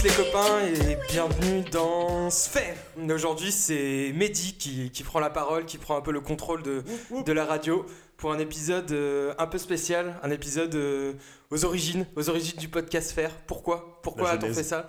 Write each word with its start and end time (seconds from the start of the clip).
tous 0.00 0.06
les 0.06 0.14
copains 0.14 0.64
et 0.64 0.96
bienvenue 1.10 1.62
dans 1.72 2.30
Sphère. 2.30 2.76
Aujourd'hui 3.10 3.52
c'est 3.52 4.12
Mehdi 4.14 4.54
qui, 4.54 4.90
qui 4.90 5.02
prend 5.02 5.20
la 5.20 5.28
parole, 5.28 5.66
qui 5.66 5.76
prend 5.76 5.96
un 5.96 6.00
peu 6.00 6.12
le 6.12 6.20
contrôle 6.20 6.62
de, 6.62 6.82
de 7.24 7.32
la 7.32 7.44
radio 7.44 7.84
pour 8.16 8.32
un 8.32 8.38
épisode 8.38 8.90
euh, 8.92 9.34
un 9.38 9.46
peu 9.46 9.58
spécial, 9.58 10.18
un 10.22 10.30
épisode 10.30 10.74
euh, 10.74 11.12
aux 11.50 11.66
origines, 11.66 12.06
aux 12.16 12.30
origines 12.30 12.58
du 12.58 12.68
podcast 12.68 13.10
Sphère. 13.10 13.36
Pourquoi? 13.46 14.00
Pourquoi 14.02 14.30
a-t-on 14.30 14.54
fait 14.54 14.62
ça? 14.62 14.86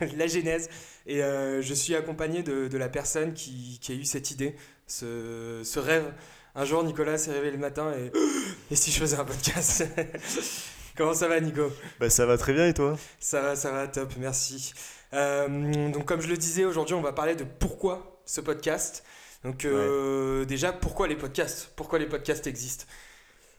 La 0.16 0.26
genèse. 0.26 0.70
Et 1.06 1.22
euh, 1.22 1.60
je 1.60 1.74
suis 1.74 1.94
accompagné 1.94 2.42
de, 2.42 2.68
de 2.68 2.78
la 2.78 2.88
personne 2.88 3.34
qui, 3.34 3.78
qui 3.82 3.92
a 3.92 3.94
eu 3.94 4.04
cette 4.06 4.30
idée, 4.30 4.56
ce, 4.86 5.60
ce 5.64 5.78
rêve. 5.78 6.10
Un 6.54 6.64
jour 6.64 6.82
Nicolas 6.82 7.18
s'est 7.18 7.32
réveillé 7.32 7.52
le 7.52 7.58
matin 7.58 7.92
et... 7.92 8.10
Et 8.70 8.74
si 8.74 8.90
je 8.90 8.98
faisais 8.98 9.16
un 9.16 9.24
podcast 9.24 9.84
Comment 10.96 11.12
ça 11.12 11.28
va 11.28 11.38
Nico? 11.40 11.70
Bah 12.00 12.08
ça 12.08 12.24
va 12.24 12.38
très 12.38 12.54
bien 12.54 12.66
et 12.66 12.72
toi? 12.72 12.96
Ça 13.20 13.42
va, 13.42 13.54
ça 13.54 13.70
va, 13.70 13.86
top, 13.86 14.14
merci. 14.18 14.72
Euh, 15.12 15.90
donc 15.90 16.06
comme 16.06 16.22
je 16.22 16.28
le 16.28 16.38
disais, 16.38 16.64
aujourd'hui 16.64 16.94
on 16.94 17.02
va 17.02 17.12
parler 17.12 17.34
de 17.34 17.44
pourquoi 17.44 18.22
ce 18.24 18.40
podcast. 18.40 19.04
Donc 19.44 19.66
euh, 19.66 20.46
déjà, 20.46 20.72
pourquoi 20.72 21.06
les 21.06 21.16
podcasts? 21.16 21.70
Pourquoi 21.76 21.98
les 21.98 22.06
podcasts 22.06 22.46
existent? 22.46 22.86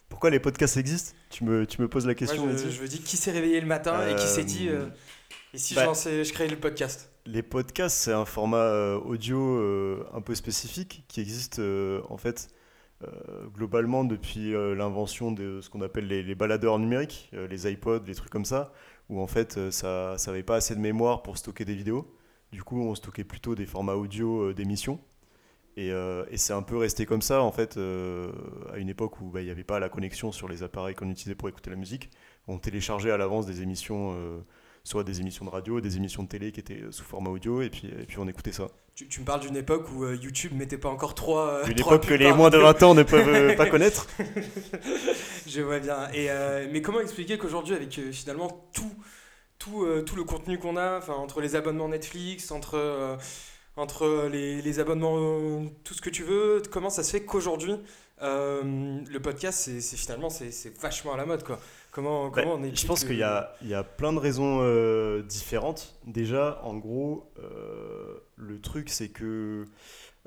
Pourquoi 0.10 0.32
les 0.32 0.40
podcasts 0.40 0.78
existent? 0.78 1.16
Tu 1.30 1.44
me, 1.44 1.68
tu 1.68 1.80
me 1.80 1.88
poses 1.88 2.08
la 2.08 2.14
Moi, 2.14 2.16
question 2.16 2.50
je, 2.50 2.70
je 2.70 2.82
veux 2.82 2.88
dire, 2.88 3.04
qui 3.04 3.18
s'est 3.18 3.32
réveillé 3.32 3.62
le 3.62 3.68
matin 3.68 4.08
et 4.08 4.16
qui 4.16 4.28
s'est 4.28 4.44
dit, 4.44 4.70
euh, 4.70 4.88
et 5.54 5.60
si 5.60 5.76
bah- 5.76 5.82
je, 5.82 5.86
lançais, 5.86 6.24
je 6.24 6.34
créais 6.34 6.48
le 6.48 6.58
podcast? 6.58 7.12
Les 7.28 7.44
podcasts 7.44 7.98
c'est 7.98 8.14
un 8.14 8.26
format 8.26 8.96
audio 8.96 9.62
un 10.12 10.22
peu 10.22 10.34
spécifique 10.34 11.04
qui 11.08 11.22
existe 11.22 11.62
en 12.10 12.18
fait 12.18 12.48
globalement 13.54 14.04
depuis 14.04 14.54
euh, 14.54 14.76
l'invention 14.76 15.32
de 15.32 15.62
ce 15.62 15.70
qu'on 15.70 15.82
appelle 15.82 16.08
les, 16.08 16.36
baladeurs 16.36 16.80
numériques, 16.80 17.30
euh, 17.34 17.48
les 17.48 17.72
iPods, 17.72 18.04
les 18.08 18.16
trucs 18.16 18.32
comme 18.32 18.46
ça, 18.46 18.72
où 19.10 19.22
en 19.22 19.28
fait 19.28 19.58
euh, 19.58 19.72
ça 19.72 20.18
ça 20.18 20.32
avait 20.32 20.44
pas 20.44 20.56
assez 20.56 20.76
de 20.76 20.80
mémoire 20.80 21.22
pour 21.24 21.38
stocker 21.38 21.66
des 21.66 21.76
vidéos. 21.76 22.12
Du 22.52 22.64
coup 22.64 22.82
on 22.82 22.96
stockait 22.96 23.24
plutôt 23.24 23.56
des 23.56 23.66
formats 23.66 23.96
audio 23.96 24.50
euh, 24.50 24.54
d'émissions. 24.54 25.00
Et, 25.78 25.92
euh, 25.92 26.26
et 26.32 26.38
c'est 26.38 26.54
un 26.54 26.64
peu 26.64 26.76
resté 26.76 27.06
comme 27.06 27.22
ça, 27.22 27.44
en 27.44 27.52
fait, 27.52 27.78
euh, 27.78 28.32
à 28.74 28.78
une 28.80 28.90
époque 28.90 29.22
où 29.22 29.30
bah, 29.30 29.42
il 29.42 29.46
n'y 29.46 29.52
avait 29.52 29.64
pas 29.64 29.80
la 29.80 29.90
connexion 29.90 30.32
sur 30.32 30.48
les 30.50 30.64
appareils 30.64 30.96
qu'on 30.96 31.10
utilisait 31.10 31.36
pour 31.36 31.50
écouter 31.50 31.70
la 31.70 31.76
musique. 31.76 32.10
On 32.48 32.58
téléchargeait 32.58 33.12
à 33.12 33.18
l'avance 33.18 33.46
des 33.46 33.62
émissions, 33.62 34.14
euh, 34.16 34.40
soit 34.88 35.04
des 35.04 35.20
émissions 35.20 35.44
de 35.46 35.50
radio, 35.50 35.82
des 35.82 35.98
émissions 35.98 36.24
de 36.24 36.30
télé 36.30 36.52
qui 36.52 36.60
étaient 36.62 36.82
euh, 36.82 36.92
sous 36.92 37.04
format 37.04 37.30
audio, 37.30 37.62
et 37.62 37.70
puis, 37.70 37.88
et 37.88 38.06
puis 38.06 38.18
on 38.20 38.28
écoutait 38.28 38.54
ça. 38.54 38.68
tu, 38.96 39.08
tu 39.08 39.20
me 39.20 39.26
parles 39.26 39.42
d'une 39.42 39.58
époque 39.58 39.88
où 39.94 40.04
euh, 40.06 40.16
YouTube 40.16 40.54
mettait 40.54 40.78
pas 40.78 40.90
encore 40.90 41.14
trois. 41.14 41.48
euh, 41.56 41.66
Une 41.66 41.80
époque 41.80 42.06
que 42.08 42.14
les 42.14 42.32
moins 42.32 42.50
de 42.50 42.58
vidéo. 42.58 42.72
20 42.74 42.84
ans 42.84 42.96
ne 42.96 43.04
peuvent 43.04 43.28
euh, 43.28 43.56
pas 43.56 43.66
connaître. 43.70 44.08
Je 45.48 45.62
vois 45.62 45.80
bien. 45.80 46.10
Et, 46.14 46.30
euh, 46.30 46.68
mais 46.72 46.82
comment 46.82 47.00
expliquer 47.02 47.38
qu'aujourd'hui, 47.38 47.76
avec 47.76 47.98
euh, 48.00 48.12
finalement 48.12 48.70
tout, 48.74 48.92
tout, 49.60 49.84
euh, 49.84 50.04
tout 50.04 50.16
le 50.16 50.24
contenu 50.24 50.58
qu'on 50.58 50.78
a, 50.78 51.02
entre 51.10 51.42
les 51.42 51.56
abonnements 51.56 51.90
Netflix, 51.90 52.52
entre, 52.52 52.76
euh, 52.78 53.18
entre 53.76 54.30
les, 54.32 54.62
les 54.62 54.80
abonnements, 54.80 55.18
euh, 55.18 55.66
tout 55.84 55.94
ce 55.94 56.02
que 56.02 56.10
tu 56.10 56.24
veux, 56.24 56.62
comment 56.72 56.90
ça 56.90 57.04
se 57.04 57.12
fait 57.12 57.24
qu'aujourd'hui, 57.24 57.76
euh, 58.24 59.00
le 59.08 59.20
podcast, 59.20 59.70
c'est 59.80 59.98
finalement, 59.98 60.30
c'est 60.30 60.52
c'est 60.52 60.76
vachement 60.82 61.14
à 61.14 61.18
la 61.18 61.26
mode, 61.26 61.44
quoi. 61.44 61.60
Comment, 61.92 62.30
Bah, 62.30 62.44
comment 62.44 62.56
on 62.56 62.76
je 62.76 62.86
pense 62.86 63.04
qu'il 63.04 63.18
y 63.18 63.24
a, 63.24 63.56
il 63.62 63.68
y 63.68 63.74
a 63.74 63.84
plein 63.84 64.14
de 64.14 64.20
raisons 64.20 64.60
euh, 64.62 65.24
différentes. 65.24 65.98
Déjà, 66.06 66.60
en 66.64 66.76
gros, 66.76 67.32
euh, 67.40 68.20
le 68.36 68.60
truc, 68.62 68.90
c'est 68.90 69.10
que 69.10 69.66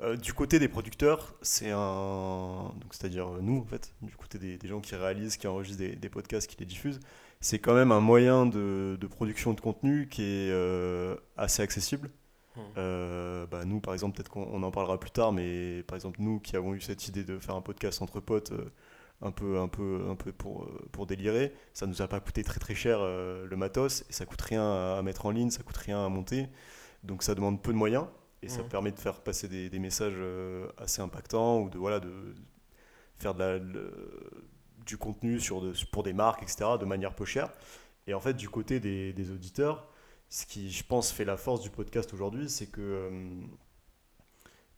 euh, 0.01 0.17
du 0.17 0.33
côté 0.33 0.59
des 0.59 0.67
producteurs, 0.67 1.35
c'est 1.41 1.71
un. 1.71 2.71
C'est-à-dire 2.89 3.27
euh, 3.27 3.39
nous, 3.41 3.59
en 3.59 3.65
fait, 3.65 3.93
du 4.01 4.15
côté 4.15 4.37
des, 4.39 4.57
des 4.57 4.67
gens 4.67 4.81
qui 4.81 4.95
réalisent, 4.95 5.37
qui 5.37 5.47
enregistrent 5.47 5.79
des, 5.79 5.95
des 5.95 6.09
podcasts, 6.09 6.49
qui 6.49 6.57
les 6.59 6.65
diffusent, 6.65 6.99
c'est 7.39 7.59
quand 7.59 7.73
même 7.73 7.91
un 7.91 7.99
moyen 7.99 8.45
de, 8.45 8.97
de 8.99 9.07
production 9.07 9.53
de 9.53 9.61
contenu 9.61 10.07
qui 10.09 10.23
est 10.23 10.51
euh, 10.51 11.15
assez 11.37 11.61
accessible. 11.61 12.09
Hmm. 12.55 12.59
Euh, 12.77 13.45
bah, 13.45 13.63
nous, 13.63 13.79
par 13.79 13.93
exemple, 13.93 14.17
peut-être 14.17 14.29
qu'on 14.29 14.47
on 14.51 14.63
en 14.63 14.71
parlera 14.71 14.99
plus 14.99 15.11
tard, 15.11 15.31
mais 15.31 15.83
par 15.83 15.95
exemple, 15.95 16.17
nous 16.19 16.39
qui 16.39 16.55
avons 16.55 16.73
eu 16.73 16.81
cette 16.81 17.07
idée 17.07 17.23
de 17.23 17.37
faire 17.39 17.55
un 17.55 17.61
podcast 17.61 18.01
entre 18.01 18.19
potes, 18.19 18.51
euh, 18.51 18.71
un 19.21 19.31
peu, 19.31 19.59
un 19.59 19.67
peu, 19.67 20.05
un 20.09 20.15
peu 20.15 20.31
pour, 20.31 20.63
euh, 20.63 20.87
pour 20.91 21.05
délirer, 21.07 21.53
ça 21.73 21.87
nous 21.87 22.01
a 22.01 22.07
pas 22.07 22.19
coûté 22.19 22.43
très 22.43 22.59
très 22.59 22.75
cher 22.75 22.99
euh, 23.01 23.45
le 23.47 23.55
matos, 23.55 24.03
et 24.09 24.13
ça 24.13 24.25
coûte 24.25 24.41
rien 24.41 24.63
à, 24.97 25.01
mettre 25.03 25.25
en 25.25 25.31
ligne, 25.31 25.49
ça 25.51 25.63
coûte 25.63 25.77
rien 25.77 26.03
à 26.05 26.09
monter, 26.09 26.47
donc 27.03 27.23
ça 27.23 27.35
demande 27.35 27.61
peu 27.61 27.71
de 27.71 27.77
moyens, 27.77 28.05
et 28.41 28.49
ça 28.49 28.63
permet 28.63 28.91
de 28.91 28.99
faire 28.99 29.21
passer 29.21 29.47
des, 29.47 29.69
des 29.69 29.79
messages 29.79 30.13
euh, 30.17 30.67
assez 30.77 31.01
impactants, 31.01 31.61
ou 31.61 31.69
de, 31.69 31.77
voilà, 31.77 31.99
de 31.99 32.11
faire 33.17 33.33
de 33.33 33.39
la, 33.39 33.57
le- 33.57 34.45
du 34.85 34.97
contenu 34.97 35.39
sur 35.39 35.61
de, 35.61 35.73
pour 35.91 36.03
des 36.03 36.13
marques, 36.13 36.41
etc., 36.43 36.71
de 36.79 36.85
manière 36.85 37.13
peu 37.15 37.25
chère. 37.25 37.51
Et 38.07 38.13
en 38.13 38.19
fait, 38.19 38.33
du 38.33 38.49
côté 38.49 38.79
des, 38.79 39.13
des 39.13 39.31
auditeurs, 39.31 39.87
ce 40.29 40.45
qui, 40.45 40.71
je 40.71 40.83
pense, 40.83 41.11
fait 41.11 41.25
la 41.25 41.37
force 41.37 41.61
du 41.61 41.69
podcast 41.69 42.13
aujourd'hui, 42.13 42.49
c'est 42.49 42.67
que 42.67 42.81
euh, 42.81 43.09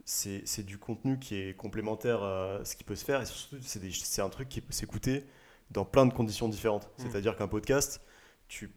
c'est 0.06 0.42
c'est 0.46 0.64
du 0.64 0.78
contenu 0.78 1.20
qui 1.20 1.36
est 1.36 1.56
complémentaire 1.56 2.24
à 2.24 2.66
ce 2.66 2.76
qui 2.76 2.84
peut 2.84 2.96
se 2.96 3.06
faire, 3.06 3.22
et 3.22 3.26
surtout, 3.26 3.58
c'est 3.62 4.22
un 4.22 4.30
truc 4.30 4.50
qui 4.50 4.62
peut 4.62 4.74
s'écouter 4.74 5.26
dans 5.72 5.86
plein 5.86 6.06
de 6.06 6.14
conditions 6.14 6.50
différentes. 6.50 6.90
Mm. 6.98 7.04
C'est-à-dire 7.04 7.36
qu'un 7.36 7.48
podcast, 7.48 8.02
tu 8.48 8.72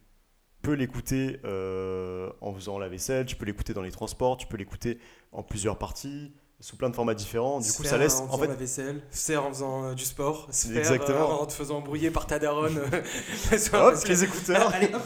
peux 0.62 0.72
l'écouter 0.72 1.40
euh, 1.44 2.32
en 2.40 2.52
faisant 2.52 2.78
la 2.78 2.88
vaisselle, 2.88 3.26
tu 3.26 3.36
peux 3.36 3.44
l'écouter 3.44 3.74
dans 3.74 3.82
les 3.82 3.92
transports, 3.92 4.36
tu 4.36 4.46
peux 4.46 4.56
l'écouter 4.56 4.98
en 5.32 5.42
plusieurs 5.42 5.78
parties, 5.78 6.32
sous 6.58 6.76
plein 6.76 6.88
de 6.88 6.94
formats 6.94 7.14
différents. 7.14 7.60
Du 7.60 7.70
coup, 7.70 7.84
ça 7.84 7.98
laisse. 7.98 8.20
En 8.20 8.30
En 8.34 8.38
fait, 8.38 8.46
la 8.46 8.54
vaisselle, 8.54 9.02
faire 9.10 9.44
en 9.44 9.48
faisant 9.50 9.84
euh, 9.84 9.94
du 9.94 10.04
sport, 10.04 10.48
se 10.50 10.68
faire 10.68 10.78
Exactement. 10.78 11.30
euh, 11.30 11.42
en 11.42 11.46
te 11.46 11.52
faisant 11.52 11.76
embrouiller 11.78 12.10
par 12.10 12.26
ta 12.26 12.38
daronne. 12.38 12.78
euh, 12.78 13.58
hop, 13.74 13.94
les 14.08 14.24
écouteurs. 14.24 14.72
Allez, 14.74 14.90
hop, 14.94 15.02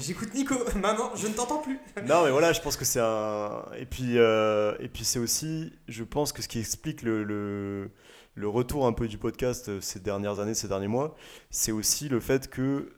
j'écoute 0.00 0.32
Nico. 0.34 0.54
Maman, 0.80 1.10
je 1.14 1.26
ne 1.28 1.34
t'entends 1.34 1.58
plus. 1.58 1.78
Non, 2.06 2.24
mais 2.24 2.30
voilà, 2.30 2.52
je 2.52 2.60
pense 2.60 2.76
que 2.76 2.84
c'est 2.86 3.00
un. 3.00 3.64
Et 3.78 3.84
puis, 3.86 4.18
euh, 4.18 4.74
et 4.80 4.88
puis 4.88 5.04
c'est 5.04 5.18
aussi, 5.18 5.72
je 5.88 6.04
pense 6.04 6.32
que 6.32 6.40
ce 6.42 6.48
qui 6.48 6.58
explique 6.58 7.02
le, 7.02 7.22
le, 7.22 7.90
le 8.34 8.48
retour 8.48 8.86
un 8.86 8.92
peu 8.94 9.08
du 9.08 9.18
podcast 9.18 9.68
euh, 9.68 9.80
ces 9.82 10.00
dernières 10.00 10.40
années, 10.40 10.54
ces 10.54 10.68
derniers 10.68 10.88
mois, 10.88 11.14
c'est 11.50 11.72
aussi 11.72 12.08
le 12.08 12.18
fait 12.18 12.48
que 12.48 12.62
euh, 12.62 12.88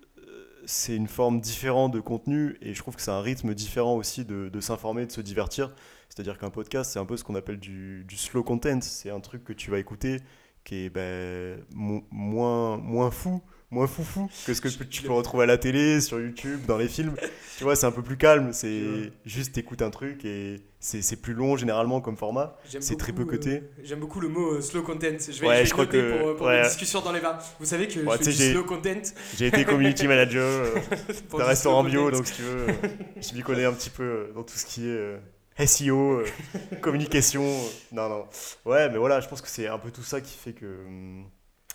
c'est 0.65 0.95
une 0.95 1.09
forme 1.09 1.41
différente 1.41 1.93
de 1.93 1.99
contenu 2.01 2.57
et 2.63 2.73
je 2.73 2.79
trouve 2.79 2.95
que 2.95 3.03
c'est 3.03 3.11
un 3.11 3.21
rythme 3.21 3.53
différent 3.53 3.97
aussi 3.97 4.25
de, 4.25 4.49
de 4.49 4.61
s'informer, 4.61 5.07
de 5.07 5.13
se 5.13 5.21
divertir. 5.21 5.75
C'est-à-dire 6.15 6.39
qu'un 6.39 6.51
podcast, 6.51 6.93
c'est 6.93 6.99
un 7.01 7.05
peu 7.07 7.17
ce 7.17 7.25
qu'on 7.25 7.35
appelle 7.35 7.59
du, 7.59 8.05
du 8.05 8.17
slow 8.17 8.43
content. 8.45 8.81
C'est 8.83 9.11
un 9.11 9.21
truc 9.21 9.43
que 9.45 9.53
tu 9.53 9.71
vas 9.71 9.79
écouter 9.79 10.19
qui 10.63 10.85
est 10.87 10.91
ben, 10.91 11.59
mo- 11.75 12.07
moins, 12.11 12.77
moins 12.79 13.11
fou, 13.11 13.43
moins 13.71 13.87
foufou 13.87 14.31
que 14.47 14.55
ce 14.55 14.61
que 14.63 14.85
tu 14.85 15.03
peux 15.03 15.13
retrouver 15.13 15.43
à 15.43 15.47
la 15.47 15.59
télé, 15.59 16.01
sur 16.01 16.19
YouTube, 16.21 16.61
dans 16.67 16.79
les 16.79 16.89
films. 16.89 17.15
Tu 17.59 17.65
vois, 17.65 17.77
c'est 17.77 17.85
un 17.87 17.91
peu 17.91 18.01
plus 18.03 18.17
calme. 18.17 18.53
C'est 18.53 19.13
juste 19.27 19.53
t'écoutes 19.55 19.83
un 19.83 19.91
truc 19.91 20.25
et 20.25 20.63
c'est 20.81 21.21
plus 21.21 21.35
long 21.35 21.57
généralement 21.57 22.01
comme 22.01 22.17
format. 22.17 22.57
C'est 22.81 22.97
très 22.97 23.13
peu 23.13 23.25
coté. 23.25 23.57
euh, 23.57 23.61
J'aime 23.83 24.01
beaucoup 24.01 24.21
le 24.21 24.29
mot 24.29 24.55
euh, 24.55 24.61
slow 24.63 24.83
content. 24.83 25.19
Je 25.19 25.41
vais, 25.41 25.47
Ouais, 25.49 25.55
je 25.57 25.61
vais 25.61 25.65
je 25.67 25.73
crois 25.73 25.87
que- 25.87 26.19
pour, 26.23 26.37
pour 26.37 26.47
ouais. 26.47 26.63
les 26.63 26.69
discussions 26.69 27.01
dans 27.03 27.13
les 27.13 27.21
bars. 27.21 27.43
Vous 27.59 27.67
savez 27.67 27.89
que 27.89 27.99
Ouais, 28.01 28.17
je 28.21 28.25
fais 28.25 28.31
du 28.31 28.53
slow 28.53 28.65
content. 28.65 29.03
J'ai 29.37 29.49
été 29.49 29.65
community 29.67 30.07
manager 30.07 30.45
euh, 30.45 30.75
d'un 31.33 31.39
du 31.39 31.43
restaurant 31.43 31.83
bio, 31.85 32.11
donc 32.11 32.27
si 32.27 32.35
tu 32.35 32.43
veux, 32.43 32.69
euh, 32.69 32.73
je 33.21 33.35
m'y 33.35 33.43
connais 33.43 33.65
un 33.65 33.73
petit 33.73 33.91
peu 33.91 34.31
dans 34.35 34.45
tout 34.45 34.57
ce 34.57 34.65
qui 34.65 34.87
est 34.89 35.17
SEO, 35.59 36.21
euh, 36.21 36.27
communication. 36.81 37.43
euh, 37.45 37.69
non, 37.93 38.09
non. 38.09 38.29
Ouais, 38.65 38.89
mais 38.91 38.99
voilà, 38.99 39.21
je 39.21 39.29
pense 39.29 39.41
que 39.43 39.49
c'est 39.49 39.67
un 39.69 39.79
peu 39.79 39.91
tout 39.91 40.03
ça 40.03 40.21
qui 40.21 40.37
fait 40.37 40.53
que. 40.53 40.67
hum, 40.87 41.31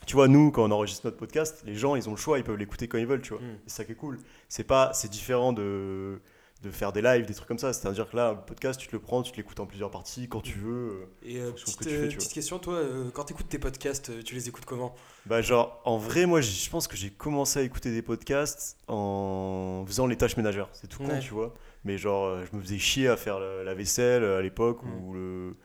Tu 0.06 0.16
vois, 0.16 0.28
nous, 0.28 0.51
quand 0.51 0.63
on 0.66 0.72
enregistre 0.72 1.06
notre 1.06 1.17
podcast, 1.17 1.62
les 1.66 1.75
gens, 1.75 1.95
ils 1.95 2.07
ont 2.09 2.13
le 2.13 2.18
choix, 2.18 2.38
ils 2.39 2.44
peuvent 2.44 2.57
l'écouter 2.57 2.88
quand 2.88 2.97
ils 2.97 3.07
veulent, 3.07 3.22
tu 3.22 3.34
vois. 3.34 3.41
Mm. 3.41 3.59
C'est 3.68 3.75
ça 3.78 3.85
qui 3.85 3.91
est 3.94 3.95
cool. 3.95 4.19
C'est 4.50 4.63
pas, 4.66 4.91
c'est 4.94 5.09
différent 5.09 5.53
de, 5.53 6.22
de 6.62 6.72
faire 6.72 6.92
des 6.92 7.02
lives, 7.02 7.25
des 7.25 7.34
trucs 7.34 7.47
comme 7.47 7.58
ça. 7.58 7.72
C'est-à-dire 7.72 8.09
que 8.09 8.18
là, 8.18 8.30
un 8.30 8.36
podcast, 8.36 8.78
tu 8.80 8.88
te 8.88 8.92
le 8.94 9.00
prends, 9.00 9.22
tu 9.24 9.31
te 9.31 9.38
l'écoutes 9.38 9.59
en 9.62 9.66
plusieurs 9.66 9.92
parties, 9.92 10.28
quand 10.28 10.42
tu 10.42 10.59
veux. 10.59 10.90
euh. 10.90 11.06
Et 11.24 11.38
euh, 11.40 11.52
petite, 11.52 11.78
que 11.78 11.84
tu 11.86 11.90
euh, 11.90 12.02
fais, 12.03 12.08
tu 12.09 12.18
petite 12.18 12.34
question, 12.34 12.59
toi, 12.59 12.74
euh, 12.74 13.09
quand 13.14 13.24
tu 13.24 13.34
écoutes 13.34 13.47
tes 13.47 13.59
podcasts, 13.59 14.09
euh, 14.09 14.22
tu 14.24 14.36
les 14.36 14.50
écoutes 14.50 14.66
comment? 14.66 14.94
Bah, 15.25 15.42
genre, 15.42 15.81
en 15.86 15.98
vrai, 15.98 16.25
moi, 16.25 16.42
je 16.42 16.69
pense 16.69 16.88
que 16.89 16.98
j'ai 16.98 17.12
commencé 17.12 17.60
à 17.60 17.62
écouter 17.62 17.92
des 17.92 18.01
podcasts 18.01 18.78
en 18.89 19.83
faisant 19.88 20.06
les 20.06 20.18
tâches 20.18 20.36
ménagères. 20.38 20.68
C'est 20.74 20.88
tout 20.88 21.00
con, 21.04 21.10
Ouais. 21.10 21.19
tu 21.19 21.33
vois. 21.33 21.54
Mais 21.86 21.98
genre, 21.98 22.25
euh, 22.25 22.45
je 22.51 22.57
me 22.57 22.62
faisais 22.62 22.78
chier 22.78 23.07
à 23.07 23.16
faire 23.16 23.39
la, 23.39 23.74
vaisselle 23.74 24.24
euh, 24.24 24.39
à 24.39 24.42
l'époque, 24.42 24.83
Mm. 24.83 25.04
ou 25.06 25.13
le, 25.13 25.56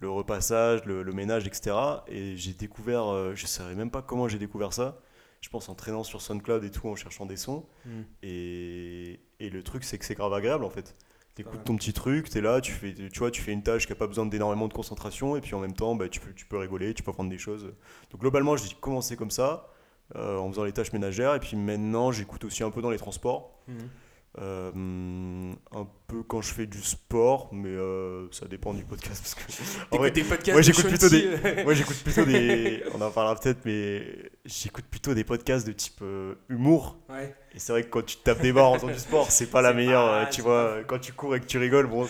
le 0.00 0.10
repassage, 0.10 0.84
le, 0.84 1.02
le 1.02 1.12
ménage, 1.12 1.46
etc. 1.46 1.74
Et 2.08 2.36
j'ai 2.36 2.52
découvert, 2.52 3.06
euh, 3.10 3.32
je 3.34 3.44
ne 3.44 3.48
savais 3.48 3.74
même 3.74 3.90
pas 3.90 4.02
comment 4.02 4.28
j'ai 4.28 4.38
découvert 4.38 4.72
ça. 4.74 4.98
Je 5.42 5.48
pense 5.50 5.68
en 5.68 5.74
traînant 5.74 6.04
sur 6.04 6.22
SoundCloud 6.22 6.64
et 6.64 6.70
tout, 6.70 6.88
en 6.88 6.96
cherchant 6.96 7.26
des 7.26 7.36
sons. 7.36 7.66
Et, 8.22 9.20
et 9.40 9.50
le 9.50 9.62
truc, 9.62 9.84
c'est 9.84 9.98
que 9.98 10.04
c'est 10.04 10.14
grave 10.14 10.32
agréable 10.32 10.64
en 10.64 10.70
fait. 10.70 10.96
T'écoutes 11.34 11.54
Ouais. 11.56 11.64
ton 11.64 11.76
petit 11.76 11.92
truc, 11.94 12.28
t'es 12.28 12.40
là, 12.42 12.60
tu 12.60 12.72
fais, 12.72 12.92
tu 12.94 13.18
vois, 13.18 13.30
tu 13.30 13.40
fais 13.40 13.52
une 13.52 13.62
tâche 13.62 13.86
qui 13.86 13.92
a 13.92 13.96
pas 13.96 14.06
besoin 14.06 14.26
d'énormément 14.26 14.68
de 14.68 14.74
concentration, 14.74 15.34
et 15.34 15.40
puis 15.40 15.54
en 15.54 15.60
même 15.60 15.72
temps, 15.72 15.94
bah, 15.94 16.08
tu, 16.10 16.20
peux, 16.20 16.32
tu 16.34 16.44
peux 16.44 16.58
rigoler, 16.58 16.92
tu 16.92 17.02
peux 17.02 17.10
apprendre 17.10 17.30
des 17.30 17.38
choses. 17.38 17.72
Donc 18.10 18.20
globalement, 18.20 18.54
j'ai 18.56 18.74
commencé 18.80 19.16
comme 19.16 19.30
ça, 19.30 19.70
euh, 20.14 20.36
en 20.36 20.50
faisant 20.50 20.64
les 20.64 20.72
tâches 20.72 20.92
ménagères, 20.92 21.34
et 21.34 21.40
puis 21.40 21.56
maintenant, 21.56 22.12
j'écoute 22.12 22.44
aussi 22.44 22.62
un 22.62 22.70
peu 22.70 22.82
dans 22.82 22.90
les 22.90 22.98
transports. 22.98 23.58
Mhm. 23.66 23.88
Euh, 24.38 25.52
un 25.72 25.86
peu 26.06 26.22
quand 26.22 26.40
je 26.40 26.54
fais 26.54 26.64
du 26.64 26.82
sport, 26.82 27.50
mais 27.52 27.68
euh, 27.68 28.28
ça 28.32 28.46
dépend 28.46 28.72
du 28.72 28.82
podcast. 28.82 29.20
Parce 29.22 29.34
que, 29.34 29.42
en 29.94 29.98
vrai, 29.98 30.10
des 30.10 30.24
podcasts 30.24 30.52
moi 30.52 30.60
de 30.60 30.64
j'écoute 30.64 30.86
plutôt 30.86 31.08
des, 31.10 31.64
moi 31.64 31.74
j'écoute 31.74 31.96
plutôt 32.02 32.24
des, 32.24 32.82
on 32.94 33.00
en 33.02 33.10
parlera 33.10 33.38
peut-être, 33.38 33.58
mais 33.66 34.30
j'écoute 34.46 34.86
plutôt 34.90 35.12
des 35.12 35.24
podcasts 35.24 35.66
de 35.66 35.72
type 35.72 36.00
euh, 36.00 36.34
humour. 36.48 36.96
Ouais. 37.10 37.36
Et 37.54 37.58
c'est 37.58 37.72
vrai 37.72 37.82
que 37.82 37.90
quand 37.90 38.06
tu 38.06 38.16
tapes 38.16 38.40
des 38.40 38.54
barres 38.54 38.70
en 38.70 38.74
faisant 38.76 38.86
du 38.86 38.98
sport, 38.98 39.30
c'est 39.30 39.50
pas 39.50 39.60
la 39.60 39.74
meilleure. 39.74 40.24
pas- 40.24 40.30
tu 40.30 40.40
vois, 40.40 40.78
quand 40.86 40.98
tu 40.98 41.12
cours 41.12 41.36
et 41.36 41.40
que 41.40 41.44
tu 41.46 41.58
rigoles, 41.58 41.86
bon, 41.86 42.08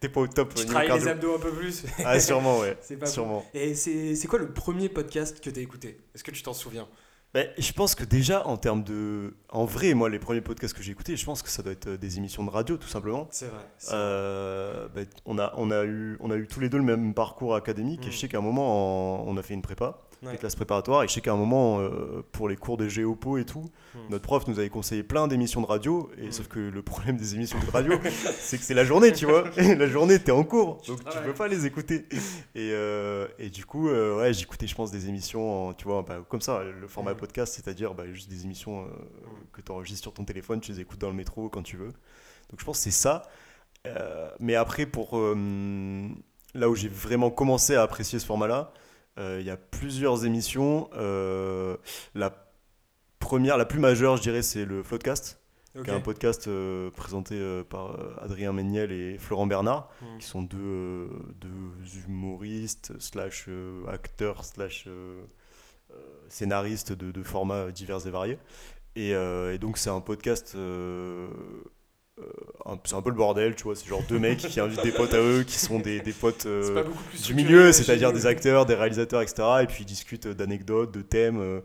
t'es 0.00 0.08
pas 0.08 0.20
au 0.20 0.26
top 0.26 0.54
Tu 0.54 0.64
travailles 0.64 0.98
les 0.98 1.08
abdos 1.08 1.34
un 1.34 1.38
peu 1.38 1.52
plus. 1.52 1.84
Ah, 2.02 2.18
sûrement, 2.18 2.60
ouais. 2.60 2.78
C'est 2.80 2.96
pas. 2.96 3.04
Sûrement. 3.04 3.44
Et 3.52 3.74
c'est 3.74 4.14
c'est 4.14 4.26
quoi 4.26 4.38
le 4.38 4.48
premier 4.54 4.88
podcast 4.88 5.38
que 5.44 5.50
t'as 5.50 5.60
écouté? 5.60 5.98
Est-ce 6.14 6.24
que 6.24 6.30
tu 6.30 6.42
t'en 6.42 6.54
souviens? 6.54 6.88
Ben, 7.34 7.46
je 7.58 7.72
pense 7.72 7.94
que 7.94 8.04
déjà, 8.04 8.46
en 8.46 8.56
termes 8.56 8.82
de. 8.82 9.34
En 9.50 9.66
vrai, 9.66 9.92
moi, 9.92 10.08
les 10.08 10.18
premiers 10.18 10.40
podcasts 10.40 10.74
que 10.74 10.82
j'ai 10.82 10.92
écoutés, 10.92 11.14
je 11.16 11.24
pense 11.26 11.42
que 11.42 11.50
ça 11.50 11.62
doit 11.62 11.72
être 11.72 11.88
euh, 11.88 11.96
des 11.98 12.16
émissions 12.16 12.42
de 12.42 12.48
radio, 12.50 12.78
tout 12.78 12.88
simplement. 12.88 13.28
C'est 13.30 13.46
vrai. 13.48 13.64
Euh, 13.92 14.88
ben, 14.94 15.06
on, 15.26 15.38
a, 15.38 15.52
on, 15.58 15.70
a 15.70 15.84
eu, 15.84 16.16
on 16.20 16.30
a 16.30 16.36
eu 16.36 16.46
tous 16.46 16.60
les 16.60 16.70
deux 16.70 16.78
le 16.78 16.84
même 16.84 17.12
parcours 17.12 17.54
académique 17.54 18.04
et 18.04 18.08
Mm. 18.08 18.12
je 18.12 18.16
sais 18.16 18.28
qu'à 18.28 18.38
un 18.38 18.42
moment, 18.42 19.20
en- 19.20 19.28
on 19.28 19.36
a 19.36 19.42
fait 19.42 19.52
une 19.54 19.60
prépa, 19.62 19.98
Ouais. 20.22 20.32
des 20.32 20.38
classes 20.38 20.56
préparatoires, 20.56 21.04
et 21.04 21.08
je 21.08 21.12
sais 21.12 21.20
qu'à 21.20 21.32
un 21.32 21.36
moment, 21.36 21.78
euh, 21.80 22.24
pour 22.32 22.48
les 22.48 22.56
cours 22.56 22.76
de 22.76 22.88
géopo 22.88 23.38
et 23.38 23.44
tout, 23.44 23.70
Mm. 23.94 23.98
notre 24.10 24.24
prof 24.24 24.48
nous 24.48 24.58
avait 24.58 24.68
conseillé 24.68 25.02
plein 25.04 25.28
d'émissions 25.28 25.60
de 25.60 25.66
radio, 25.66 26.10
et 26.18 26.26
Mm. 26.26 26.32
sauf 26.32 26.48
que 26.48 26.58
le 26.58 26.82
problème 26.82 27.16
des 27.16 27.36
émissions 27.36 27.58
de 27.60 27.70
radio, 27.70 27.92
c'est 28.40 28.58
que 28.58 28.64
c'est 28.64 28.74
la 28.74 28.84
journée, 28.84 29.12
tu 29.12 29.26
vois. 29.26 29.44
la 29.56 29.86
journée, 29.86 30.18
t'es 30.18 30.32
en 30.32 30.42
cours, 30.42 30.80
Tu 30.82 30.90
donc 30.90 30.98
tu 31.00 31.04
travailles. 31.04 31.28
peux 31.30 31.34
pas 31.36 31.46
les 31.48 31.66
écouter. 31.66 32.06
Et, 32.56 32.70
euh, 32.72 33.28
et 33.38 33.48
du 33.48 33.64
coup, 33.64 33.88
euh, 33.88 34.18
ouais, 34.18 34.32
j'écoutais, 34.32 34.66
je 34.66 34.74
pense, 34.74 34.90
des 34.90 35.08
émissions, 35.08 35.68
en- 35.68 35.72
tu 35.74 35.84
vois, 35.84 36.02
bah, 36.02 36.24
comme 36.28 36.40
ça, 36.40 36.64
le 36.64 36.88
format 36.88 37.14
Mm. 37.14 37.18
podcast, 37.18 37.54
c'est-à-dire 37.54 37.94
bah, 37.94 38.04
juste 38.12 38.28
des 38.28 38.44
émissions 38.44 38.86
que 39.52 39.60
tu 39.60 39.70
enregistres 39.70 40.02
sur 40.02 40.12
ton 40.14 40.24
téléphone, 40.24 40.60
tu 40.60 40.72
les 40.72 40.80
écoutes 40.80 41.00
dans 41.00 41.10
le 41.10 41.14
métro 41.16 41.48
quand 41.48 41.62
tu 41.62 41.76
veux. 41.76 41.92
Donc 42.50 42.58
je 42.58 42.64
pense 42.64 42.78
que 42.78 42.82
c'est 42.84 42.90
ça. 42.90 43.22
Mais 44.40 44.56
après, 44.56 44.84
pour 44.86 45.16
là 46.54 46.68
où 46.68 46.74
j'ai 46.74 46.88
vraiment 46.88 47.30
commencé 47.30 47.74
à 47.76 47.82
apprécier 47.82 48.18
ce 48.18 48.26
format-là, 48.26 48.72
il 49.18 49.46
y 49.46 49.50
a 49.50 49.56
plusieurs 49.56 50.24
émissions. 50.24 50.88
Euh, 50.94 51.76
la 52.14 52.48
première, 53.18 53.56
la 53.56 53.64
plus 53.66 53.80
majeure, 53.80 54.16
je 54.16 54.22
dirais, 54.22 54.42
c'est 54.42 54.64
le 54.64 54.82
Floodcast, 54.82 55.40
Ok. 55.76 55.84
qui 55.84 55.90
est 55.90 55.94
un 55.94 56.00
podcast 56.00 56.48
euh, 56.48 56.90
présenté 56.90 57.34
euh, 57.38 57.62
par 57.64 57.90
euh, 57.98 58.14
Adrien 58.20 58.52
Méniel 58.52 58.90
et 58.92 59.18
Florent 59.18 59.46
Bernard, 59.46 59.90
Mm. 60.02 60.18
qui 60.18 60.26
sont 60.26 60.42
deux, 60.42 60.56
euh, 60.58 61.08
deux 61.40 61.98
humoristes, 62.06 62.92
slash 63.00 63.46
euh, 63.48 63.84
acteurs, 63.88 64.44
slash 64.44 64.84
euh, 64.86 65.20
euh, 65.90 65.94
scénaristes 66.28 66.92
de, 66.92 67.10
de 67.10 67.22
formats 67.22 67.70
divers 67.70 68.06
et 68.06 68.10
variés. 68.10 68.38
Et, 68.96 69.14
euh, 69.14 69.54
et 69.54 69.58
donc 69.58 69.78
c'est 69.78 69.90
un 69.90 70.00
podcast, 70.00 70.54
euh, 70.56 71.28
euh, 71.30 71.64
c'est 72.84 72.94
un 72.94 73.02
peu 73.02 73.10
le 73.10 73.16
bordel, 73.16 73.54
tu 73.54 73.64
vois, 73.64 73.74
c'est 73.76 73.86
genre 73.86 74.02
deux 74.08 74.18
mecs 74.18 74.38
qui 74.38 74.60
invitent 74.60 74.82
des 74.82 74.92
potes 74.92 75.14
à 75.14 75.20
eux, 75.20 75.42
qui 75.44 75.58
sont 75.58 75.78
des, 75.78 76.00
des 76.00 76.12
potes 76.12 76.46
euh, 76.46 76.84
du 77.24 77.34
milieu, 77.34 77.72
c'est-à-dire 77.72 78.12
des 78.12 78.26
acteurs, 78.26 78.66
des 78.66 78.74
réalisateurs, 78.74 79.22
etc. 79.22 79.42
Et 79.62 79.66
puis 79.66 79.84
ils 79.84 79.86
discutent 79.86 80.28
d'anecdotes, 80.28 80.90
de 80.92 81.02
thèmes, 81.02 81.40
euh, 81.40 81.60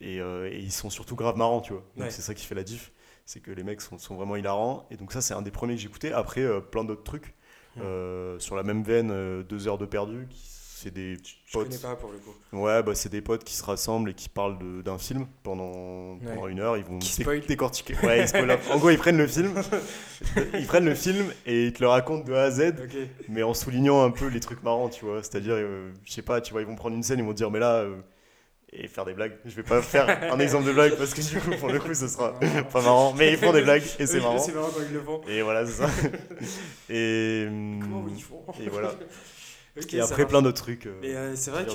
et, 0.00 0.20
euh, 0.20 0.50
et 0.52 0.58
ils 0.58 0.72
sont 0.72 0.90
surtout 0.90 1.16
grave 1.16 1.36
marrants, 1.36 1.60
tu 1.60 1.72
vois. 1.72 1.82
Donc 1.96 2.04
Ouais. 2.06 2.10
c'est 2.10 2.22
ça 2.22 2.34
qui 2.34 2.44
fait 2.46 2.54
la 2.54 2.62
diff, 2.64 2.92
c'est 3.24 3.40
que 3.40 3.50
les 3.50 3.62
mecs 3.62 3.80
sont, 3.80 3.98
sont 3.98 4.16
vraiment 4.16 4.36
hilarants. 4.36 4.86
Et 4.90 4.96
donc 4.96 5.12
ça, 5.12 5.20
c'est 5.22 5.34
un 5.34 5.42
des 5.42 5.50
premiers 5.50 5.74
que 5.76 5.80
j'écoutais. 5.80 6.12
Après, 6.12 6.42
euh, 6.42 6.60
plein 6.60 6.84
d'autres 6.84 7.04
trucs. 7.04 7.34
Euh, 7.80 8.38
sur 8.38 8.54
la 8.54 8.62
même 8.62 8.84
veine, 8.84 9.10
euh, 9.10 9.42
deux 9.42 9.66
heures 9.66 9.78
de 9.78 9.86
perdu, 9.86 10.28
qui- 10.30 10.53
c'est 10.84 10.92
des 10.92 11.16
Je 11.46 11.52
connais 11.58 11.70
potes. 11.70 11.80
pas 11.82 11.96
pour 11.96 12.10
le 12.12 12.18
coup. 12.18 12.34
Ouais, 12.52 12.82
bah, 12.82 12.94
c'est 12.94 13.08
des 13.10 13.20
potes 13.22 13.42
qui 13.42 13.54
se 13.54 13.64
rassemblent 13.64 14.10
et 14.10 14.14
qui 14.14 14.28
parlent 14.28 14.58
d'un 14.82 14.98
film 14.98 15.26
pendant, 15.42 16.18
pendant 16.18 16.46
une 16.46 16.60
heure. 16.60 16.76
Ils 16.76 16.84
vont 16.84 16.98
Qui 16.98 17.16
dé- 17.16 17.22
spoil. 17.22 17.40
décortiquer. 17.40 17.94
Ouais, 18.02 18.20
ils 18.20 18.28
spoilent. 18.28 18.58
en 18.70 18.78
gros, 18.78 18.90
ils 18.90 18.98
prennent 18.98 19.18
le 19.18 19.26
film, 19.26 19.54
ils 20.58 20.66
prennent 20.66 20.84
le 20.84 20.94
film 20.94 21.26
et 21.46 21.66
ils 21.66 21.72
te 21.72 21.80
le 21.82 21.88
racontent 21.88 22.24
de 22.24 22.32
A 22.34 22.42
à 22.44 22.50
Z 22.50 22.74
mais 23.28 23.42
en 23.42 23.54
soulignant 23.54 24.04
un 24.04 24.10
peu 24.10 24.26
les 24.28 24.40
trucs 24.40 24.62
marrants, 24.62 24.88
tu 24.88 25.04
vois. 25.04 25.22
C'est-à-dire, 25.22 25.54
euh, 25.56 25.90
je 26.04 26.12
sais 26.12 26.22
pas, 26.22 26.40
tu 26.40 26.52
vois, 26.52 26.60
ils 26.62 26.66
vont 26.66 26.76
prendre 26.76 26.94
une 26.96 27.02
scène, 27.02 27.18
ils 27.18 27.24
vont 27.24 27.32
dire, 27.32 27.50
mais 27.50 27.58
là, 27.60 27.76
euh, 27.76 27.96
et 28.76 28.88
faire 28.88 29.04
des 29.04 29.14
blagues. 29.14 29.36
Je 29.44 29.54
vais 29.54 29.62
pas 29.62 29.80
faire 29.82 30.08
un 30.32 30.38
exemple 30.40 30.66
de 30.66 30.72
blague 30.72 30.96
parce 30.96 31.14
que 31.14 31.20
du 31.20 31.38
coup, 31.40 31.52
pour 31.60 31.68
le 31.70 31.78
coup, 31.78 31.94
ce 31.94 32.08
sera 32.08 32.32
pas 32.72 32.82
marrant. 32.82 33.14
Mais 33.16 33.30
ils 33.32 33.38
font 33.38 33.52
des 33.52 33.62
blagues 33.62 33.84
et 34.00 34.04
c'est 34.06 34.16
Oui, 34.16 34.22
marrant. 34.22 34.38
C'est 34.40 34.52
marrant 34.52 34.70
quand 34.74 34.82
ils 34.86 34.92
le 34.94 35.00
font. 35.00 35.20
Et 35.28 35.42
voilà, 35.42 35.64
c'est 35.64 35.72
ça. 35.84 35.88
Et, 36.90 37.46
Comment 37.80 38.00
hum, 38.00 38.12
ils 38.16 38.22
font? 38.22 38.42
et 38.60 38.68
voilà. 38.68 38.92
Et 39.92 40.00
après, 40.00 40.26
plein 40.26 40.40
d'autres 40.42 40.62
trucs. 40.62 40.86
euh, 40.86 40.94
Mais 41.02 41.14
euh, 41.14 41.34
c'est 41.36 41.50
vrai 41.50 41.64
que 41.66 41.72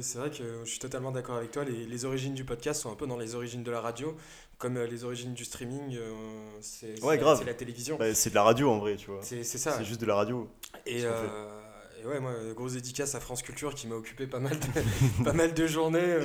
c'est 0.00 0.18
vrai 0.18 0.30
que 0.30 0.42
je 0.64 0.70
suis 0.70 0.78
totalement 0.78 1.10
d'accord 1.10 1.36
avec 1.36 1.50
toi. 1.50 1.64
Les, 1.64 1.84
les 1.86 2.04
origines 2.04 2.34
du 2.34 2.44
podcast 2.44 2.80
sont 2.82 2.90
un 2.90 2.94
peu 2.94 3.06
dans 3.06 3.18
les 3.18 3.34
origines 3.34 3.62
de 3.62 3.70
la 3.70 3.80
radio, 3.80 4.16
comme 4.58 4.78
euh, 4.78 4.86
les 4.86 5.04
origines 5.04 5.34
du 5.34 5.44
streaming. 5.44 5.96
euh, 5.96 6.12
c'est 6.60 6.96
c'est 6.98 7.04
Ouais, 7.04 7.16
la- 7.16 7.22
grave. 7.22 7.38
c'est 7.40 7.44
la 7.44 7.54
télévision. 7.54 7.96
bah, 7.98 8.14
c'est 8.14 8.30
de 8.30 8.34
la 8.34 8.42
radio 8.42 8.70
en 8.70 8.78
vrai, 8.78 8.96
tu 8.96 9.10
vois. 9.10 9.20
c'est 9.22 9.44
c'est 9.44 9.58
ça. 9.58 9.72
C'est 9.76 9.84
juste 9.84 10.00
de 10.00 10.06
la 10.06 10.14
radio. 10.14 10.48
Euh, 10.88 11.50
et 12.02 12.06
ouais, 12.06 12.20
moi, 12.20 12.32
grosse 12.56 12.72
dédicace 12.72 13.14
à 13.14 13.20
France 13.20 13.42
Culture 13.42 13.74
qui 13.74 13.86
m'a 13.86 13.94
occupé 13.96 14.26
pas 14.26 14.40
mal 14.40 14.58
de, 14.58 15.24
pas 15.24 15.32
mal 15.34 15.52
de 15.52 15.66
journées. 15.66 16.16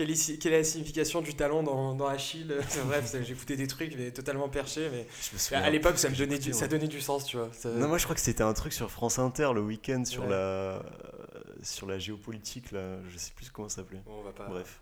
Quelle, 0.00 0.10
est, 0.12 0.38
quelle 0.38 0.52
est 0.54 0.58
la 0.58 0.64
signification 0.64 1.20
du 1.20 1.34
talent 1.34 1.62
dans, 1.62 1.94
dans 1.94 2.06
Achille? 2.06 2.54
Bref, 2.86 3.14
j'écoutais 3.22 3.56
des 3.56 3.66
trucs 3.66 3.94
mais 3.98 4.10
totalement 4.10 4.48
perchés. 4.48 4.88
Mais 4.90 5.06
Je 5.22 5.34
me 5.34 5.38
souviens. 5.38 5.62
à 5.62 5.68
l'époque, 5.68 5.98
ça 5.98 6.08
me 6.08 6.16
donnait 6.16 6.38
du, 6.38 6.52
ça 6.54 6.68
donnait 6.68 6.88
du 6.88 7.00
sens, 7.02 7.26
tu 7.26 7.36
vois. 7.36 7.50
Ça- 7.52 7.68
Non, 7.70 7.88
moi 7.88 7.98
je 7.98 8.04
crois 8.04 8.14
que 8.14 8.20
c'était 8.22 8.42
un 8.42 8.54
truc 8.54 8.72
sur 8.72 8.90
France 8.90 9.18
Inter 9.18 9.50
le 9.54 9.60
week-end 9.60 10.04
sur, 10.06 10.22
Ouais. 10.22 10.30
la... 10.30 10.36
euh, 10.36 10.80
sur 11.62 11.86
la 11.86 11.98
géopolitique, 11.98 12.72
là. 12.72 12.96
Je 13.10 13.18
sais 13.18 13.32
plus 13.36 13.50
comment 13.50 13.68
ça 13.68 13.76
s'appelait. 13.76 14.00
Bon, 14.06 14.12
on 14.20 14.22
va 14.22 14.32
pas. 14.32 14.46
Bref. 14.46 14.80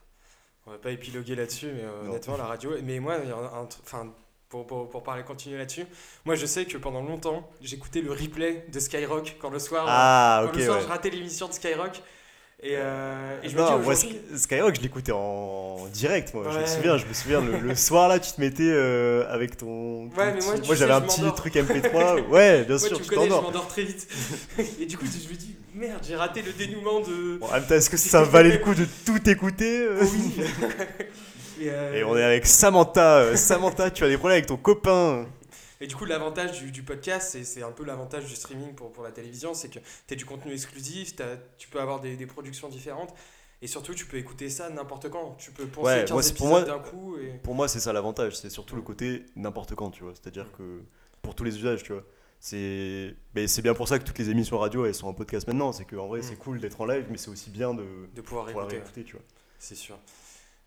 On 0.66 0.70
va 0.70 0.78
pas 0.78 0.90
épiloguer 0.92 1.34
là-dessus, 1.34 1.66
mais 1.74 1.82
euh, 1.82 2.08
honnêtement, 2.08 2.36
la 2.36 2.44
radio. 2.44 2.72
Mais 2.84 3.00
moi, 3.00 3.16
enfin, 3.84 4.12
pour, 4.50 4.66
pour, 4.66 4.88
pour 4.88 5.02
parler, 5.02 5.22
continuer 5.24 5.58
là-dessus, 5.58 5.86
moi 6.24 6.34
je 6.36 6.46
sais 6.46 6.64
que 6.66 6.76
pendant 6.78 7.02
longtemps, 7.02 7.50
j'écoutais 7.60 8.02
le 8.02 8.12
replay 8.12 8.66
de 8.72 8.78
Skyrock 8.78 9.36
quand 9.40 9.50
le 9.50 9.58
soir, 9.58 9.84
Ah, 9.88 10.40
quand 10.44 10.50
ok, 10.50 10.56
le 10.56 10.64
soir 10.64 10.76
ouais. 10.78 10.82
je 10.84 10.88
ratais 10.88 11.10
l'émission 11.10 11.48
de 11.48 11.52
Skyrock. 11.54 12.02
Et, 12.60 12.72
euh, 12.74 13.38
et 13.44 13.48
je 13.48 13.54
me 13.56 13.60
Non, 13.60 13.78
dis 13.78 13.84
moi, 13.84 13.94
Skyrock, 14.36 14.74
je 14.74 14.80
l'écoutais 14.80 15.12
en 15.12 15.86
direct, 15.92 16.34
moi. 16.34 16.42
Je 16.50 16.56
me 16.56 16.62
Ouais. 16.62 16.66
souviens, 16.66 16.96
je 16.98 17.06
me 17.06 17.12
souviens, 17.12 17.40
le, 17.40 17.58
le 17.60 17.74
soir 17.76 18.08
là, 18.08 18.18
tu 18.18 18.32
te 18.32 18.40
mettais 18.40 18.64
euh, 18.64 19.24
avec 19.32 19.56
ton. 19.56 20.08
ton 20.08 20.20
Ouais, 20.20 20.32
mais 20.34 20.40
moi, 20.44 20.54
petit- 20.54 20.62
tu 20.62 20.68
sais, 20.68 20.76
j'avais 20.76 20.92
un 20.92 21.00
petit 21.02 21.20
truc 21.36 21.54
MP3. 21.54 22.20
Ouais, 22.30 22.64
bien 22.64 22.76
Moi, 22.76 22.78
sûr, 22.80 22.96
tu 22.96 23.02
me 23.04 23.08
tu 23.08 23.08
connais, 23.10 23.22
je 23.26 23.28
t'endors. 23.28 23.42
m'endors 23.44 23.68
très 23.68 23.84
vite. 23.84 24.08
et 24.80 24.86
du 24.86 24.98
coup, 24.98 25.04
je 25.06 25.28
me 25.32 25.36
dis, 25.36 25.54
merde, 25.72 26.00
j'ai 26.02 26.16
raté 26.16 26.42
le 26.42 26.52
dénouement 26.52 26.98
de. 26.98 27.38
Bon, 27.38 27.46
est-ce 27.70 27.90
que 27.90 27.96
ça 27.96 28.22
valait 28.22 28.50
le 28.50 28.58
coup 28.58 28.74
de 28.74 28.86
tout 29.06 29.30
écouter 29.30 29.82
euh 29.82 30.00
Oui. 30.02 30.42
et, 31.60 31.70
euh, 31.70 31.94
Et 31.94 32.02
on 32.02 32.16
est 32.16 32.24
avec 32.24 32.44
Samantha. 32.44 33.18
euh, 33.18 33.36
Samantha, 33.36 33.92
tu 33.92 34.02
as 34.02 34.08
des 34.08 34.16
problèmes 34.18 34.38
avec 34.38 34.46
ton 34.46 34.56
copain. 34.56 35.26
Et 35.80 35.86
du 35.86 35.94
coup, 35.96 36.04
l'avantage 36.04 36.60
du, 36.60 36.70
du 36.72 36.82
podcast, 36.82 37.38
c'est 37.44 37.62
un 37.62 37.70
peu 37.72 37.84
l'avantage 37.84 38.24
du 38.26 38.34
streaming 38.34 38.74
pour, 38.74 38.90
pour 38.92 39.04
la 39.04 39.12
télévision, 39.12 39.54
c'est 39.54 39.68
que 39.68 39.78
tu 40.06 40.14
as 40.14 40.16
du 40.16 40.24
contenu 40.24 40.52
exclusif, 40.52 41.14
tu 41.56 41.68
peux 41.68 41.80
avoir 41.80 42.00
des, 42.00 42.16
des 42.16 42.26
productions 42.26 42.68
différentes, 42.68 43.14
et 43.62 43.66
surtout, 43.66 43.94
tu 43.94 44.04
peux 44.06 44.16
écouter 44.16 44.50
ça 44.50 44.70
n'importe 44.70 45.08
quand. 45.08 45.34
Tu 45.38 45.50
peux 45.52 45.66
penser 45.66 45.86
Ouais, 45.86 46.00
15 46.04 46.10
moi, 46.12 46.22
c'est- 46.22 46.34
pour 46.36 46.46
épisodes 46.48 46.68
moi- 46.68 46.76
d'un 46.78 46.82
coup. 46.82 47.16
Et... 47.18 47.38
Pour 47.42 47.54
moi, 47.54 47.68
c'est 47.68 47.80
ça 47.80 47.92
l'avantage. 47.92 48.36
C'est 48.36 48.50
surtout 48.50 48.76
le 48.76 48.82
côté 48.82 49.24
n'importe 49.36 49.74
quand, 49.74 49.90
tu 49.90 50.02
vois. 50.04 50.12
C'est-à-dire 50.14 50.50
que 50.52 50.82
pour 51.22 51.34
tous 51.34 51.42
les 51.44 51.56
usages, 51.56 51.82
tu 51.82 51.92
vois. 51.92 52.04
C'est 52.40 53.16
mais 53.34 53.48
c'est 53.48 53.62
bien 53.62 53.74
pour 53.74 53.88
ça 53.88 53.98
que 53.98 54.04
toutes 54.04 54.18
les 54.18 54.30
émissions 54.30 54.58
radio 54.58 54.86
elles 54.86 54.94
sont 54.94 55.08
en 55.08 55.12
podcast 55.14 55.48
maintenant. 55.48 55.72
C'est 55.72 55.84
qu'en 55.84 56.06
vrai, 56.06 56.20
Mm. 56.20 56.22
c'est 56.22 56.36
cool 56.36 56.60
d'être 56.60 56.80
en 56.80 56.86
live, 56.86 57.06
mais 57.10 57.18
c'est 57.18 57.30
aussi 57.30 57.50
bien 57.50 57.74
de 57.74 57.84
De 58.14 58.20
pouvoir 58.20 58.46
pouvoir 58.46 58.72
écouter, 58.72 59.02
tu 59.02 59.14
vois. 59.14 59.24
c'est 59.58 59.74
sûr. 59.74 59.98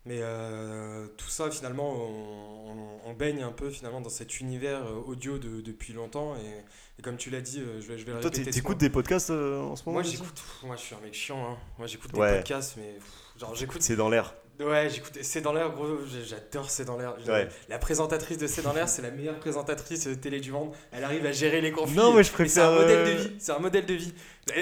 Mais 0.04 0.18
euh, 0.20 1.06
tout 1.16 1.28
ça, 1.28 1.48
finalement, 1.50 1.92
on, 1.92 2.72
on- 2.72 3.10
on 3.10 3.12
baigne 3.14 3.42
un 3.42 3.52
peu 3.52 3.70
finalement 3.70 4.00
dans 4.00 4.08
cet 4.10 4.40
univers 4.40 4.84
euh, 4.84 5.00
audio 5.06 5.38
de- 5.38 5.60
depuis 5.60 5.92
longtemps. 5.92 6.34
Et, 6.36 6.64
et 6.98 7.02
comme 7.02 7.16
tu 7.16 7.30
l'as 7.30 7.40
dit, 7.40 7.60
euh, 7.60 7.80
je 7.80 7.86
vais, 7.86 7.98
je 7.98 8.04
vais 8.04 8.12
le 8.12 8.20
Toi, 8.20 8.30
t'écoutes 8.30 8.78
des 8.78 8.90
podcasts 8.90 9.30
euh, 9.30 9.60
en 9.60 9.76
ce 9.76 9.84
moment 9.86 10.00
Moi, 10.00 10.02
j'écoute. 10.02 10.42
Moi, 10.64 10.74
je 10.76 10.80
suis 10.82 10.94
un 10.96 11.00
mec 11.00 11.14
chiant. 11.14 11.52
hein. 11.52 11.56
Moi, 11.78 11.86
j'écoute 11.86 12.12
des 12.12 12.18
podcasts, 12.18 12.74
mais 12.78 12.94
pff, 12.94 13.40
genre, 13.40 13.54
j'écoute 13.54 13.80
C'est 13.82 13.94
dans 13.96 14.08
l'air. 14.08 14.34
Ouais, 14.60 14.88
j'écoute 14.90 15.16
C'est 15.22 15.40
dans 15.40 15.52
l'air, 15.52 15.70
gros. 15.70 15.98
J'adore 16.24 16.68
C'est 16.70 16.84
dans 16.84 16.96
l'air. 16.98 17.14
Ouais. 17.26 17.48
La 17.68 17.78
présentatrice 17.78 18.38
de 18.38 18.46
C'est 18.46 18.62
dans 18.62 18.72
l'air, 18.72 18.88
c'est 18.88 19.02
la 19.02 19.10
meilleure 19.10 19.38
présentatrice 19.40 20.08
télé 20.20 20.40
du 20.40 20.50
monde. 20.52 20.72
Elle 20.92 21.04
arrive 21.04 21.24
à 21.26 21.32
gérer 21.32 21.60
les 21.60 21.72
conflits. 21.72 21.96
Non, 21.96 22.12
moi, 22.12 22.22
je 22.22 22.30
Mais 22.38 22.48
c'est 22.48 22.60
un 22.60 22.70
préfère, 22.70 22.80
modèle 22.82 23.06
de 23.16 23.22
vie. 23.22 23.36
C'est 23.38 23.52
un 23.52 23.58
modèle 23.58 23.86
de 23.86 23.94
vie. 23.94 24.12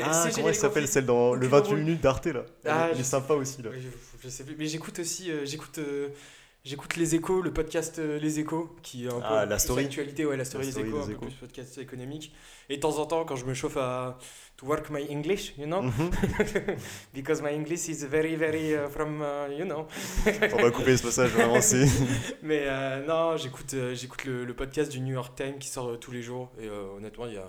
Ah, 0.02 0.28
comment 0.34 0.48
elle 0.48 0.54
s'appelle 0.54 0.86
celle 0.88 1.06
dans 1.06 1.30
le 1.32 1.38
Aucune 1.38 1.48
28 1.50 1.68
rôle. 1.70 1.78
minutes 1.80 2.00
d'Arte 2.02 2.26
là 2.26 2.44
Elle, 2.64 2.70
Ah, 2.72 2.90
est- 2.90 2.94
je 2.98 3.02
sympa 3.02 3.34
aussi 3.34 3.62
là. 3.62 3.70
Oui, 3.72 3.80
je, 3.82 3.88
je 4.22 4.28
sais 4.28 4.44
plus. 4.44 4.56
Mais 4.58 4.66
j'écoute 4.66 4.98
aussi. 4.98 5.30
euh, 5.30 5.44
j'écoute. 5.44 5.78
euh, 5.78 6.08
J'écoute 6.62 6.96
Les 6.96 7.14
Échos, 7.14 7.40
le 7.40 7.54
podcast 7.54 7.98
euh, 8.00 8.18
Les 8.18 8.38
Échos, 8.38 8.68
qui 8.82 9.06
est 9.06 9.08
un 9.08 9.12
peu 9.18 9.24
Ah, 9.24 9.46
la 9.46 9.56
plus 9.56 9.60
story. 9.62 9.84
actualité, 9.86 10.26
ouais, 10.26 10.36
la 10.36 10.44
story, 10.44 10.66
La 10.66 10.70
story 10.72 10.86
Les 10.88 10.90
Échos, 10.90 11.06
des 11.06 11.14
un 11.14 11.16
peu 11.16 11.26
plus 11.26 11.34
podcast 11.36 11.78
économique. 11.78 12.34
Et 12.68 12.76
de 12.76 12.80
temps 12.82 12.98
en 12.98 13.06
temps, 13.06 13.24
quand 13.24 13.36
je 13.36 13.46
me 13.46 13.54
chauffe 13.54 13.78
à 13.78 14.18
to 14.58 14.66
work 14.66 14.90
my 14.90 15.06
English, 15.10 15.54
you 15.56 15.64
know, 15.64 15.80
Mhm. 15.80 16.10
because 17.14 17.40
my 17.40 17.48
English 17.54 17.88
is 17.88 18.04
very, 18.04 18.36
very 18.36 18.74
uh, 18.74 18.88
from, 18.90 19.22
uh, 19.22 19.50
you 19.58 19.64
know? 19.64 19.86
On 20.52 20.62
va 20.62 20.70
couper 20.70 20.98
ce 20.98 21.02
passage 21.04 21.30
vraiment. 21.30 21.62
C'est 21.62 21.86
Mais 22.42 22.66
non, 23.08 23.38
j'écoute 23.38 23.74
j'écoute 23.94 24.26
le, 24.26 24.44
le 24.44 24.52
podcast 24.54 24.92
du 24.92 25.00
New 25.00 25.14
York 25.14 25.34
Times 25.34 25.56
qui 25.58 25.68
sort 25.70 25.98
tous 25.98 26.10
les 26.12 26.20
jours. 26.20 26.52
Et 26.60 26.68
honnêtement, 26.68 27.26
il 27.26 27.32
y 27.34 27.38
a, 27.38 27.48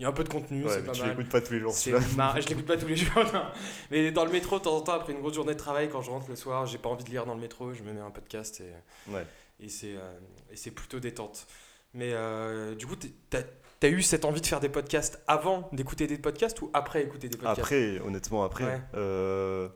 Il 0.00 0.04
y 0.04 0.06
a 0.06 0.08
un 0.08 0.12
peu 0.12 0.24
de 0.24 0.30
contenu, 0.30 0.64
Ouais, 0.64 0.70
c'est 0.72 0.82
pas 0.86 0.92
tu 0.92 1.02
mal. 1.02 1.10
l'écoutes 1.10 1.28
pas 1.28 1.42
tous 1.42 1.52
les 1.52 1.60
jours. 1.60 1.72
C'est 1.74 1.92
mar- 2.16 2.40
Je 2.40 2.48
l'écoute 2.48 2.64
pas 2.64 2.78
tous 2.78 2.86
les 2.86 2.96
jours, 2.96 3.22
non. 3.34 3.44
Mais 3.90 4.10
dans 4.10 4.24
le 4.24 4.30
métro, 4.32 4.58
de 4.58 4.64
temps 4.64 4.74
en 4.76 4.80
temps, 4.80 4.94
après 4.94 5.12
une 5.12 5.20
grosse 5.20 5.34
journée 5.34 5.52
de 5.52 5.58
travail, 5.58 5.90
quand 5.90 6.00
je 6.00 6.10
rentre 6.10 6.30
le 6.30 6.36
soir, 6.36 6.64
j'ai 6.66 6.78
pas 6.78 6.88
envie 6.88 7.04
de 7.04 7.10
lire 7.10 7.26
dans 7.26 7.34
le 7.34 7.40
métro, 7.40 7.74
je 7.74 7.82
me 7.82 7.92
mets 7.92 8.00
un 8.00 8.10
podcast 8.10 8.60
et, 8.62 9.12
Ouais. 9.12 9.26
et 9.60 9.68
c'est 9.68 9.94
euh, 9.96 10.18
et 10.50 10.56
c'est 10.56 10.70
plutôt 10.70 11.00
détente. 11.00 11.46
Mais 11.92 12.12
euh, 12.14 12.74
du 12.74 12.86
coup, 12.86 12.94
t'as 13.28 13.40
as 13.82 13.88
eu 13.88 14.00
cette 14.00 14.24
envie 14.24 14.40
de 14.40 14.46
faire 14.46 14.60
des 14.60 14.68
podcasts 14.70 15.20
avant 15.26 15.68
d'écouter 15.72 16.06
des 16.06 16.16
podcasts 16.18 16.62
ou 16.62 16.70
après 16.72 17.02
écouter 17.02 17.28
des 17.28 17.36
podcasts? 17.36 17.58
Après, 17.60 17.98
honnêtement, 18.00 18.42
après. 18.42 18.64
Ouais. 18.64 18.80
euh, 18.94 19.68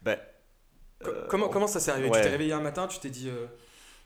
ben, 0.00 0.16
euh, 1.04 1.26
comment, 1.28 1.48
comment 1.48 1.66
ça 1.66 1.78
s'est 1.78 1.90
arrivé? 1.90 2.10
Tu 2.10 2.20
t'es 2.22 2.28
réveillé 2.30 2.54
un 2.54 2.60
matin, 2.60 2.86
tu 2.86 2.98
t'es 3.00 3.10
dit 3.10 3.30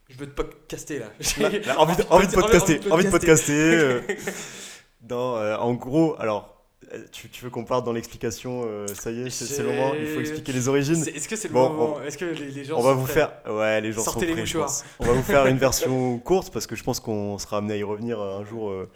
je 0.09 0.17
veux 0.17 0.27
te 0.27 0.35
podcaster 0.43 0.99
là. 0.99 1.07
Là, 1.39 1.49
là, 1.51 1.79
envie, 1.81 1.97
de, 1.97 2.03
envie 2.11 2.27
de 2.27 2.33
podcaster, 2.33 2.81
envie 2.91 3.05
de 3.05 3.11
podcaster. 3.11 4.01
non, 5.09 5.37
euh, 5.37 5.57
en 5.57 5.75
gros, 5.75 6.17
alors, 6.19 6.55
euh, 6.93 6.99
tu, 7.13 7.29
tu 7.29 7.43
veux 7.45 7.51
qu'on 7.51 7.65
parte 7.65 7.85
dans 7.85 7.93
l'explication 7.93 8.63
euh, 8.67 8.87
Ça 8.89 9.11
y 9.11 9.23
est, 9.23 9.31
c'est 9.31 9.63
le 9.63 9.71
moment, 9.71 9.93
il 9.99 10.07
faut 10.07 10.21
expliquer 10.21 10.53
les 10.53 10.69
origines. 10.69 11.03
Est-ce 11.07 11.29
que 11.29 11.37
c'est 11.37 11.49
le 11.49 11.55
Bon, 11.55 11.69
moment 11.71 12.03
Est-ce 12.03 12.17
que 12.19 12.25
les, 12.27 12.51
les 12.51 12.65
gens 12.65 12.79
On 12.79 12.83
va 12.83 12.93
vous 12.93 13.05
prêts 13.05 13.13
faire, 13.15 13.33
ouais, 13.49 13.81
les 13.81 13.93
gens 13.93 14.03
Sortez 14.03 14.21
sont 14.21 14.27
les 14.27 14.33
prêts, 14.33 14.41
mouchoirs. 14.43 14.71
On 15.01 15.05
va 15.07 15.13
vous 15.13 15.23
faire 15.23 15.47
une 15.47 15.59
version 15.59 16.19
courte 16.25 16.53
parce 16.53 16.67
que 16.67 16.77
je 16.77 16.85
pense 16.85 17.01
qu'on 17.01 17.39
sera 17.39 17.59
amené 17.59 17.75
à 17.75 17.77
y 17.79 17.83
revenir 17.83 18.21
un 18.21 18.45
jour 18.45 18.71
euh, 18.71 18.89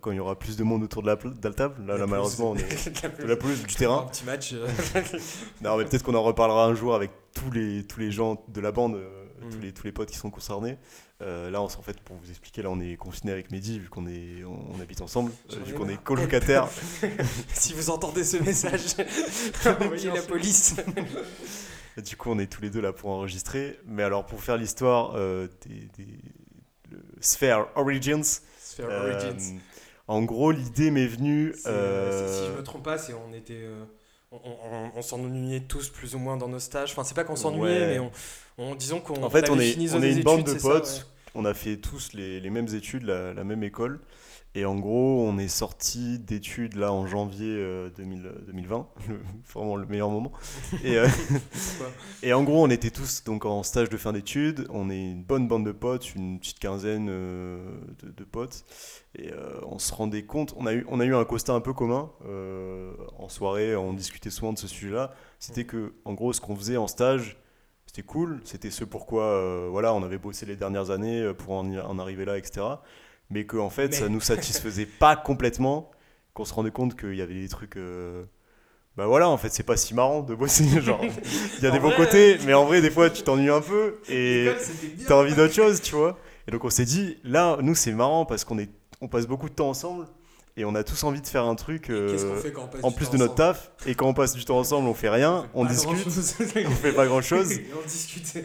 quand 0.00 0.10
il 0.12 0.16
y 0.16 0.20
aura 0.20 0.38
plus 0.38 0.56
de 0.56 0.62
monde 0.62 0.82
autour 0.84 1.02
de 1.02 1.08
la, 1.08 1.16
pl- 1.16 1.34
de 1.40 1.48
la 1.48 1.54
table. 1.54 1.74
Là, 1.86 1.94
La 1.94 2.00
là, 2.00 2.06
malheureusement, 2.06 2.50
on 2.52 2.56
est 2.56 3.02
La 3.02 3.08
de 3.08 3.28
la 3.28 3.36
pelouse, 3.36 3.62
du 3.64 3.74
Un 3.74 3.78
terrain. 3.78 4.02
petit 4.12 4.24
match. 4.24 4.54
Non, 5.62 5.76
mais 5.76 5.84
peut-être 5.84 6.02
qu'on 6.02 6.14
en 6.14 6.22
reparlera 6.22 6.66
un 6.66 6.74
jour 6.74 6.94
avec 6.94 7.10
tous 7.34 7.50
les, 7.50 7.84
tous 7.84 8.00
les 8.00 8.10
gens 8.10 8.42
de 8.48 8.60
la 8.60 8.72
bande, 8.72 8.98
euh, 9.40 9.44
Mm. 9.46 9.50
tous, 9.50 9.60
les, 9.60 9.72
tous 9.72 9.84
les 9.86 9.92
potes 9.92 10.10
qui 10.10 10.16
sont 10.16 10.30
concernés. 10.30 10.76
Euh, 11.22 11.50
là, 11.50 11.60
on, 11.62 11.64
en 11.64 11.68
fait, 11.68 11.98
pour 12.00 12.16
vous 12.16 12.28
expliquer, 12.30 12.62
là, 12.62 12.70
on 12.70 12.80
est 12.80 12.96
confiné 12.96 13.32
avec 13.32 13.50
Mehdi 13.50 13.78
vu 13.78 13.88
qu'on 13.88 14.06
est, 14.06 14.44
on, 14.44 14.74
on 14.76 14.80
habite 14.80 15.00
ensemble, 15.00 15.32
euh, 15.52 15.56
vu 15.64 15.72
qu'on 15.74 15.88
est 15.88 15.92
marre. 15.94 16.02
colocataires. 16.04 16.68
si 17.54 17.72
vous 17.74 17.90
entendez 17.90 18.24
ce 18.24 18.36
message, 18.38 18.96
envoyez 19.80 20.10
la 20.10 20.22
police. 20.22 20.76
Du 22.04 22.14
coup, 22.18 22.30
on 22.30 22.38
est 22.38 22.46
tous 22.46 22.60
les 22.60 22.68
deux 22.68 22.82
là 22.82 22.92
pour 22.92 23.08
enregistrer. 23.08 23.78
Mais 23.86 24.02
alors, 24.02 24.26
pour 24.26 24.42
faire 24.42 24.58
l'histoire 24.58 25.12
euh, 25.16 25.48
des, 25.66 25.88
des- 25.96 26.18
le 26.90 26.98
Sphere 27.20 27.68
Origins, 27.74 28.22
Sphere 28.60 28.90
Origins. 28.90 29.58
en 30.06 30.22
gros, 30.22 30.50
l'idée 30.50 30.90
m'est 30.90 31.06
venue. 31.06 31.54
Si 31.56 31.62
je 31.64 32.54
me 32.54 32.62
trompe 32.62 32.82
pas, 32.84 32.98
c'est 32.98 33.14
on 33.14 33.32
était, 33.32 33.66
on, 34.30 34.36
on- 34.36 34.90
on 34.94 35.00
s'ennuyait 35.00 35.60
tous 35.60 35.88
plus 35.88 36.14
ou 36.14 36.18
moins 36.18 36.36
dans 36.36 36.48
nos 36.48 36.58
stages. 36.60 36.92
Enfin, 36.92 37.02
c'est 37.02 37.14
pas 37.14 37.24
qu'on 37.24 37.34
s'ennuyait, 37.34 37.64
Ouais. 37.80 37.86
mais 37.94 37.98
on, 37.98 38.10
on- 38.58 38.74
disons 38.74 39.00
qu'on 39.00 39.22
En 39.22 39.30
fait, 39.30 39.50
on 39.50 39.58
est- 39.58 39.76
on 39.94 40.02
est 40.02 40.06
une 40.12 40.12
études, 40.12 40.24
bande 40.24 40.44
de 40.44 40.58
ça, 40.58 40.68
potes. 40.68 41.06
ouais. 41.08 41.30
on 41.34 41.44
a 41.44 41.54
fait 41.54 41.76
tous 41.76 42.12
les, 42.14 42.40
les 42.40 42.50
mêmes 42.50 42.68
études, 42.74 43.02
la, 43.04 43.32
la 43.34 43.44
même 43.44 43.62
école. 43.62 44.00
Et 44.54 44.64
en 44.64 44.76
gros, 44.76 45.22
on 45.28 45.36
est 45.36 45.48
sorti 45.48 46.18
d'études 46.18 46.76
là 46.76 46.90
en 46.90 47.06
janvier 47.06 47.50
euh, 47.58 47.90
2000 47.94 48.32
2020, 48.46 48.88
le- 49.08 49.20
vraiment 49.52 49.76
le 49.76 49.84
meilleur 49.84 50.08
moment. 50.08 50.32
Et, 50.82 50.96
euh, 50.96 51.06
et 52.22 52.32
en 52.32 52.42
gros, 52.42 52.64
on 52.64 52.70
était 52.70 52.90
tous 52.90 53.22
donc 53.24 53.44
en 53.44 53.62
stage 53.62 53.90
de 53.90 53.98
fin 53.98 54.14
d'études. 54.14 54.66
On 54.70 54.88
est 54.88 55.10
une 55.12 55.22
bonne 55.22 55.46
bande 55.46 55.66
de 55.66 55.72
potes, 55.72 56.14
une 56.14 56.38
petite 56.40 56.58
quinzaine 56.58 57.08
euh, 57.10 57.58
de, 58.02 58.10
de 58.10 58.24
potes. 58.24 58.64
Et 59.18 59.30
euh, 59.30 59.60
on 59.66 59.78
se 59.78 59.92
rendait 59.92 60.24
compte, 60.24 60.54
on 60.56 60.64
a 60.64 60.72
eu, 60.72 60.86
on 60.88 61.00
a 61.00 61.04
eu 61.04 61.14
un 61.14 61.24
constat 61.26 61.52
un 61.52 61.60
peu 61.60 61.74
commun 61.74 62.10
euh, 62.26 62.92
en 63.18 63.28
soirée, 63.28 63.76
on 63.76 63.92
discutait 63.92 64.30
souvent 64.30 64.54
de 64.54 64.58
ce 64.58 64.68
sujet-là. 64.68 65.12
C'était 65.38 65.64
que, 65.64 65.92
en 66.06 66.14
gros, 66.14 66.32
ce 66.32 66.40
qu'on 66.40 66.56
faisait 66.56 66.78
en 66.78 66.86
stage, 66.86 67.36
c'était 67.96 68.06
cool. 68.06 68.40
C'était 68.44 68.70
ce 68.70 68.84
pourquoi 68.84 69.22
euh, 69.24 69.68
voilà, 69.70 69.94
on 69.94 70.02
avait 70.02 70.18
bossé 70.18 70.44
les 70.46 70.56
dernières 70.56 70.90
années 70.90 71.20
euh, 71.22 71.32
pour 71.32 71.54
en, 71.54 71.70
y- 71.70 71.78
en 71.80 71.98
arriver 71.98 72.24
là, 72.26 72.36
etc. 72.36 72.66
Mais 73.30 73.46
qu'en 73.46 73.60
en 73.66 73.70
fait, 73.70 73.88
Mais- 73.88 73.96
ça 73.96 74.08
nous 74.08 74.20
satisfaisait 74.32 74.86
pas 74.86 75.16
complètement. 75.16 75.90
Qu'on 76.34 76.44
se 76.44 76.52
rendait 76.52 76.70
compte 76.70 76.98
qu'il 77.00 77.14
y 77.14 77.22
avait 77.22 77.32
des 77.34 77.48
trucs. 77.48 77.76
euh, 77.78 78.24
Bah 78.98 79.06
voilà, 79.06 79.30
en 79.30 79.38
fait, 79.38 79.48
c'est 79.48 79.62
pas 79.62 79.78
si 79.78 79.94
marrant 79.94 80.22
de 80.22 80.34
bosser. 80.34 80.64
Genre, 80.82 81.00
il 81.02 81.64
y 81.64 81.66
a 81.66 81.70
des 81.70 81.78
bons 81.80 81.92
côtés, 81.96 82.36
mais 82.44 82.52
en 82.52 82.66
vrai, 82.66 82.82
des 82.82 82.90
fois, 82.90 83.08
tu 83.08 83.22
t'ennuies 83.22 83.48
un 83.48 83.62
peu 83.62 83.96
et 84.10 84.48
t'as 85.08 85.14
envie 85.16 85.34
d'autre 85.34 85.54
chose, 85.54 85.80
tu 85.80 85.94
vois. 85.94 86.18
Et 86.46 86.50
donc, 86.50 86.62
on 86.64 86.70
s'est 86.70 86.84
dit, 86.84 87.16
là, 87.24 87.56
nous, 87.62 87.74
c'est 87.74 87.92
marrant 87.92 88.26
parce 88.26 88.44
qu'on 88.44 88.58
est, 88.58 88.68
on 89.00 89.08
passe 89.08 89.26
beaucoup 89.26 89.48
de 89.48 89.54
temps 89.54 89.70
ensemble 89.70 90.06
et 90.56 90.64
on 90.64 90.74
a 90.74 90.82
tous 90.84 91.02
envie 91.04 91.20
de 91.20 91.26
faire 91.26 91.44
un 91.44 91.54
truc. 91.54 91.90
euh, 91.90 92.16
en 92.82 92.90
plus 92.90 93.10
de 93.10 93.16
notre 93.18 93.34
taf, 93.34 93.70
et 93.86 93.94
quand 93.94 94.08
on 94.08 94.14
passe 94.14 94.34
du 94.34 94.44
temps 94.44 94.58
ensemble, 94.58 94.88
on 94.88 94.94
fait 94.94 95.10
rien, 95.10 95.46
on 95.54 95.64
discute, 95.64 96.06
on 96.06 96.70
fait 96.70 96.92
pas 96.92 97.06
grand 97.06 97.20
chose. 97.22 97.52
Et 97.52 97.66
on 97.78 97.86
discute. 97.86 98.38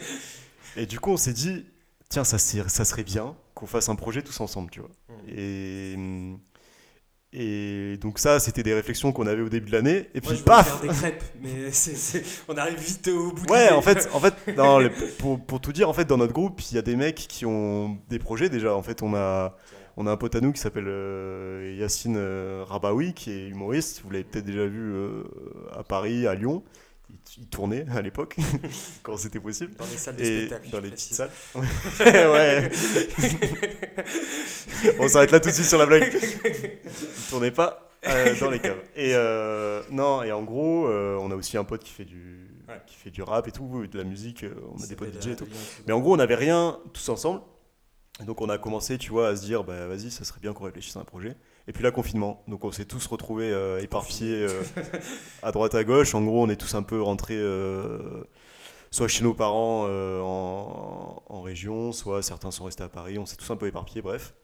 Et 0.76 0.86
du 0.86 1.00
coup, 1.00 1.10
on 1.10 1.16
s'est 1.16 1.32
dit, 1.32 1.66
tiens, 2.08 2.24
ça, 2.24 2.38
ça 2.38 2.84
serait 2.84 3.04
bien 3.04 3.34
qu'on 3.54 3.66
fasse 3.66 3.88
un 3.88 3.94
projet 3.94 4.22
tous 4.22 4.40
ensemble, 4.40 4.70
tu 4.70 4.80
vois. 4.80 4.90
Mm. 5.08 5.28
Et, 5.34 5.96
et 7.34 7.96
donc, 7.96 8.18
ça, 8.18 8.40
c'était 8.40 8.62
des 8.62 8.74
réflexions 8.74 9.10
qu'on 9.12 9.26
avait 9.26 9.40
au 9.40 9.48
début 9.48 9.70
de 9.70 9.72
l'année. 9.76 10.10
Et 10.14 10.20
Moi, 10.20 10.32
puis, 10.32 10.36
je 10.36 10.42
paf 10.42 10.68
faire 10.68 10.80
des 10.80 10.88
crêpes, 10.88 11.24
mais 11.40 11.70
c'est- 11.72 11.94
c'est- 11.94 12.24
on 12.48 12.56
arrive 12.56 12.78
vite 12.78 13.08
au 13.08 13.32
bout 13.32 13.46
Ouais, 13.50 13.70
en 13.70 13.80
fait, 13.80 14.08
en 14.12 14.20
fait 14.20 14.34
non, 14.56 14.80
pour, 15.18 15.40
pour 15.42 15.60
tout 15.60 15.72
dire, 15.72 15.88
en 15.88 15.94
fait, 15.94 16.04
dans 16.04 16.18
notre 16.18 16.34
groupe, 16.34 16.60
il 16.70 16.74
y 16.74 16.78
a 16.78 16.82
des 16.82 16.96
mecs 16.96 17.14
qui 17.28 17.46
ont 17.46 17.98
des 18.10 18.18
projets 18.18 18.50
déjà. 18.50 18.74
En 18.74 18.82
fait, 18.82 19.02
on 19.02 19.14
a, 19.14 19.56
on 19.96 20.06
a 20.06 20.10
un 20.12 20.16
pote 20.16 20.34
à 20.34 20.40
nous 20.40 20.52
qui 20.52 20.60
s'appelle 20.60 20.86
euh, 20.88 21.74
Yacine 21.78 22.16
euh, 22.16 22.64
Rabaoui, 22.66 23.14
qui 23.14 23.30
est 23.30 23.48
humoriste. 23.48 24.00
Vous 24.04 24.10
l'avez 24.10 24.24
peut-être 24.24 24.44
déjà 24.44 24.66
vu 24.66 24.80
euh, 24.94 25.22
à 25.76 25.82
Paris, 25.82 26.26
à 26.26 26.34
Lyon. 26.34 26.62
Il, 27.10 27.16
il 27.42 27.46
tournait 27.48 27.84
à 27.94 28.00
l'époque, 28.00 28.36
quand 29.02 29.16
c'était 29.18 29.40
possible. 29.40 29.74
Dans 29.76 29.84
les 29.84 29.96
salles 29.98 30.16
de 30.16 30.22
Et 30.22 30.46
spectacle. 30.46 30.70
dans 30.70 30.80
les 30.80 30.90
petites 30.90 31.14
salles. 31.14 31.30
ouais. 32.00 32.70
On 34.98 35.08
s'arrête 35.08 35.30
là 35.30 35.40
tout 35.40 35.48
de 35.48 35.54
suite 35.54 35.66
sur 35.66 35.78
la 35.78 35.86
blague. 35.86 36.10
Il 36.44 37.28
tournait 37.30 37.50
pas 37.50 37.90
euh, 38.06 38.34
dans 38.40 38.50
les 38.50 38.58
caves. 38.58 38.80
Et 38.96 39.14
euh, 39.14 39.82
non, 39.90 40.22
et 40.22 40.32
en 40.32 40.42
gros, 40.42 40.86
euh, 40.86 41.16
on 41.20 41.30
a 41.30 41.34
aussi 41.34 41.56
un 41.56 41.64
pote 41.64 41.82
qui 41.84 41.92
fait 41.92 42.04
du, 42.04 42.48
Ouais. 42.68 42.80
qui 42.86 42.94
fait 42.96 43.10
du 43.10 43.22
rap 43.22 43.46
et 43.48 43.52
tout, 43.52 43.86
de 43.90 43.98
la 43.98 44.04
musique. 44.04 44.46
on 44.74 44.82
a 44.82 44.86
des 44.86 44.94
potes 44.96 45.20
DJ 45.20 45.28
et 45.28 45.36
tout. 45.36 45.46
Mais 45.86 45.92
en 45.92 46.00
gros, 46.00 46.14
on 46.14 46.16
n'avait 46.16 46.36
rien 46.36 46.78
tous 46.92 47.08
ensemble. 47.08 47.42
Et 48.20 48.24
donc 48.24 48.40
on 48.42 48.48
a 48.48 48.58
commencé, 48.58 48.98
tu 48.98 49.10
vois, 49.10 49.28
à 49.28 49.36
se 49.36 49.44
dire, 49.44 49.64
bah 49.64 49.86
vas-y, 49.86 50.10
ça 50.10 50.24
serait 50.24 50.40
bien 50.40 50.52
qu'on 50.52 50.64
réfléchisse 50.64 50.96
à 50.96 51.00
un 51.00 51.04
projet. 51.04 51.34
Et 51.66 51.72
puis 51.72 51.82
là, 51.82 51.90
confinement. 51.90 52.42
Donc 52.46 52.64
on 52.64 52.72
s'est 52.72 52.84
tous 52.84 53.06
retrouvés 53.06 53.50
euh, 53.50 53.80
éparpillés 53.80 54.46
euh, 54.46 54.62
à 55.42 55.50
droite 55.50 55.74
à 55.74 55.82
gauche. 55.84 56.14
En 56.14 56.22
gros, 56.22 56.42
on 56.42 56.48
est 56.50 56.56
tous 56.56 56.74
un 56.74 56.82
peu 56.82 57.00
rentrés 57.00 57.38
euh, 57.38 58.22
soit 58.90 59.08
chez 59.08 59.24
nos 59.24 59.32
parents 59.32 59.86
en, 59.86 61.22
en 61.26 61.40
région, 61.40 61.92
soit 61.92 62.22
certains 62.22 62.50
sont 62.50 62.64
restés 62.64 62.82
à 62.84 62.88
Paris. 62.88 63.18
On 63.18 63.24
s'est 63.24 63.36
tous 63.36 63.50
un 63.50 63.56
peu 63.56 63.66
éparpillés, 63.66 64.02
bref. 64.02 64.34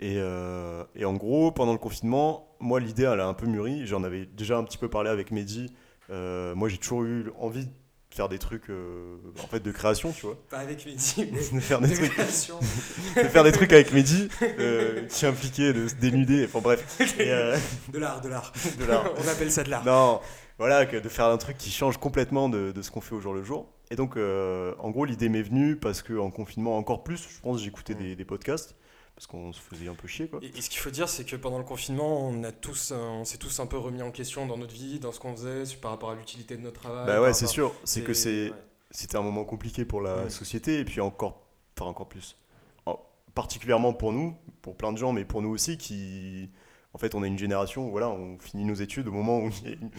Et, 0.00 0.16
et 0.16 1.04
en 1.04 1.14
gros, 1.14 1.52
pendant 1.52 1.72
le 1.72 1.78
confinement, 1.78 2.56
moi, 2.60 2.80
l'idée, 2.80 3.04
elle 3.04 3.20
a 3.20 3.26
un 3.26 3.34
peu 3.34 3.46
mûri. 3.46 3.86
J'en 3.86 4.02
avais 4.04 4.24
déjà 4.24 4.56
un 4.56 4.64
petit 4.64 4.78
peu 4.78 4.88
parlé 4.88 5.10
avec 5.10 5.30
Mehdi. 5.30 5.74
Moi, 6.08 6.68
j'ai 6.70 6.78
toujours 6.78 7.04
eu 7.04 7.30
envie 7.38 7.68
faire 8.16 8.28
des 8.28 8.38
trucs 8.38 8.70
euh, 8.70 9.16
en 9.42 9.46
fait 9.46 9.60
de 9.60 9.70
création, 9.70 10.10
tu 10.10 10.26
vois. 10.26 10.36
Pas 10.48 10.58
avec 10.58 10.84
Mehdi, 10.86 11.14
mais 11.52 11.58
De 11.58 11.60
faire 11.60 11.80
des 11.80 11.88
de 11.90 11.94
trucs 11.94 12.10
création. 12.12 12.58
de 13.16 13.20
faire 13.28 13.44
des 13.44 13.52
trucs 13.52 13.72
avec 13.72 13.92
Mehdi 13.92 14.28
euh, 14.58 15.06
qui 15.06 15.26
impliquaient 15.26 15.72
de 15.74 15.86
se 15.86 15.94
dénuder, 15.96 16.44
enfin 16.46 16.60
bref, 16.60 16.98
et, 17.20 17.30
euh, 17.30 17.56
De 17.92 17.98
l'art, 17.98 18.20
de 18.22 18.28
l'art. 18.28 18.52
de 18.78 18.84
l'art. 18.84 19.04
On 19.22 19.28
appelle 19.28 19.50
ça 19.52 19.62
de 19.64 19.70
l'art. 19.70 19.84
Non, 19.84 20.20
voilà, 20.58 20.86
que 20.86 20.96
de 20.96 21.08
faire 21.08 21.26
un 21.26 21.36
truc 21.36 21.58
qui 21.58 21.70
change 21.70 21.98
complètement 21.98 22.48
de, 22.48 22.72
de 22.72 22.82
ce 22.82 22.90
qu'on 22.90 23.02
fait 23.02 23.14
au 23.14 23.20
jour 23.20 23.34
le 23.34 23.44
jour. 23.44 23.68
Et 23.90 23.96
donc, 23.96 24.16
euh, 24.16 24.74
en 24.78 24.90
gros, 24.90 25.04
l'idée 25.04 25.28
m'est 25.28 25.42
venue 25.42 25.76
parce 25.76 26.02
qu'en 26.02 26.30
confinement, 26.30 26.76
encore 26.78 27.04
plus, 27.04 27.28
je 27.28 27.40
pense, 27.40 27.62
j'écoutais 27.62 27.94
Mm. 27.94 27.98
des, 27.98 28.16
des 28.16 28.24
podcasts 28.24 28.74
parce 29.16 29.26
qu'on 29.26 29.50
se 29.52 29.60
faisait 29.60 29.88
un 29.88 29.94
peu 29.94 30.06
chier, 30.06 30.28
quoi. 30.28 30.38
Et, 30.42 30.56
et 30.56 30.60
ce 30.60 30.68
qu'il 30.70 30.78
faut 30.78 30.90
dire, 30.90 31.08
c'est 31.08 31.24
que 31.24 31.34
pendant 31.36 31.58
le 31.58 31.64
confinement, 31.64 32.20
on, 32.28 32.44
a 32.44 32.52
tous, 32.52 32.92
euh, 32.92 32.96
on 32.96 33.24
s'est 33.24 33.38
tous 33.38 33.58
un 33.60 33.66
peu 33.66 33.78
remis 33.78 34.02
en 34.02 34.10
question 34.12 34.46
dans 34.46 34.58
notre 34.58 34.74
vie, 34.74 35.00
dans 35.00 35.10
ce 35.10 35.18
qu'on 35.18 35.34
faisait, 35.34 35.64
par 35.80 35.90
rapport 35.90 36.10
à 36.10 36.14
l'utilité 36.14 36.54
de 36.56 36.60
notre 36.62 36.80
travail. 36.80 37.06
Bah 37.06 37.20
ouais, 37.22 37.32
c'est 37.32 37.46
sûr, 37.46 37.72
c'est 37.84 38.02
que 38.02 38.12
c'est, 38.12 38.50
ouais. 38.50 38.56
c'était 38.90 39.16
un 39.16 39.22
moment 39.22 39.44
compliqué 39.44 39.84
pour 39.86 40.02
la 40.02 40.24
Ouais. 40.24 40.30
société 40.30 40.78
et 40.80 40.84
puis 40.84 41.00
encore, 41.00 41.40
enfin 41.78 41.88
encore 41.90 42.08
plus, 42.08 42.36
En- 42.84 43.00
particulièrement 43.34 43.94
pour 43.94 44.12
nous, 44.12 44.36
pour 44.60 44.76
plein 44.76 44.92
de 44.92 44.98
gens, 44.98 45.12
mais 45.14 45.24
pour 45.24 45.40
nous 45.40 45.48
aussi 45.50 45.78
qui, 45.78 46.50
en 46.96 46.98
fait, 46.98 47.14
on 47.14 47.22
est 47.22 47.28
une 47.28 47.36
génération, 47.38 47.90
voilà, 47.90 48.08
on 48.08 48.38
finit 48.38 48.64
nos 48.64 48.72
études 48.74 49.06
au 49.08 49.12
moment 49.12 49.40
où 49.40 49.50
il 49.50 49.68
y 49.68 49.72
a 49.72 49.76
une- 49.76 49.90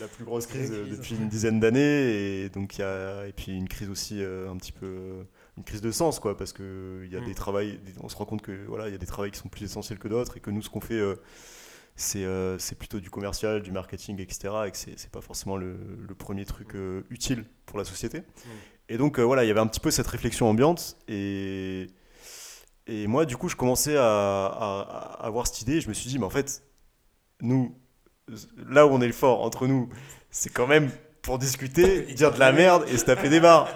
la 0.00 0.06
plus 0.06 0.24
grosse 0.24 0.46
crise 0.46 0.70
depuis 0.70 1.16
une 1.16 1.28
dizaine 1.28 1.58
d'années 1.58 2.44
et 2.44 2.48
donc 2.50 2.78
il 2.78 2.82
y 2.82 2.84
a 2.84 3.26
et 3.26 3.32
puis 3.32 3.50
une 3.56 3.68
crise 3.68 3.90
aussi 3.90 4.22
euh, 4.22 4.48
un 4.48 4.56
petit 4.56 4.70
peu 4.70 5.24
une 5.58 5.64
crise 5.64 5.80
de 5.80 5.90
sens 5.90 6.20
quoi 6.20 6.36
parce 6.36 6.52
que 6.52 7.02
il 7.04 7.12
y 7.12 7.16
a 7.16 7.20
Mm. 7.20 7.24
des 7.24 7.34
travails, 7.34 7.80
on 8.00 8.08
se 8.08 8.14
rend 8.14 8.26
compte 8.26 8.42
que 8.42 8.52
voilà, 8.68 8.88
il 8.88 8.92
y 8.92 8.94
a 8.94 8.98
des 8.98 9.06
travails 9.06 9.32
qui 9.32 9.38
sont 9.40 9.48
plus 9.48 9.64
essentiels 9.64 9.98
que 9.98 10.06
d'autres 10.06 10.36
et 10.36 10.40
que 10.40 10.50
nous 10.50 10.62
ce 10.62 10.70
qu'on 10.70 10.80
fait 10.80 10.94
euh, 11.00 11.16
c'est 11.96 12.24
euh, 12.24 12.58
plutôt 12.78 13.00
du 13.00 13.10
commercial, 13.10 13.60
du 13.62 13.72
marketing, 13.72 14.20
etc. 14.20 14.54
Et 14.66 14.70
que 14.70 14.76
c'est 14.76 15.10
pas 15.10 15.22
forcément 15.22 15.56
le, 15.56 15.76
le 16.06 16.14
premier 16.14 16.44
truc 16.44 16.74
euh, 16.76 17.02
utile 17.10 17.44
pour 17.64 17.76
la 17.78 17.84
société. 17.84 18.22
Et 18.88 18.98
donc 18.98 19.18
voilà, 19.18 19.42
il 19.44 19.48
y 19.48 19.50
avait 19.50 19.60
un 19.60 19.66
petit 19.66 19.80
peu 19.80 19.90
cette 19.90 20.06
réflexion 20.06 20.46
ambiante. 20.48 20.96
Et, 21.08 21.86
et 22.86 23.06
moi, 23.06 23.24
du 23.24 23.36
coup, 23.36 23.48
je 23.48 23.56
commençais 23.56 23.96
à, 23.96 24.02
à- 24.04 25.16
à 25.20 25.26
avoir 25.26 25.46
cette 25.46 25.62
idée. 25.62 25.80
Je 25.80 25.88
me 25.88 25.94
suis 25.94 26.08
dit, 26.08 26.18
mais 26.18 26.24
en 26.26 26.30
fait, 26.30 26.62
nous, 27.42 27.74
là 28.68 28.86
où 28.86 28.90
on 28.90 29.00
est 29.00 29.06
le 29.06 29.12
fort 29.12 29.42
entre 29.42 29.66
nous, 29.66 29.88
c'est 30.30 30.50
quand 30.52 30.66
même 30.66 30.90
pour 31.22 31.38
discuter, 31.38 32.02
dire 32.14 32.32
de 32.32 32.38
la 32.38 32.52
merde 32.52 32.84
et 32.88 32.96
se 32.96 33.04
taper 33.04 33.28
des 33.28 33.40
barres. 33.40 33.68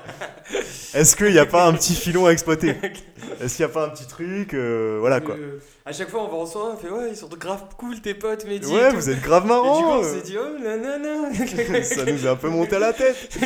Est-ce 0.94 1.16
qu'il 1.16 1.32
n'y 1.32 1.38
a 1.38 1.46
pas 1.46 1.66
un 1.66 1.72
petit 1.72 1.94
filon 1.94 2.26
à 2.26 2.30
exploiter? 2.30 2.76
Est-ce 3.40 3.56
qu'il 3.56 3.64
n'y 3.64 3.70
a 3.70 3.74
pas 3.74 3.86
un 3.86 3.88
petit 3.90 4.06
truc 4.06 4.54
euh, 4.54 4.98
Voilà 5.00 5.20
quoi. 5.20 5.34
Euh, 5.36 5.58
à 5.86 5.92
chaque 5.92 6.10
fois, 6.10 6.22
on 6.24 6.28
va 6.28 6.34
en 6.36 6.46
soirée, 6.46 6.74
on 6.74 6.76
fait 6.76 6.90
ouais, 6.90 7.10
ils 7.10 7.16
sont 7.16 7.28
grave 7.28 7.64
cool 7.78 8.00
tes 8.00 8.14
potes, 8.14 8.44
mais 8.46 8.64
Ouais, 8.64 8.92
vous 8.92 9.08
êtes 9.08 9.20
grave 9.22 9.44
Et 9.44 9.46
du 9.46 9.52
coup, 9.52 9.54
marrant. 9.54 9.98
on 9.98 10.02
s'est 10.04 10.20
dit, 10.22 10.36
oh 10.38 10.58
nanana. 10.62 11.32
ça 11.82 12.04
nous 12.04 12.26
a 12.26 12.30
un 12.30 12.36
peu 12.36 12.48
monté 12.50 12.76
à 12.76 12.80
la 12.80 12.92
tête. 12.92 13.38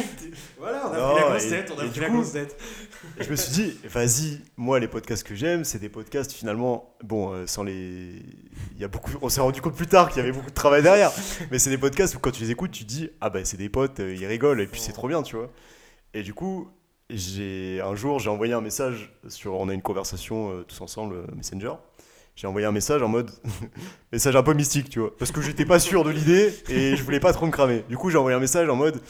voilà, 0.59 0.89
on 0.91 0.93
a 0.93 0.99
Non, 0.99 1.13
pris 1.15 1.23
la 1.23 1.29
grosse 1.31 1.49
tête, 1.49 1.73
on 1.75 1.81
a 1.81 1.85
pris 1.87 2.01
la 2.01 2.07
coup- 2.09 2.13
grosse 2.15 2.33
tête. 2.33 2.57
Je 3.21 3.31
me 3.31 3.37
suis 3.37 3.53
dit, 3.53 3.79
vas-y, 3.89 4.41
moi 4.57 4.81
les 4.81 4.89
podcasts 4.89 5.23
que 5.23 5.35
j'aime, 5.35 5.65
c'est 5.65 5.79
des 5.79 5.89
podcasts 5.89 6.33
finalement, 6.33 6.97
bon, 7.03 7.33
euh, 7.33 7.47
sans 7.47 7.63
les, 7.63 8.23
il 8.75 8.81
y 8.81 8.85
a 8.85 8.89
beaucoup, 8.89 9.13
on 9.23 9.29
s'est 9.29 9.41
rendu 9.41 9.61
compte 9.61 9.77
plus 9.77 9.87
tard 9.87 10.09
qu'il 10.09 10.19
y 10.19 10.21
avait 10.21 10.33
beaucoup 10.33 10.51
de 10.51 10.55
travail 10.55 10.83
derrière, 10.83 11.13
mais 11.51 11.59
c'est 11.59 11.71
des 11.71 11.79
podcasts 11.79 12.15
où 12.15 12.19
quand 12.19 12.33
tu 12.33 12.43
les 12.43 12.51
écoutes, 12.51 12.73
tu 12.73 12.85
te 12.85 12.89
dis, 12.89 13.11
ah 13.21 13.31
bah 13.31 13.45
c'est 13.45 13.57
des 13.57 13.69
potes, 13.69 14.01
euh, 14.01 14.15
ils 14.15 14.27
rigolent 14.27 14.61
et 14.61 14.67
puis 14.67 14.81
c'est 14.81 14.93
trop 14.93 15.09
bien, 15.09 15.23
tu 15.23 15.37
vois. 15.37 15.51
Et 16.13 16.23
du 16.23 16.35
coup, 16.35 16.69
j'ai 17.11 17.81
un 17.81 17.95
jour, 17.95 18.19
j'ai 18.19 18.31
envoyé 18.31 18.53
un 18.53 18.61
message 18.61 19.13
sur, 19.29 19.55
on 19.55 19.69
a 19.69 19.75
une 19.75 19.83
conversation 19.83 20.51
euh, 20.51 20.63
tous 20.63 20.81
ensemble, 20.81 21.25
Messenger. 21.37 21.75
J'ai 22.37 22.49
envoyé 22.49 22.67
un 22.67 22.73
message 22.73 23.01
en 23.01 23.09
mode 23.09 23.31
message 24.13 24.35
un 24.35 24.43
peu 24.43 24.55
mystique, 24.55 24.91
tu 24.91 24.99
vois, 24.99 25.17
parce 25.17 25.31
que 25.31 25.41
j'étais 25.41 25.65
pas 25.65 25.79
sûr 25.79 26.03
de 26.03 26.11
l'idée 26.11 26.53
et 26.69 26.97
je 26.97 27.03
voulais 27.05 27.21
pas 27.21 27.33
trop 27.33 27.47
me 27.47 27.53
cramer. 27.53 27.85
Du 27.89 27.97
coup, 27.97 28.11
j'ai 28.11 28.19
envoyé 28.19 28.37
un 28.37 28.41
message 28.41 28.69
en 28.69 28.75
mode 28.75 29.01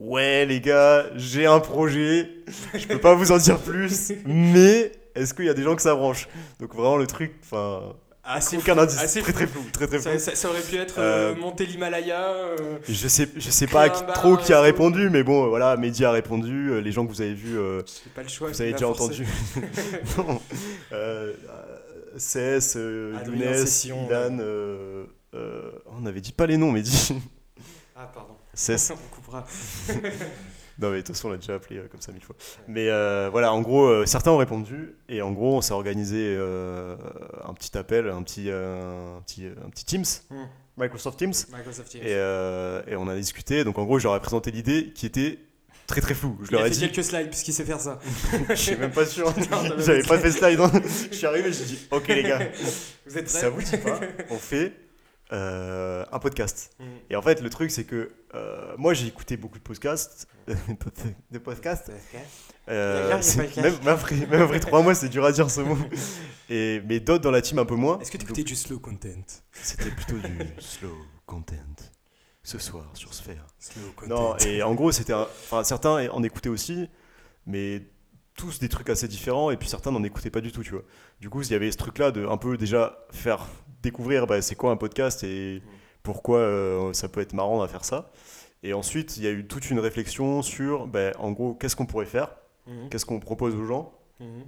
ouais 0.00 0.46
les 0.46 0.60
gars, 0.60 1.06
j'ai 1.16 1.46
un 1.46 1.60
projet, 1.60 2.28
je 2.74 2.86
peux 2.86 2.98
pas 2.98 3.14
vous 3.14 3.32
en 3.32 3.38
dire 3.38 3.58
plus, 3.58 4.12
mais 4.24 4.92
est-ce 5.14 5.32
qu'il 5.34 5.44
y 5.46 5.48
a 5.48 5.54
des 5.54 5.62
gens 5.62 5.74
que 5.76 5.82
ça 5.82 5.94
branche? 5.94 6.28
Donc 6.60 6.74
vraiment 6.74 6.96
le 6.96 7.06
truc, 7.06 7.32
enfin, 7.42 7.94
Assez 8.28 8.56
aucun 8.56 8.72
flou, 8.74 8.82
indice, 8.82 8.98
assez 8.98 9.22
très 9.22 9.32
très 9.32 9.46
flou. 9.46 9.62
très 9.72 9.86
très 9.86 10.00
flou. 10.00 10.10
Ça, 10.10 10.18
ça- 10.18 10.34
ça 10.34 10.50
aurait 10.50 10.60
pu 10.60 10.74
être 10.78 10.98
euh, 10.98 11.32
Euh, 11.32 11.36
monter 11.36 11.64
l'Himalaya. 11.64 12.28
euh, 12.32 12.56
Je 12.88 13.06
sais, 13.06 13.28
je 13.36 13.50
sais 13.50 13.68
pas 13.68 13.88
bar, 13.88 14.12
trop 14.14 14.36
qui 14.36 14.52
a 14.52 14.60
répondu, 14.60 15.10
mais 15.10 15.22
bon, 15.22 15.46
voilà, 15.48 15.76
Mehdi 15.76 16.04
a 16.04 16.10
répondu, 16.10 16.80
les 16.82 16.90
gens 16.90 17.06
que 17.06 17.12
vous 17.12 17.20
avez 17.22 17.34
vus, 17.34 17.56
euh, 17.56 17.82
J'ai 17.86 18.10
pas 18.10 18.22
le 18.24 18.28
choix. 18.28 18.48
vous 18.48 18.60
avez 18.60 18.72
déjà 18.72 18.88
entendu. 18.88 19.24
non. 20.18 20.40
CS, 22.18 22.76
Adrien 23.20 23.52
Younes, 23.54 23.66
Ilan, 24.08 24.38
on 25.32 26.06
avait 26.06 26.20
dit 26.20 26.32
pas 26.32 26.46
les 26.46 26.56
noms, 26.56 26.72
Mehdi. 26.72 27.14
Ah, 27.94 28.10
pardon. 28.12 28.35
CS. 28.56 28.90
on 28.94 29.14
coupera. 29.14 29.46
Non 30.78 30.90
mais 30.90 30.96
de 30.98 31.00
toute 31.06 31.16
façon 31.16 31.28
on 31.28 31.30
l'a 31.30 31.38
déjà 31.38 31.54
appelé 31.54 31.78
euh, 31.78 31.88
comme 31.90 32.02
ça 32.02 32.12
mille 32.12 32.22
fois. 32.22 32.36
Mais 32.68 32.90
euh, 32.90 33.30
voilà, 33.32 33.50
en 33.50 33.62
gros, 33.62 33.86
euh, 33.86 34.04
certains 34.04 34.30
ont 34.30 34.36
répondu 34.36 34.94
et 35.08 35.22
en 35.22 35.32
gros 35.32 35.56
on 35.56 35.62
s'est 35.62 35.72
organisé 35.72 36.36
un 36.36 37.54
petit 37.54 37.78
appel, 37.78 38.10
un 38.10 38.22
petit, 38.22 38.50
un 38.50 39.22
petit, 39.26 39.46
un 39.46 39.70
petit 39.70 39.86
Teams, 39.86 40.04
Hmm. 40.28 40.44
Microsoft 40.76 41.18
Teams, 41.18 41.32
Microsoft 41.50 41.88
Teams. 41.92 42.02
et, 42.04 42.10
et 42.92 42.96
on 42.96 43.08
a 43.08 43.14
discuté. 43.16 43.64
Donc 43.64 43.78
en 43.78 43.84
gros, 43.84 43.98
je 43.98 44.04
leur 44.04 44.14
ai 44.16 44.20
présenté 44.20 44.50
l'idée 44.50 44.92
qui 44.94 45.06
était 45.06 45.38
très 45.86 46.02
très 46.02 46.12
floue. 46.12 46.36
Je 46.42 46.48
Il 46.48 46.52
leur 46.52 46.62
a 46.64 46.66
ai 46.66 46.70
fait 46.70 46.76
dit, 46.76 46.90
quelques 46.90 47.04
slides 47.04 47.30
puisqu'il 47.30 47.54
sait 47.54 47.64
faire 47.64 47.80
ça. 47.80 47.98
je 48.50 48.54
suis 48.54 48.76
même 48.76 48.90
pas 48.92 49.06
sûr, 49.06 49.32
j'avais 49.78 50.02
pas 50.02 50.08
pas 50.08 50.18
fait 50.18 50.30
slide. 50.32 50.60
hein. 50.60 50.70
Je 51.10 51.16
suis 51.16 51.26
arrivé, 51.26 51.50
j'ai 51.54 51.64
dit, 51.64 51.78
ok 51.90 52.08
les 52.08 52.22
gars, 52.22 52.40
Vous 53.06 53.16
êtes 53.16 53.24
prêts 53.24 53.40
ça 53.40 53.48
vous 53.48 53.62
dit 53.62 53.76
pas 53.78 53.98
On 54.28 54.36
fait 54.36 54.74
euh, 55.32 56.04
un 56.12 56.18
podcast. 56.18 56.76
Hmm. 56.78 56.84
Et 57.10 57.16
en 57.16 57.22
fait, 57.22 57.40
le 57.40 57.50
truc 57.50 57.70
c'est 57.70 57.84
que 57.84 58.12
euh, 58.34 58.74
moi 58.78 58.94
j'ai 58.94 59.06
écouté 59.06 59.36
beaucoup 59.36 59.58
de 59.58 59.62
podcasts, 59.62 60.28
de 61.30 61.38
podcasts. 61.38 61.90
Euh, 62.68 63.20
même, 63.56 63.74
après, 63.86 64.14
même 64.26 64.42
après 64.42 64.60
trois 64.60 64.82
mois, 64.82 64.94
c'est 64.94 65.08
dur 65.08 65.24
à 65.24 65.32
dire 65.32 65.50
ce 65.50 65.60
mot. 65.60 65.78
Et, 66.48 66.80
mais 66.86 67.00
d'autres 67.00 67.24
dans 67.24 67.32
la 67.32 67.42
team 67.42 67.58
un 67.58 67.64
peu 67.64 67.74
moins. 67.74 67.98
Est-ce 67.98 68.10
que 68.10 68.18
Donc, 68.18 68.28
t'écoutais 68.28 68.44
du 68.44 68.54
slow 68.54 68.78
content? 68.78 69.24
C'était 69.52 69.90
plutôt 69.90 70.16
du 70.16 70.38
slow 70.58 70.96
content. 71.26 71.54
Ce 72.44 72.58
soir 72.58 72.88
sur 72.94 73.12
Sphère. 73.12 73.44
Slow 73.58 73.92
content. 73.96 74.14
Non, 74.14 74.36
et 74.38 74.62
en 74.62 74.74
gros, 74.74 74.92
c'était. 74.92 75.12
Enfin, 75.14 75.64
certains 75.64 76.08
en 76.10 76.22
écoutaient 76.22 76.48
aussi, 76.48 76.88
mais 77.44 77.82
tous 78.36 78.60
des 78.60 78.68
trucs 78.68 78.90
assez 78.90 79.08
différents, 79.08 79.50
et 79.50 79.56
puis 79.56 79.68
certains 79.68 79.90
n'en 79.90 80.04
écoutaient 80.04 80.30
pas 80.30 80.40
du 80.40 80.52
tout, 80.52 80.62
tu 80.62 80.70
vois. 80.70 80.84
Du 81.20 81.30
coup, 81.30 81.42
il 81.42 81.50
y 81.50 81.54
avait 81.54 81.72
ce 81.72 81.78
truc-là 81.78 82.12
de 82.12 82.26
un 82.26 82.36
peu 82.36 82.56
déjà 82.56 83.06
faire 83.10 83.46
découvrir 83.90 84.26
bah, 84.26 84.42
c'est 84.42 84.54
quoi 84.54 84.70
un 84.70 84.76
podcast 84.76 85.24
et 85.24 85.62
pourquoi 86.02 86.38
euh, 86.38 86.92
ça 86.92 87.08
peut 87.08 87.20
être 87.20 87.32
marrant 87.32 87.62
à 87.62 87.68
faire 87.68 87.84
ça. 87.84 88.10
Et 88.62 88.72
ensuite, 88.72 89.16
il 89.16 89.22
y 89.24 89.26
a 89.26 89.30
eu 89.30 89.46
toute 89.46 89.70
une 89.70 89.78
réflexion 89.78 90.42
sur, 90.42 90.86
bah, 90.86 91.12
en 91.18 91.30
gros, 91.32 91.54
qu'est-ce 91.54 91.76
qu'on 91.76 91.86
pourrait 91.86 92.06
faire? 92.06 92.30
Mhm. 92.66 92.88
Qu'est-ce 92.90 93.04
qu'on 93.06 93.20
propose 93.20 93.54
aux 93.54 93.64
gens? 93.64 93.92
Mhm. 94.20 94.44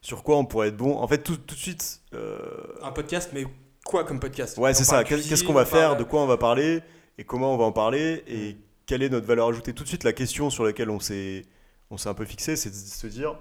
Sur 0.00 0.22
quoi 0.22 0.36
on 0.36 0.44
pourrait 0.44 0.68
être 0.68 0.76
bon? 0.76 0.96
En 0.98 1.06
fait, 1.08 1.18
tout, 1.18 1.36
tout 1.36 1.54
de 1.54 1.60
suite. 1.60 2.00
euh, 2.14 2.38
Un 2.82 2.90
podcast, 2.92 3.30
mais 3.32 3.44
quoi 3.84 4.04
comme 4.04 4.20
podcast? 4.20 4.58
Ouais, 4.58 4.74
c'est 4.74 4.84
ça. 4.84 5.04
Qu'est-ce 5.04 5.44
qu'on 5.44 5.52
va 5.52 5.64
parle- 5.64 5.74
faire? 5.80 5.96
De 5.96 6.04
quoi 6.04 6.20
on 6.22 6.26
va 6.26 6.36
parler? 6.36 6.80
Et 7.18 7.24
comment 7.24 7.54
on 7.54 7.56
va 7.56 7.64
en 7.64 7.72
parler? 7.72 8.22
Et 8.26 8.52
Mm. 8.54 8.56
quelle 8.86 9.02
est 9.02 9.08
notre 9.08 9.26
valeur 9.26 9.48
ajoutée? 9.48 9.72
Tout 9.72 9.84
de 9.84 9.88
suite, 9.88 10.04
la 10.04 10.12
question 10.12 10.50
sur 10.50 10.64
laquelle 10.64 10.90
on 10.90 11.00
s'est 11.00 11.42
on 11.90 11.96
s'est 11.96 12.08
un 12.08 12.14
peu 12.14 12.24
fixé, 12.24 12.56
c'est 12.56 12.70
de 12.70 12.74
se 12.74 13.06
dire, 13.06 13.36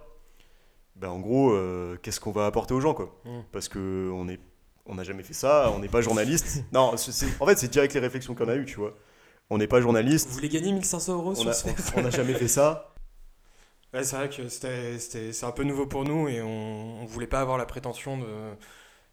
ben, 0.95 1.09
en 1.09 1.19
gros, 1.19 1.51
euh, 1.53 1.97
qu'est-ce 2.03 2.19
qu'on 2.19 2.31
va 2.31 2.45
apporter 2.45 2.73
aux 2.73 2.81
gens, 2.81 2.93
quoi? 2.93 3.09
Parce 3.51 3.67
que 3.67 4.11
on 4.13 4.27
est, 4.27 4.39
on 4.85 4.95
n'a 4.95 5.03
jamais 5.03 5.23
fait 5.23 5.33
ça, 5.33 5.71
on 5.75 5.79
n'est 5.79 5.87
pas 5.87 6.01
journaliste. 6.01 6.63
non, 6.71 6.95
c'est- 6.97 7.27
en 7.39 7.45
fait, 7.45 7.57
c'est 7.57 7.69
direct 7.71 7.93
les 7.93 7.99
réflexions 7.99 8.35
qu'on 8.35 8.47
a 8.49 8.55
eues, 8.55 8.65
tu 8.65 8.75
vois. 8.75 8.95
On 9.49 9.57
n'est 9.57 9.67
pas 9.67 9.81
journaliste, 9.81 10.27
Vous 10.29 10.35
voulez 10.35 10.49
gagner 10.49 10.71
1500 10.71 11.13
euros 11.13 11.31
on 11.31 11.35
sur 11.35 11.69
on 11.97 12.01
n'a 12.01 12.09
jamais 12.09 12.33
fait 12.33 12.47
ça. 12.47 12.89
Ouais, 13.93 14.03
c'est 14.03 14.15
vrai 14.15 14.27
que 14.27 14.47
c'était, 14.49 14.97
c'était- 14.97 15.31
c'est 15.33 15.45
un 15.45 15.51
peu 15.51 15.63
nouveau 15.63 15.85
pour 15.85 16.03
nous 16.03 16.27
et 16.27 16.41
on, 16.41 17.01
on 17.03 17.05
voulait 17.05 17.27
pas 17.27 17.41
avoir 17.41 17.59
la 17.59 17.67
prétention 17.67 18.17
de, 18.17 18.25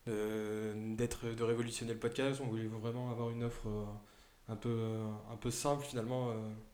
de, 0.07 0.73
d'être, 0.97 1.27
de 1.27 1.43
révolutionner 1.45 1.93
le 1.93 1.99
podcast. 1.99 2.41
On 2.43 2.47
voulait 2.49 2.67
vraiment 2.67 3.11
avoir 3.11 3.29
une 3.29 3.45
offre 3.45 3.67
euh, 3.69 3.85
un 4.51 4.57
peu, 4.57 4.69
euh, 4.69 5.07
un 5.33 5.37
peu 5.37 5.51
simple 5.51 5.85
finalement, 5.85 6.31
euh, 6.31 6.33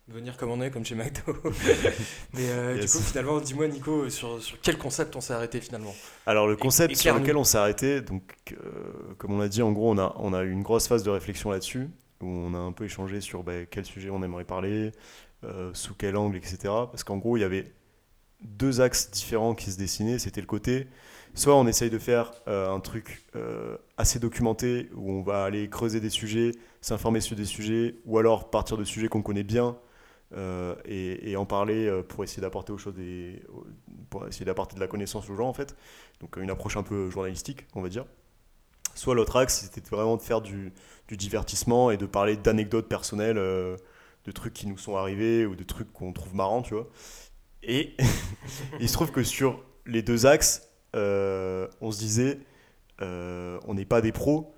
venir 0.08 0.36
comme 0.36 0.50
on 0.50 0.60
est, 0.62 0.70
comme 0.70 0.84
chez 0.84 0.94
McDo. 0.94 1.34
Mais 2.34 2.48
euh, 2.50 2.76
Yes. 2.76 2.90
du 2.92 2.98
coup, 2.98 3.04
finalement, 3.04 3.40
dis-moi 3.40 3.68
Nico, 3.68 4.08
sur, 4.08 4.42
sur 4.42 4.58
quel 4.62 4.78
concept 4.78 5.14
on 5.16 5.20
s'est 5.20 5.34
arrêté 5.34 5.60
finalement? 5.60 5.94
Alors 6.26 6.46
le 6.46 6.56
concept 6.56 6.96
sur 6.96 7.14
lequel 7.18 7.36
on 7.36 7.44
s'est 7.44 7.58
arrêté, 7.58 8.00
donc 8.00 8.22
euh, 8.52 8.56
comme 9.18 9.32
on 9.34 9.38
l'a 9.38 9.48
dit, 9.48 9.62
en 9.62 9.72
gros, 9.72 9.90
on 9.90 9.98
a, 9.98 10.14
on 10.18 10.32
a 10.32 10.42
eu 10.42 10.50
une 10.50 10.62
grosse 10.62 10.88
phase 10.88 11.02
de 11.02 11.10
réflexion 11.10 11.50
là-dessus, 11.50 11.88
où 12.22 12.26
on 12.26 12.54
a 12.54 12.58
un 12.58 12.72
peu 12.72 12.84
échangé 12.84 13.20
sur 13.20 13.42
bah, 13.42 13.66
quel 13.70 13.84
sujet 13.84 14.08
on 14.10 14.22
aimerait 14.22 14.44
parler, 14.44 14.92
euh, 15.44 15.70
sous 15.74 15.94
quel 15.94 16.16
angle, 16.16 16.36
etc. 16.36 16.56
Parce 16.62 17.04
qu'en 17.04 17.18
gros, 17.18 17.36
il 17.36 17.40
y 17.40 17.44
avait 17.44 17.72
deux 18.42 18.80
axes 18.80 19.10
différents 19.10 19.54
qui 19.54 19.70
se 19.70 19.78
dessinaient. 19.78 20.18
C'était 20.18 20.40
le 20.40 20.46
côté, 20.46 20.86
soit 21.34 21.54
on 21.56 21.66
essaye 21.66 21.90
de 21.90 21.98
faire 21.98 22.32
euh, 22.48 22.70
un 22.72 22.80
truc 22.80 23.24
euh, 23.34 23.76
assez 23.98 24.18
documenté, 24.18 24.88
où 24.94 25.10
on 25.12 25.22
va 25.22 25.44
aller 25.44 25.68
creuser 25.68 26.00
des 26.00 26.10
sujets, 26.10 26.52
s'informer 26.87 27.20
sur 27.20 27.35
des 27.35 27.44
sujets, 27.44 27.96
ou 28.05 28.16
alors 28.18 28.49
partir 28.49 28.77
de 28.77 28.85
sujets 28.85 29.09
qu'on 29.09 29.22
connaît 29.22 29.42
bien. 29.42 29.77
euh, 30.37 30.75
et, 30.85 31.37
en 31.37 31.44
parler 31.44 31.87
euh, 31.87 32.03
pour 32.03 32.25
essayer 32.25 32.40
d'apporter 32.40 32.72
aux 32.72 32.79
choses 32.79 32.94
des, 32.94 33.42
pour 34.11 34.27
essayer 34.27 34.44
d'apporter 34.44 34.75
de 34.75 34.81
la 34.81 34.88
connaissance 34.88 35.31
aux 35.31 35.37
gens 35.37 35.49
en 35.49 35.53
fait 35.53 35.77
donc 36.20 36.37
euh, 36.37 36.42
une 36.42 36.51
approche 36.51 36.77
un 36.77 36.83
peu 36.83 37.11
journalistique, 37.11 37.66
on 37.75 37.83
va 37.83 37.88
dire. 37.88 38.05
Soit 38.94 39.14
l'autre 39.14 39.37
axe, 39.37 39.68
c'était 39.72 39.88
vraiment 39.88 40.16
de 40.16 40.22
faire 40.22 40.40
du, 40.40 40.72
divertissement 41.11 41.90
et 41.90 41.96
de 41.96 42.07
parler 42.07 42.37
d'anecdotes 42.37 42.88
personnelles, 42.88 43.37
de 43.37 44.33
trucs 44.33 44.55
qui 44.55 44.66
nous 44.66 44.79
sont 44.79 44.96
arrivés 44.96 45.44
ou 45.44 45.55
de 45.55 45.64
trucs 45.64 45.92
qu'on 45.92 46.12
trouve 46.12 46.35
marrants, 46.35 46.62
tu 46.62 46.75
vois. 46.75 46.88
Et 47.62 47.94
il 48.81 48.88
se 48.88 48.94
trouve 48.94 49.12
que 49.12 49.22
sur 49.22 49.62
les 49.85 50.03
deux 50.03 50.25
axes, 50.25 50.70
on 50.94 51.90
se 51.90 51.99
disait, 51.99 52.38
on 53.01 53.75
n'est 53.75 53.85
pas 53.85 54.01
des 54.01 54.12
pros, 54.12 54.55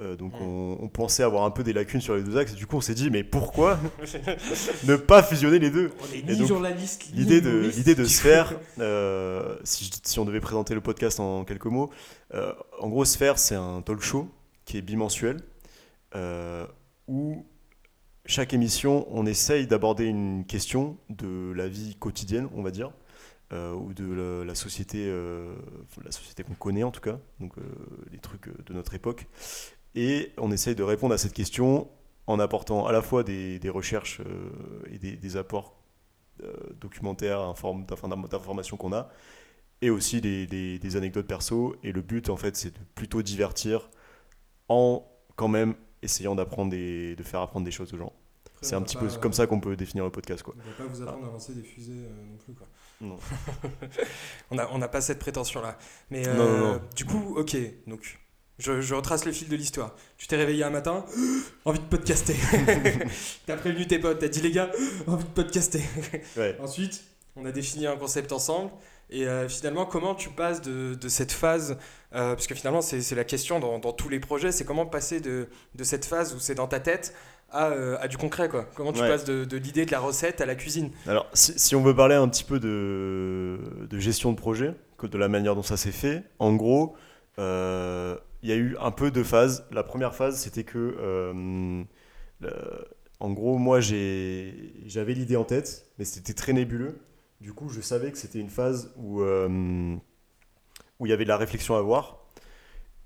euh, 0.00 0.16
donc 0.16 0.32
Mm. 0.34 0.42
on, 0.42 0.78
on 0.80 0.88
pensait 0.88 1.22
avoir 1.22 1.44
un 1.44 1.50
peu 1.50 1.62
des 1.62 1.72
lacunes 1.72 2.00
sur 2.00 2.14
les 2.14 2.22
deux 2.22 2.36
axes. 2.36 2.52
Et 2.52 2.56
du 2.56 2.66
coup, 2.66 2.76
on 2.76 2.80
s'est 2.80 2.94
dit, 2.94 3.10
mais 3.10 3.24
pourquoi 3.24 3.78
ne 4.84 4.96
pas 4.96 5.22
fusionner 5.22 5.58
les 5.58 5.70
deux 5.70 5.90
On 6.00 6.14
est 6.14 6.22
ni 6.22 6.38
donc, 6.38 6.48
journaliste, 6.48 7.06
L'idée 7.14 7.40
de, 7.40 7.70
l'idée 7.74 7.94
de. 7.94 8.04
Sphère, 8.14 8.54
euh, 8.78 9.56
si, 9.64 10.18
on 10.18 10.24
devait 10.24 10.40
présenter 10.40 10.74
le 10.74 10.80
podcast 10.80 11.20
en 11.20 11.44
quelques 11.44 11.66
mots, 11.66 11.90
euh, 12.34 12.52
en 12.80 12.88
gros, 12.88 13.04
Sphère, 13.04 13.38
c'est 13.38 13.56
un 13.56 13.82
talk 13.82 14.00
show 14.00 14.28
qui 14.64 14.78
est 14.78 14.82
bimensuel, 14.82 15.40
où 17.06 17.44
chaque 18.26 18.54
émission, 18.54 19.06
on 19.10 19.26
essaye 19.26 19.66
d'aborder 19.66 20.06
une 20.06 20.46
question 20.46 20.96
de 21.10 21.52
la 21.52 21.68
vie 21.68 21.96
quotidienne, 21.96 22.48
on 22.54 22.62
va 22.62 22.70
dire, 22.70 22.90
euh, 23.52 23.74
ou 23.74 23.92
de 23.92 24.12
la, 24.12 24.44
la 24.44 24.54
société, 24.54 25.04
euh, 25.06 25.54
la 26.02 26.10
société 26.10 26.42
qu'on 26.42 26.54
connaît 26.54 26.82
en 26.82 26.90
tout 26.90 27.02
cas, 27.02 27.18
donc 27.40 27.58
euh, 27.58 27.62
les 28.10 28.18
trucs 28.18 28.48
de 28.64 28.72
notre 28.72 28.94
époque. 28.94 29.26
Et 29.94 30.32
on 30.38 30.50
essaye 30.50 30.74
de 30.74 30.82
répondre 30.82 31.14
à 31.14 31.18
cette 31.18 31.32
question 31.32 31.88
en 32.26 32.38
apportant 32.40 32.86
à 32.86 32.92
la 32.92 33.02
fois 33.02 33.22
des, 33.22 33.58
des 33.58 33.68
recherches 33.68 34.20
euh, 34.20 34.50
et 34.90 34.98
des, 34.98 35.16
des 35.16 35.36
apports 35.36 35.76
euh, 36.42 36.52
documentaires, 36.80 37.38
inform- 37.40 37.86
d'informations 38.28 38.76
qu'on 38.76 38.92
a, 38.92 39.08
et 39.82 39.90
aussi 39.90 40.20
des, 40.20 40.46
des- 40.46 40.78
des 40.78 40.96
anecdotes 40.96 41.26
perso. 41.26 41.76
Et 41.82 41.92
le 41.92 42.00
but, 42.00 42.28
en 42.30 42.36
fait, 42.36 42.56
c'est 42.56 42.70
de 42.74 42.84
plutôt 42.94 43.22
divertir 43.22 43.88
en 44.68 45.06
quand 45.36 45.48
même 45.48 45.74
essayant 46.02 46.34
d'apprendre 46.34 46.70
des, 46.70 47.14
de 47.16 47.22
faire 47.22 47.40
apprendre 47.40 47.64
des 47.64 47.70
choses 47.70 47.92
aux 47.94 47.98
gens. 47.98 48.12
C'est 48.62 48.76
un 48.76 48.82
petit 48.82 48.96
peu 48.96 49.08
comme 49.20 49.34
ça 49.34 49.46
qu'on 49.46 49.60
peut 49.60 49.76
définir 49.76 50.04
le 50.04 50.10
podcast, 50.10 50.42
quoi. 50.42 50.54
On 50.58 50.62
va 50.70 50.72
pas 50.72 50.84
vous 50.94 51.02
apprendre 51.02 51.26
à 51.28 51.30
lancer 51.32 51.52
des 51.54 51.62
fusées 51.62 51.92
euh, 52.06 52.24
non 52.30 52.36
plus 52.38 52.54
quoi. 52.54 52.66
Non. 53.02 53.18
on 54.50 54.54
n'a 54.54 54.68
on 54.72 54.80
pas 54.88 55.02
cette 55.02 55.18
prétention 55.18 55.60
là. 55.60 55.76
Mais 56.10 56.22
Non, 56.22 56.34
non, 56.48 56.58
non. 56.74 56.80
du 56.96 57.04
coup, 57.04 57.34
ok, 57.36 57.56
donc 57.86 58.18
je, 58.58 58.80
je 58.80 58.94
retrace 58.94 59.24
le 59.24 59.32
fil 59.32 59.48
de 59.48 59.56
l'histoire. 59.56 59.94
Tu 60.16 60.26
t'es 60.26 60.36
réveillé 60.36 60.64
un 60.64 60.70
matin, 60.70 61.04
envie 61.64 61.80
de 61.80 61.84
podcaster. 61.84 62.36
t'as 63.46 63.56
prévenu 63.56 63.86
tes 63.86 63.98
potes, 63.98 64.18
t'as 64.18 64.28
dit 64.28 64.40
les 64.40 64.52
gars, 64.52 64.70
envie 65.06 65.24
de 65.24 65.30
podcaster. 65.30 65.82
Ouais. 66.36 66.56
Ensuite, 66.62 67.02
on 67.36 67.44
a 67.44 67.52
défini 67.52 67.86
un 67.86 67.96
concept 67.96 68.32
ensemble. 68.32 68.70
Et 69.10 69.26
euh, 69.26 69.48
finalement, 69.48 69.84
comment 69.84 70.14
tu 70.14 70.30
passes 70.30 70.62
de, 70.62 70.94
de 70.94 71.08
cette 71.08 71.32
phase, 71.32 71.76
euh, 72.14 72.34
parce 72.34 72.46
que 72.46 72.54
finalement 72.54 72.80
c'est 72.80 73.14
la 73.14 73.24
question 73.24 73.60
dans, 73.60 73.78
dans, 73.78 73.92
tous 73.92 74.08
les 74.08 74.18
projets, 74.18 74.50
c'est 74.50 74.64
comment 74.64 74.86
passer 74.86 75.20
de, 75.20 75.48
de 75.74 75.84
cette 75.84 76.06
phase 76.06 76.34
où 76.34 76.38
c'est 76.38 76.54
dans 76.54 76.66
ta 76.66 76.80
tête 76.80 77.14
à, 77.50 77.68
euh, 77.68 77.98
à, 78.00 78.08
du 78.08 78.16
concret 78.16 78.48
quoi. 78.48 78.64
Comment 78.74 78.92
tu 78.92 79.00
passes 79.00 79.24
de, 79.24 79.44
de 79.44 79.56
l'idée 79.58 79.84
de 79.84 79.92
la 79.92 80.00
recette 80.00 80.40
à 80.40 80.46
la 80.46 80.54
cuisine? 80.54 80.90
Alors 81.06 81.28
si, 81.34 81.52
si, 81.58 81.76
on 81.76 81.82
veut 81.82 81.94
parler 81.94 82.14
un 82.14 82.26
petit 82.28 82.44
peu 82.44 82.58
de, 82.58 83.58
de 83.90 83.98
gestion 83.98 84.32
de 84.32 84.36
projet, 84.36 84.74
de 85.02 85.18
la 85.18 85.28
manière 85.28 85.54
dont 85.54 85.62
ça 85.62 85.76
s'est 85.76 85.92
fait, 85.92 86.22
en 86.38 86.54
gros, 86.54 86.96
il 88.44 88.50
y 88.50 88.52
a 88.52 88.56
eu 88.56 88.76
un 88.78 88.92
peu 88.92 89.10
de 89.10 89.24
phases. 89.24 89.66
La 89.72 89.82
première 89.82 90.14
phase, 90.14 90.38
c'était 90.38 90.62
que 90.62 91.84
en 93.24 93.30
gros, 93.32 93.56
moi, 93.56 93.80
j'avais 93.80 95.14
l'idée 95.14 95.36
en 95.36 95.44
tête, 95.44 95.86
mais 95.98 96.04
c'était 96.04 96.34
très 96.34 96.52
nébuleux. 96.52 97.00
Du 97.40 97.54
coup, 97.54 97.70
je 97.70 97.80
savais 97.80 98.12
que 98.12 98.18
c'était 98.18 98.38
une 98.38 98.50
phase 98.50 98.92
où, 98.96 99.22
euh, 99.22 99.96
il 101.00 101.08
y 101.08 101.12
avait 101.12 101.24
de 101.24 101.28
la 101.30 101.38
réflexion 101.38 101.74
à 101.74 101.78
avoir. 101.78 102.18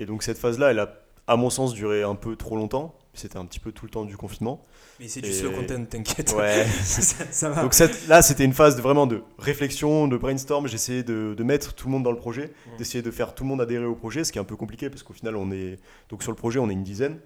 Et 0.00 0.06
donc, 0.06 0.24
cette 0.24 0.38
phase-là, 0.38 0.72
elle 0.72 0.80
a, 0.80 0.92
à 1.28 1.36
mon 1.36 1.50
sens, 1.50 1.72
duré 1.72 2.02
un 2.02 2.16
peu 2.16 2.34
trop 2.34 2.56
longtemps. 2.56 2.97
C'était 3.18 3.36
un 3.36 3.44
petit 3.44 3.60
peu 3.60 3.72
tout 3.72 3.84
le 3.84 3.90
temps 3.90 4.04
du 4.04 4.16
confinement. 4.16 4.64
Mais 5.00 5.08
c'est 5.08 5.20
du 5.20 5.32
slow 5.32 5.50
content, 5.50 5.84
t'inquiète. 5.84 6.34
Ouais. 6.36 6.64
ça, 6.84 7.50
va. 7.50 7.62
Donc 7.62 7.74
cette, 7.74 8.06
là, 8.08 8.22
c'était 8.22 8.44
une 8.44 8.52
phase 8.52 8.76
de, 8.76 8.82
vraiment 8.82 9.06
de 9.06 9.22
réflexion, 9.38 10.08
de 10.08 10.16
brainstorm. 10.16 10.68
J'essayais 10.68 11.02
de, 11.02 11.34
de, 11.36 11.42
mettre 11.44 11.74
tout 11.74 11.86
le 11.86 11.92
monde 11.92 12.04
dans 12.04 12.12
le 12.12 12.16
projet, 12.16 12.52
d'essayer 12.78 13.02
de 13.02 13.10
faire 13.10 13.34
tout 13.34 13.44
le 13.44 13.48
monde 13.48 13.60
adhérer 13.60 13.86
au 13.86 13.94
projet, 13.94 14.24
ce 14.24 14.32
qui 14.32 14.38
est 14.38 14.40
un 14.40 14.44
peu 14.44 14.56
compliqué 14.56 14.90
parce 14.90 15.02
qu'au 15.02 15.14
final, 15.14 15.36
on 15.36 15.50
est 15.50 15.78
donc 16.08 16.22
sur 16.22 16.32
le 16.32 16.36
projet, 16.36 16.58
on 16.58 16.70
est 16.70 16.74
une 16.74 16.84
dizaine, 16.84 17.18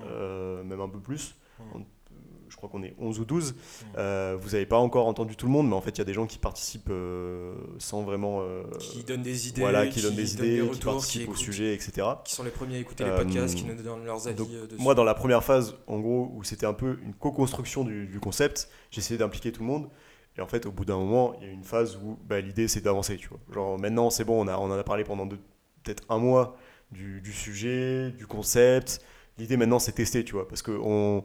euh, 0.00 0.62
même 0.64 0.80
un 0.80 0.88
peu 0.88 1.00
plus 1.00 1.34
crois 2.58 2.68
qu'on 2.68 2.82
est 2.82 2.94
11 2.98 3.20
ou 3.20 3.24
12. 3.24 3.54
Euh, 3.96 4.36
vous 4.38 4.50
n'avez 4.50 4.66
pas 4.66 4.78
encore 4.78 5.06
entendu 5.06 5.36
tout 5.36 5.46
le 5.46 5.52
monde, 5.52 5.68
mais 5.68 5.74
en 5.74 5.80
fait, 5.80 5.90
il 5.90 5.98
y 5.98 6.00
a 6.02 6.04
des 6.04 6.12
gens 6.12 6.26
qui 6.26 6.38
participent 6.38 6.90
euh, 6.90 7.54
sans 7.78 8.02
vraiment. 8.02 8.40
Euh, 8.42 8.64
qui 8.78 9.04
donnent 9.04 9.22
des 9.22 9.48
idées, 9.48 9.60
voilà, 9.60 9.86
qui, 9.86 10.02
donnent 10.02 10.14
des 10.14 10.34
idées, 10.34 10.68
qui 10.72 10.80
participent 10.80 11.30
au 11.30 11.36
sujet, 11.36 11.74
etc. 11.74 12.06
Qui 12.24 12.34
sont 12.34 12.42
les 12.42 12.50
premiers 12.50 12.76
à 12.76 12.78
écouter 12.80 13.04
les 13.04 13.14
podcasts, 13.14 13.54
qui 13.54 13.64
nous 13.64 13.80
donnent 13.80 14.04
leurs 14.04 14.26
avis. 14.28 14.36
dessus. 14.36 14.82
Moi, 14.82 14.94
dans 14.94 15.04
la 15.04 15.14
première 15.14 15.42
phase, 15.42 15.76
en 15.86 15.98
gros, 15.98 16.30
où 16.34 16.44
c'était 16.44 16.66
un 16.66 16.74
peu 16.74 16.98
une 17.02 17.14
co-construction 17.14 17.84
du, 17.84 18.18
concept, 18.20 18.68
j'essayais 18.90 19.18
d'impliquer 19.18 19.52
tout 19.52 19.62
le 19.62 19.68
monde. 19.68 19.88
Et 20.36 20.40
en 20.40 20.46
fait, 20.46 20.66
au 20.66 20.72
bout 20.72 20.84
d'un 20.84 20.98
moment, 20.98 21.34
il 21.40 21.46
y 21.46 21.50
a 21.50 21.52
une 21.52 21.64
phase 21.64 21.96
où 21.96 22.18
bah, 22.24 22.40
l'idée, 22.40 22.68
c'est 22.68 22.80
d'avancer. 22.80 23.16
Tu 23.16 23.28
vois. 23.28 23.40
Genre, 23.52 23.78
maintenant, 23.78 24.10
c'est 24.10 24.24
bon, 24.24 24.44
on, 24.44 24.48
a, 24.48 24.56
on 24.56 24.70
en 24.70 24.78
a 24.78 24.84
parlé 24.84 25.02
pendant 25.02 25.26
peut-être 25.26 26.04
un 26.08 26.18
mois 26.18 26.56
du, 26.92 27.20
du, 27.20 27.32
sujet, 27.32 28.12
du 28.12 28.26
concept. 28.26 29.00
L'idée, 29.38 29.56
maintenant, 29.56 29.78
c'est 29.78 29.92
tester, 29.92 30.24
tu 30.24 30.34
vois. 30.34 30.46
Parce 30.46 30.62
que 30.62 30.70
on, 30.70 31.24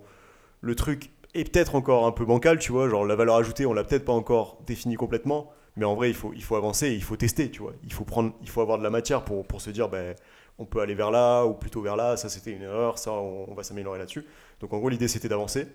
le 0.63 0.75
truc 0.75 1.11
est 1.33 1.51
peut-être 1.51 1.75
encore 1.75 2.05
un 2.05 2.11
peu 2.11 2.25
bancal, 2.25 2.59
tu 2.59 2.71
vois, 2.71 2.89
genre 2.89 3.05
la 3.05 3.15
valeur 3.15 3.35
ajoutée, 3.35 3.65
on 3.65 3.73
l'a 3.73 3.83
peut-être 3.83 4.05
pas 4.05 4.13
encore 4.13 4.59
définie 4.65 4.95
complètement, 4.95 5.51
mais 5.75 5.85
en 5.85 5.95
vrai, 5.95 6.09
il 6.09 6.15
faut, 6.15 6.31
il 6.33 6.43
faut 6.43 6.55
avancer, 6.55 6.91
il 6.91 7.03
faut 7.03 7.15
tester, 7.15 7.49
tu 7.49 7.61
vois. 7.61 7.73
Il 7.83 7.93
faut, 7.93 8.03
prendre, 8.03 8.33
il 8.41 8.49
faut 8.49 8.61
avoir 8.61 8.77
de 8.77 8.83
la 8.83 8.89
matière 8.89 9.23
pour, 9.23 9.45
pour 9.45 9.61
se 9.61 9.71
dire, 9.71 9.89
ben, 9.89 10.15
on 10.59 10.65
peut 10.65 10.81
aller 10.81 10.93
vers 10.93 11.11
là 11.11 11.45
ou 11.45 11.53
plutôt 11.53 11.81
vers 11.81 11.95
là, 11.95 12.15
ça 12.15 12.29
c'était 12.29 12.51
une 12.51 12.61
erreur, 12.61 12.99
ça 12.99 13.11
on, 13.11 13.53
va 13.53 13.63
s'améliorer 13.63 13.97
là-dessus. 13.97 14.25
Donc 14.59 14.73
en 14.73 14.77
gros, 14.77 14.89
l'idée 14.89 15.07
c'était 15.07 15.29
d'avancer. 15.29 15.67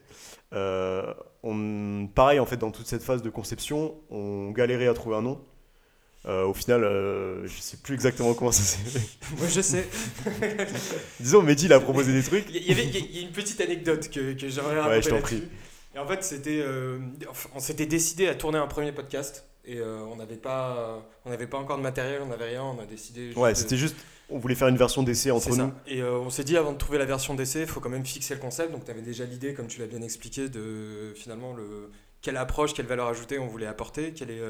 Euh, 0.53 1.13
pareil, 2.15 2.39
en 2.39 2.47
fait, 2.47 2.57
dans 2.57 2.71
toute 2.71 2.87
cette 2.87 3.03
phase 3.03 3.23
de 3.23 3.31
conception, 3.31 3.97
on 4.11 4.51
galérait 4.51 4.87
à 4.87 4.95
trouver 4.95 5.17
un 5.17 5.23
nom. 5.23 5.41
Euh, 6.27 6.45
au 6.45 6.55
final, 6.55 6.83
euh, 6.83 7.47
je 7.47 7.61
sais 7.61 7.77
plus 7.77 7.95
exactement 7.95 8.35
comment 8.35 8.51
ça 8.51 8.63
s'est 8.63 8.79
fait. 8.79 9.09
Moi, 9.39 9.47
je 9.49 9.61
sais. 9.61 9.87
Disons, 11.21 11.43
Mehdi, 11.43 11.67
il 11.67 11.73
a 11.73 11.81
proposé 11.81 12.13
des 12.13 12.23
trucs. 12.23 12.47
Il 12.51 12.63
y, 12.63 12.73
avait, 12.73 12.87
il 12.87 13.17
y 13.17 13.19
a 13.21 13.23
une 13.23 13.33
petite 13.33 13.61
anecdote 13.61 14.11
que, 14.11 14.33
que 14.33 14.49
j'aimerais 14.49 14.81
raconter. 14.81 14.97
Ouais, 14.97 15.03
je 15.03 15.09
t'en 15.11 15.21
prie. 15.21 15.45
Et 15.95 15.99
en 15.99 16.07
fait, 16.07 16.25
c'était, 16.25 16.61
euh, 16.61 16.99
on 17.55 17.61
s'était 17.61 17.87
décidé 17.87 18.27
à 18.27 18.35
tourner 18.35 18.59
un 18.59 18.67
premier 18.67 18.93
podcast. 18.93 19.47
Et 19.65 19.79
euh, 19.79 20.01
on 20.11 20.17
n'avait 20.17 20.37
pas, 20.37 21.03
on 21.25 21.31
n'avait 21.31 21.47
pas 21.47 21.59
encore 21.59 21.77
de 21.77 21.83
matériel, 21.83 22.21
on 22.23 22.27
n'avait 22.27 22.49
rien. 22.49 22.65
On 22.65 22.81
a 22.81 22.87
décidé. 22.87 23.33
Ouais, 23.35 23.55
c'était 23.55 23.77
juste. 23.77 23.97
On 24.29 24.39
voulait 24.39 24.55
faire 24.55 24.69
une 24.69 24.77
version 24.77 25.03
d'essai 25.03 25.31
entre 25.31 25.57
nous. 25.57 25.73
Et 25.87 26.03
on 26.03 26.29
s'est 26.31 26.45
dit, 26.45 26.57
avant 26.57 26.73
de 26.73 26.79
trouver 26.79 26.99
la 26.99 27.07
version 27.07 27.35
d'essai, 27.35 27.61
il 27.61 27.67
faut 27.67 27.81
quand 27.81 27.89
même 27.89 28.05
fixer 28.05 28.35
le 28.35 28.41
concept. 28.41 28.73
Donc, 28.73 28.85
tu 28.85 28.91
avais 28.91 29.03
déjà 29.03 29.25
l'idée, 29.25 29.55
comme 29.55 29.69
tu 29.69 29.81
l'as 29.81 29.87
bien 29.87 30.03
expliqué, 30.03 30.49
de 30.49 31.15
finalement 31.15 31.55
le, 31.55 31.91
quelle 32.21 32.37
approche, 32.37 32.75
quelle 32.75 32.87
valeur 32.87 33.07
ajoutée 33.07 33.39
on 33.39 33.47
voulait 33.47 33.67
apporter, 33.67 34.13
quelle 34.13 34.31
est 34.31 34.43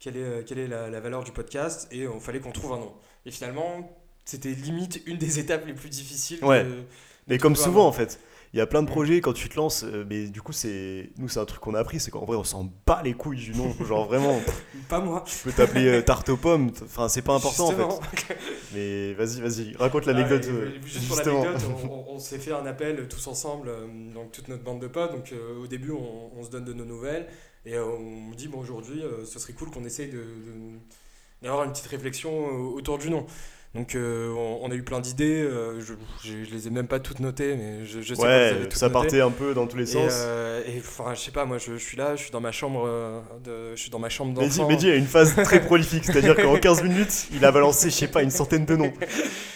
quelle 0.00 0.16
est, 0.16 0.24
euh, 0.24 0.42
quelle 0.44 0.58
est 0.58 0.66
la, 0.66 1.00
valeur 1.00 1.22
du 1.22 1.30
podcast 1.30 1.86
et 1.92 1.98
il 1.98 2.20
fallait 2.20 2.40
qu'on 2.40 2.52
trouve 2.52 2.72
un 2.72 2.78
nom. 2.78 2.92
Et 3.26 3.30
finalement, 3.30 3.96
c'était 4.24 4.50
limite 4.50 5.02
une 5.06 5.18
des 5.18 5.38
étapes 5.38 5.66
les 5.66 5.74
plus 5.74 5.90
difficiles. 5.90 6.42
Ouais. 6.44 6.66
mais 7.28 7.38
comme 7.38 7.54
souvent 7.54 7.86
en 7.86 7.92
fait. 7.92 8.18
Il 8.52 8.58
y 8.58 8.60
a 8.60 8.66
plein 8.66 8.82
de 8.82 8.88
projets 8.88 9.20
quand 9.20 9.32
tu 9.32 9.48
te 9.48 9.54
lances, 9.54 9.84
euh, 9.84 10.04
mais 10.10 10.26
du 10.26 10.42
coup, 10.42 10.52
c'est 10.52 11.10
nous, 11.18 11.28
c'est 11.28 11.38
un 11.38 11.44
truc 11.44 11.60
qu'on 11.60 11.74
a 11.74 11.78
appris, 11.78 12.00
c'est 12.00 12.10
qu'en 12.10 12.24
vrai, 12.24 12.36
on 12.36 12.42
s'en 12.42 12.68
bat 12.84 13.00
les 13.04 13.14
couilles 13.14 13.36
du 13.36 13.54
nom. 13.54 13.72
Genre 13.86 14.08
vraiment. 14.08 14.40
pas 14.88 14.98
moi. 14.98 15.22
Tu 15.24 15.36
peux 15.44 15.52
t'appeler 15.52 15.86
euh, 15.86 16.02
tarte 16.02 16.30
aux 16.30 16.36
pommes, 16.36 16.72
enfin, 16.82 17.08
c'est 17.08 17.22
pas 17.22 17.34
important 17.34 17.68
en 17.68 18.00
fait. 18.00 18.36
mais 18.74 19.12
vas-y, 19.12 19.40
vas-y, 19.40 19.76
raconte 19.76 20.06
l'anecdote. 20.06 20.48
juste 20.84 21.06
pour 21.06 21.18
l'anecdote, 21.18 21.62
on, 22.08 22.18
s'est 22.18 22.38
fait 22.38 22.52
un 22.52 22.66
appel 22.66 23.06
tous 23.06 23.28
ensemble, 23.28 23.70
donc 24.12 24.32
toute 24.32 24.48
notre 24.48 24.64
bande 24.64 24.82
de 24.82 24.88
potes. 24.88 25.12
Donc 25.12 25.32
au 25.62 25.68
début, 25.68 25.92
on, 25.92 26.36
on, 26.36 26.42
se 26.42 26.50
donne 26.50 26.64
de 26.64 26.72
nos 26.72 26.84
nouvelles. 26.84 27.28
Et 27.66 27.74
euh, 27.74 27.84
on 27.84 28.30
me 28.30 28.34
dit, 28.34 28.48
bon, 28.48 28.58
aujourd'hui, 28.58 29.02
euh, 29.02 29.24
ce 29.24 29.38
serait 29.38 29.52
cool 29.52 29.70
qu'on 29.70 29.84
essaye 29.84 30.08
de, 30.08 30.24
d'avoir 31.42 31.64
une 31.64 31.72
petite 31.72 31.86
réflexion 31.86 32.30
euh, 32.30 32.76
autour 32.76 32.98
du 32.98 33.10
nom. 33.10 33.26
Donc 33.72 33.96
on, 33.96 34.68
a 34.68 34.74
eu 34.74 34.82
plein 34.82 34.98
d'idées, 34.98 35.48
je, 35.78 35.94
je, 36.24 36.52
les 36.52 36.66
ai 36.66 36.70
même 36.70 36.88
pas 36.88 36.98
toutes 36.98 37.20
notées, 37.20 37.54
mais 37.54 37.84
je, 37.84 38.00
je 38.00 38.14
sais 38.14 38.20
ouais, 38.20 38.52
vous 38.52 38.62
avez 38.62 38.70
ça 38.72 38.90
partait 38.90 39.20
un 39.20 39.30
peu 39.30 39.54
dans 39.54 39.68
tous 39.68 39.76
les 39.76 39.86
sens. 39.86 40.12
Et 40.66 40.80
enfin, 40.80 41.14
je 41.14 41.20
sais 41.20 41.30
pas, 41.30 41.44
moi 41.44 41.58
je, 41.58 41.76
suis 41.76 41.96
là, 41.96 42.16
je 42.16 42.22
suis 42.22 42.32
dans 42.32 42.40
ma 42.40 42.50
chambre, 42.50 43.22
de, 43.44 43.76
je 43.76 43.80
suis 43.80 43.90
dans 43.90 44.00
ma 44.00 44.08
chambre 44.08 44.34
d'enfant. 44.34 44.66
Mehdi, 44.66 44.90
a 44.90 44.96
une 44.96 45.06
phase 45.06 45.36
très 45.36 45.60
prolifique, 45.64 46.04
c'est-à-dire 46.04 46.34
qu'en 46.34 46.58
15 46.58 46.82
minutes, 46.82 47.28
il 47.32 47.44
a 47.44 47.52
balancé, 47.52 47.90
je 47.90 47.94
sais 47.94 48.08
pas, 48.08 48.24
une 48.24 48.32
centaine 48.32 48.64
de 48.64 48.74
noms. 48.74 48.92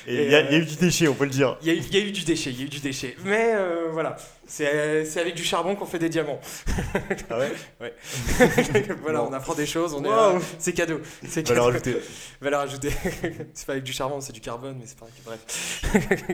Et 0.07 0.27
il 0.27 0.31
y, 0.31 0.37
a 0.37 0.59
eu 0.59 0.65
du 0.65 0.77
déchet, 0.77 1.09
on 1.09 1.15
peut 1.15 1.25
le 1.25 1.31
dire. 1.31 1.59
Il 1.63 1.73
y, 1.73 1.77
y, 1.77 1.97
a 1.97 2.07
eu 2.07 2.13
du 2.13 2.23
déchet, 2.23 2.51
il 2.51 2.61
y 2.61 2.63
a 2.63 2.67
eu 2.67 2.69
du 2.69 2.79
déchet. 2.79 3.17
Mais 3.25 3.53
voilà, 3.91 4.17
c'est 4.47 5.21
avec 5.21 5.35
du 5.35 5.45
charbon 5.45 5.75
qu'on 5.75 5.87
fait 5.87 5.99
des 5.99 6.09
diamants. 6.09 6.41
Ah 7.31 7.39
ouais 7.39 7.53
Ouais. 7.81 7.95
voilà, 9.03 9.23
on 9.23 9.33
apprend 9.33 9.55
des 9.55 9.67
choses, 9.67 9.95
on 9.95 10.05
est 10.05 10.41
c'est 10.59 10.73
cadeau. 10.73 11.01
C'est 11.27 11.47
Valeur 11.49 11.69
ajoutée. 11.69 11.97
Valeur 12.41 12.61
ajoutée. 12.61 12.93
c'est 13.55 13.67
pas 13.67 13.73
avec 13.73 13.85
du 13.85 13.93
charbon, 13.93 14.21
c'est 14.21 14.33
du 14.33 14.41
carbone, 14.41 14.77
mais 14.79 14.87
c'est 14.87 14.99
pas 14.99 15.07
bref. 15.25 16.29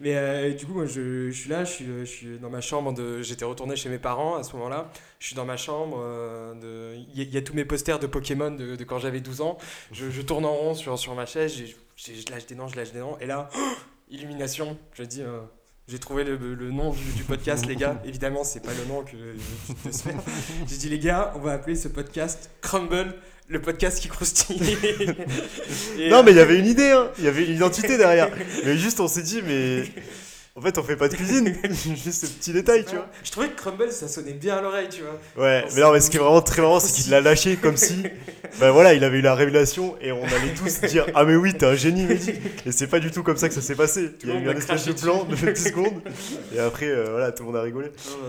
mais 0.00 0.16
euh, 0.16 0.52
du 0.52 0.66
coup, 0.66 0.74
moi, 0.74 0.86
je, 0.86 1.30
je, 1.30 1.40
suis 1.40 1.50
là, 1.50 1.64
je 1.64 1.72
suis, 1.72 1.86
je 1.86 2.04
suis 2.04 2.38
dans 2.38 2.50
ma 2.50 2.60
chambre. 2.60 2.92
De... 2.92 3.22
J'étais 3.22 3.44
retourné 3.44 3.76
chez 3.76 3.88
mes 3.88 3.98
parents 3.98 4.36
à 4.36 4.42
ce 4.42 4.54
moment-là. 4.56 4.90
Je 5.18 5.26
suis 5.26 5.36
dans 5.36 5.44
ma 5.44 5.56
chambre. 5.56 5.98
Euh, 6.00 6.54
de... 6.54 6.98
Il, 7.14 7.32
y 7.32 7.36
a, 7.36 7.42
tous 7.42 7.54
mes 7.54 7.64
posters 7.64 7.98
de 7.98 8.06
Pokémon 8.06 8.50
de, 8.50 8.76
de 8.76 8.84
quand 8.84 8.98
j'avais 8.98 9.20
12 9.20 9.40
ans. 9.42 9.58
Je, 9.92 10.10
je, 10.10 10.22
tourne 10.22 10.44
en 10.44 10.54
rond 10.54 10.74
sur, 10.74 10.98
sur 10.98 11.14
ma 11.14 11.26
chaise. 11.26 11.54
Je, 11.54 12.12
je 12.12 12.30
lâche 12.30 12.46
des 12.46 12.54
noms, 12.54 12.68
je 12.68 12.76
lâche 12.76 12.92
des 12.92 13.00
noms. 13.00 13.18
Et 13.20 13.26
là, 13.26 13.48
illumination. 14.10 14.78
Je 14.94 15.04
dis. 15.04 15.22
Euh, 15.22 15.40
j'ai 15.88 15.98
trouvé 15.98 16.24
le, 16.24 16.36
le 16.36 16.70
nom 16.70 16.92
du, 16.92 17.24
podcast, 17.24 17.66
les 17.66 17.76
gars. 17.76 18.00
Évidemment, 18.04 18.44
c'est 18.44 18.60
pas 18.60 18.72
le 18.72 18.86
nom 18.86 19.02
que 19.02 19.10
je 19.12 19.90
se 19.90 20.02
faire. 20.02 20.14
J'ai 20.68 20.76
dit, 20.76 20.88
les 20.88 20.98
gars, 20.98 21.32
on 21.36 21.40
va 21.40 21.52
appeler 21.52 21.74
ce 21.74 21.88
podcast 21.88 22.50
Crumble, 22.60 23.14
le 23.48 23.60
podcast 23.60 24.00
qui 24.00 24.08
croustille. 24.08 24.58
non, 26.08 26.22
mais 26.22 26.30
il 26.30 26.36
y 26.36 26.40
avait 26.40 26.58
une 26.58 26.66
idée, 26.66 26.90
hein. 26.90 27.10
il 27.18 27.24
y 27.24 27.28
avait 27.28 27.44
une 27.44 27.56
identité 27.56 27.98
derrière. 27.98 28.30
Mais 28.64 28.78
juste, 28.78 29.00
on 29.00 29.08
s'est 29.08 29.22
dit, 29.22 29.42
mais 29.42 29.84
en 30.54 30.60
fait, 30.60 30.76
on 30.76 30.82
fait 30.82 30.96
pas 30.96 31.08
de 31.08 31.14
cuisine, 31.14 31.54
juste 31.70 32.26
ce 32.26 32.30
petit 32.30 32.52
détail, 32.52 32.84
tu 32.84 32.94
vois. 32.94 33.08
Je 33.24 33.30
trouvais 33.30 33.48
que 33.48 33.56
Crumble, 33.56 33.90
ça 33.90 34.06
sonnait 34.06 34.34
bien 34.34 34.56
à 34.56 34.60
l'oreille, 34.60 34.88
tu 34.90 35.00
vois. 35.00 35.18
Ouais, 35.42 35.64
mais 35.74 35.80
non, 35.80 35.92
mais 35.92 36.00
ce 36.00 36.10
qui 36.10 36.18
est 36.18 36.20
vraiment 36.20 36.42
très 36.42 36.60
marrant, 36.60 36.78
c'est 36.78 36.92
qu'il 36.92 37.10
l'a 37.10 37.20
lâché 37.22 37.56
comme 37.56 37.78
si, 37.78 38.02
ben 38.60 38.70
voilà, 38.70 38.92
il 38.92 39.02
avait 39.02 39.20
eu 39.20 39.22
la 39.22 39.34
révélation 39.34 39.96
et 40.02 40.12
on 40.12 40.22
allait 40.22 40.52
tous 40.54 40.82
dire 40.82 41.06
Ah, 41.14 41.24
mais 41.24 41.36
oui, 41.36 41.54
t'es 41.54 41.64
un 41.64 41.74
génie, 41.74 42.04
Mehdi. 42.04 42.34
Et 42.66 42.72
c'est 42.72 42.86
pas 42.86 43.00
du 43.00 43.10
tout 43.10 43.22
comme 43.22 43.38
ça 43.38 43.48
que 43.48 43.54
ça 43.54 43.62
s'est 43.62 43.74
passé. 43.74 44.10
il 44.22 44.28
y 44.28 44.32
a 44.32 44.34
eu 44.34 44.48
un 44.50 44.54
espèce 44.54 44.84
de 44.84 44.92
plan 44.92 45.24
de 45.24 45.34
10 45.34 45.56
secondes 45.56 46.02
et 46.54 46.58
après, 46.58 46.88
euh, 46.88 47.06
voilà, 47.12 47.32
tout 47.32 47.44
le 47.44 47.46
monde 47.46 47.56
a 47.56 47.62
rigolé. 47.62 47.88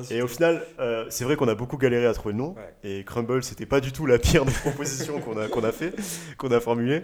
et 0.10 0.22
au 0.22 0.28
final, 0.30 0.66
euh, 0.80 1.06
c'est 1.10 1.26
vrai 1.26 1.36
qu'on 1.36 1.50
a 1.50 1.56
beaucoup 1.56 1.78
galéré 1.78 2.06
à 2.06 2.14
trouver 2.14 2.32
le 2.32 2.40
nom 2.40 2.56
et 2.86 3.04
Crumble, 3.04 3.44
c'était 3.44 3.66
pas 3.66 3.82
du 3.82 3.92
tout 3.92 4.06
la 4.06 4.18
pire 4.18 4.46
des 4.46 4.54
propositions 4.54 5.20
qu'on 5.20 5.38
a, 5.38 5.50
qu'on 5.50 5.64
a 5.66 5.74
fait, 5.74 5.94
qu'on 6.38 6.52
a 6.52 6.62
formulé. 6.62 7.02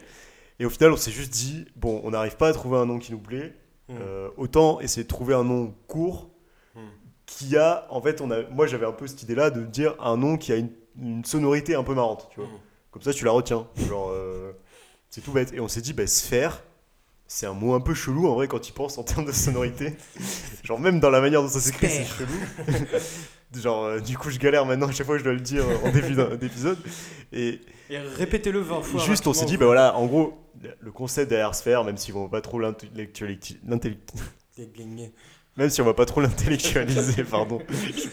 Et 0.61 0.65
au 0.65 0.69
final, 0.69 0.93
on 0.93 0.97
s'est 0.97 1.11
juste 1.11 1.31
dit 1.31 1.65
Bon, 1.75 1.99
on 2.05 2.11
n'arrive 2.11 2.37
pas 2.37 2.47
à 2.47 2.53
trouver 2.53 2.77
un 2.77 2.85
nom 2.85 2.99
qui 2.99 3.11
nous 3.11 3.19
plaît 3.19 3.53
Hmm. 3.89 3.97
Euh, 3.99 4.29
autant 4.37 4.79
essayer 4.81 5.03
de 5.03 5.07
trouver 5.07 5.33
un 5.33 5.43
nom 5.43 5.73
court 5.87 6.29
hmm. 6.75 6.79
qui 7.25 7.57
a, 7.57 7.87
en 7.89 8.01
fait, 8.01 8.21
on 8.21 8.29
a, 8.29 8.43
moi 8.49 8.67
j'avais 8.67 8.85
un 8.85 8.91
peu 8.91 9.07
cette 9.07 9.23
idée-là 9.23 9.49
de 9.49 9.65
dire 9.65 9.95
un 9.99 10.15
nom 10.15 10.37
qui 10.37 10.51
a 10.53 10.57
une, 10.57 10.69
sonorité 11.25 11.75
un 11.75 11.83
peu 11.83 11.95
marrante, 11.95 12.27
tu 12.31 12.39
vois. 12.39 12.49
Hmm. 12.49 12.59
Comme 12.91 13.01
ça, 13.01 13.13
tu 13.13 13.25
la 13.25 13.31
retiens. 13.31 13.67
Genre, 13.87 14.09
euh, 14.11 14.51
c'est 15.09 15.21
tout 15.21 15.31
bête. 15.31 15.53
Et 15.53 15.59
on 15.59 15.67
s'est 15.67 15.81
dit, 15.81 15.93
bah, 15.93 16.07
sphère, 16.07 16.63
c'est 17.27 17.45
un 17.45 17.53
mot 17.53 17.73
un 17.73 17.79
peu 17.79 17.93
chelou 17.93 18.27
en 18.27 18.35
vrai 18.35 18.47
quand 18.47 18.59
tu 18.59 18.73
penses 18.73 18.97
en 18.97 19.03
termes 19.03 19.25
de 19.25 19.31
sonorité. 19.31 19.95
Genre, 20.63 20.79
même 20.79 20.99
dans 20.99 21.09
la 21.09 21.21
manière 21.21 21.41
dont 21.41 21.49
ça 21.49 21.59
s'écrit, 21.59 21.89
c'est 21.89 22.05
chelou. 22.05 22.33
Genre, 23.55 23.83
euh, 23.85 23.99
du 23.99 24.17
coup, 24.17 24.29
je 24.29 24.37
galère 24.37 24.65
maintenant 24.65 24.87
à 24.87 24.91
chaque 24.91 25.05
fois 25.05 25.15
que 25.15 25.19
je 25.19 25.23
dois 25.23 25.33
le 25.33 25.39
dire 25.39 25.63
en 25.83 25.91
début 25.91 26.15
d'épisode. 26.37 26.77
Et, 27.31 27.61
et 27.89 27.97
répétez-le 27.97 28.59
20 28.59 28.81
fois. 28.81 29.01
Juste, 29.01 29.25
on 29.27 29.33
s'est 29.33 29.45
dit, 29.45 29.57
bah 29.57 29.65
voilà, 29.65 29.95
en 29.95 30.05
gros, 30.05 30.33
le 30.79 30.91
concept 30.91 31.29
derrière 31.29 31.55
Sphère, 31.55 31.83
même 31.83 31.97
si 31.97 32.13
on 32.13 32.23
va 32.23 32.29
pas 32.29 32.41
trop 32.41 32.59
l'intellectualité. 32.59 33.57
Même 35.59 35.69
si 35.69 35.81
on 35.81 35.85
va 35.85 35.93
pas 35.93 36.05
trop 36.05 36.21
l'intellectualiser, 36.21 37.23
pardon. 37.29 37.59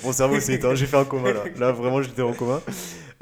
Mon 0.04 0.12
cerveau 0.12 0.38
s'est 0.40 0.54
éteint, 0.54 0.74
j'ai 0.74 0.86
fait 0.86 0.96
un 0.96 1.04
coma 1.04 1.32
là. 1.32 1.44
Là, 1.56 1.72
vraiment, 1.72 2.02
j'étais 2.02 2.22
en 2.22 2.32
coma. 2.34 2.60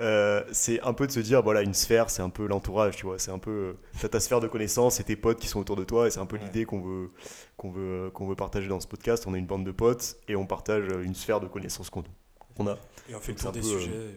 Euh, 0.01 0.43
c'est 0.51 0.81
un 0.81 0.93
peu 0.93 1.07
de 1.07 1.13
se 1.13 1.21
dire, 1.21 1.43
voilà, 1.43 1.63
une 1.63 1.75
sphère, 1.75 2.11
c'est 2.11 2.23
un 2.23 2.31
peu 2.31 2.47
l'entourage, 2.49 2.97
tu 2.97 3.07
vois. 3.07 3.19
C'est 3.19 3.31
un 3.31 3.39
peu. 3.39 3.51
euh, 3.51 3.73
T'as 4.01 4.09
ta 4.09 4.19
sphère 4.19 4.41
de 4.41 4.49
connaissances 4.49 4.99
et 4.99 5.05
tes 5.05 5.15
potes 5.15 5.39
qui 5.39 5.47
sont 5.47 5.61
autour 5.61 5.77
de 5.77 5.85
toi, 5.85 6.09
et 6.09 6.11
c'est 6.11 6.19
un 6.21 6.27
peu 6.27 6.37
l'idée 6.37 6.65
qu'on 6.65 6.81
veut, 6.81 7.11
qu'on 7.57 7.71
veut, 7.71 8.11
qu'on 8.13 8.27
veut 8.27 8.35
partager 8.35 8.67
dans 8.67 8.81
ce 8.81 8.89
podcast. 8.89 9.25
On 9.29 9.35
est 9.35 9.39
une 9.39 9.47
bande 9.47 9.65
de 9.65 9.71
potes 9.71 10.17
et 10.27 10.35
on 10.35 10.47
partage 10.47 10.87
une 11.05 11.15
sphère 11.15 11.39
de 11.41 11.47
connaissances 11.47 11.91
qu'on 11.91 12.03
a. 12.67 12.77
Et 13.09 13.15
on 13.15 13.21
fait 13.21 13.33
le 13.33 13.39
tour 13.39 13.53
des 13.53 13.61
peu, 13.61 13.67
sujets, 13.67 13.91
euh, 13.93 14.13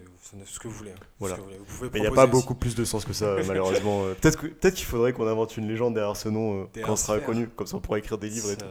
ce 0.45 0.59
que 0.59 0.67
vous 0.67 0.73
voulez. 0.73 0.91
hein. 0.91 1.05
voilà. 1.19 1.35
Ce 1.35 1.39
que 1.39 1.43
vous 1.45 1.49
voulez. 1.51 1.59
Vous 1.65 1.77
pouvez 1.77 1.89
Mais 1.93 1.99
il 1.99 2.01
n'y 2.01 2.07
a 2.07 2.11
pas 2.11 2.23
aussi. 2.23 2.31
beaucoup 2.31 2.55
plus 2.55 2.75
de 2.75 2.83
sens 2.85 3.05
que 3.05 3.13
ça, 3.13 3.35
malheureusement. 3.47 4.03
Euh, 4.05 4.13
Peut-être 4.13 4.37
que- 4.39 4.47
peut-être 4.47 4.75
qu'il 4.75 4.85
faudrait 4.85 5.13
qu'on 5.13 5.27
invente 5.27 5.57
une 5.57 5.67
légende 5.67 5.93
derrière 5.93 6.15
ce 6.15 6.29
nom 6.29 6.61
euh, 6.61 6.65
quand 6.83 6.93
on 6.93 6.95
sera 6.95 7.19
connu, 7.19 7.47
comme 7.49 7.67
ça 7.67 7.77
on 7.77 7.79
pourra 7.79 7.99
écrire 7.99 8.17
des 8.17 8.29
livres 8.29 8.51
et 8.51 8.57
tout. 8.57 8.65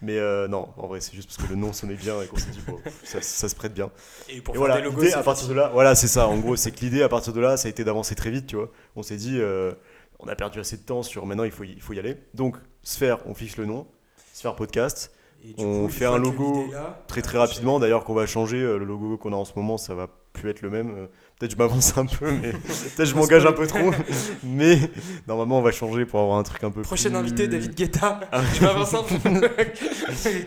Mais 0.00 0.18
euh, 0.18 0.48
non, 0.48 0.68
en 0.76 0.86
vrai, 0.86 1.00
c'est 1.00 1.14
juste 1.14 1.28
parce 1.28 1.46
que 1.46 1.52
le 1.52 1.58
nom 1.58 1.72
sonnait 1.72 1.94
bien 1.96 2.20
et 2.22 2.26
qu'on 2.26 2.36
s'est 2.36 2.50
dit, 2.50 2.60
bon, 2.66 2.78
ça, 3.04 3.20
ça 3.20 3.48
se 3.48 3.54
prête 3.54 3.74
bien. 3.74 3.90
Et 4.28 4.40
pour 4.40 4.54
Et 4.54 4.58
faire 4.58 4.66
voilà, 4.66 4.76
des 4.80 4.82
logos, 4.84 5.02
l'idée 5.02 5.12
à 5.14 5.22
partir 5.22 5.48
de 5.48 5.54
là, 5.54 5.70
voilà, 5.72 5.94
c'est 5.94 6.08
ça. 6.08 6.28
En 6.28 6.38
gros, 6.38 6.56
c'est 6.56 6.70
que 6.72 6.80
l'idée 6.80 7.02
à 7.02 7.08
partir 7.08 7.32
de 7.32 7.40
là, 7.40 7.56
ça 7.56 7.66
a 7.66 7.70
été 7.70 7.84
d'avancer 7.84 8.14
très 8.14 8.30
vite, 8.30 8.46
tu 8.46 8.56
vois. 8.56 8.70
On 8.96 9.02
s'est 9.02 9.16
dit, 9.16 9.38
euh, 9.40 9.72
on 10.18 10.28
a 10.28 10.34
perdu 10.36 10.60
assez 10.60 10.76
de 10.76 10.82
temps 10.82 11.02
sur 11.02 11.26
maintenant, 11.26 11.44
il 11.44 11.50
faut 11.50 11.64
y, 11.64 11.72
il 11.72 11.80
faut 11.82 11.92
y 11.92 11.98
aller. 11.98 12.16
Donc, 12.34 12.56
Sphère, 12.82 13.18
on 13.26 13.34
fixe 13.34 13.56
le 13.56 13.66
nom. 13.66 13.86
Sphère 14.32 14.56
Podcast. 14.56 15.12
On 15.58 15.88
fait 15.88 16.04
un 16.06 16.18
logo 16.18 16.66
Très 17.08 17.20
très 17.20 17.36
rapidement, 17.36 17.80
d'ailleurs, 17.80 18.04
qu'on 18.04 18.14
va 18.14 18.26
changer. 18.26 18.60
Le 18.60 18.84
logo 18.84 19.16
qu'on 19.18 19.32
a 19.32 19.36
en 19.36 19.44
ce 19.44 19.52
moment, 19.56 19.76
ça 19.76 19.94
va 19.94 20.06
plus 20.32 20.50
être 20.50 20.62
le 20.62 20.70
même. 20.70 20.90
Euh, 20.90 21.06
Peut-être 21.38 21.52
je 21.52 21.56
m'avance 21.56 21.98
un 21.98 22.06
peu, 22.06 22.30
mais 22.30 22.52
peut-être 22.96 23.04
je 23.04 23.16
m'engage 23.16 23.44
un 23.46 23.52
peu 23.52 23.66
trop. 23.66 23.90
Mais 24.44 24.78
normalement, 25.26 25.58
on 25.58 25.62
va 25.62 25.72
changer 25.72 26.04
pour 26.06 26.20
avoir 26.20 26.38
un 26.38 26.44
truc 26.44 26.62
un 26.62 26.70
peu 26.70 26.82
Prochain 26.82 27.10
plus... 27.10 27.18
invité, 27.18 27.48
David 27.48 27.74
Guetta. 27.74 28.20
Ah. 28.30 28.42
Je 28.54 28.62
m'avance 28.62 28.94
un 28.94 29.02
peu. 29.02 29.18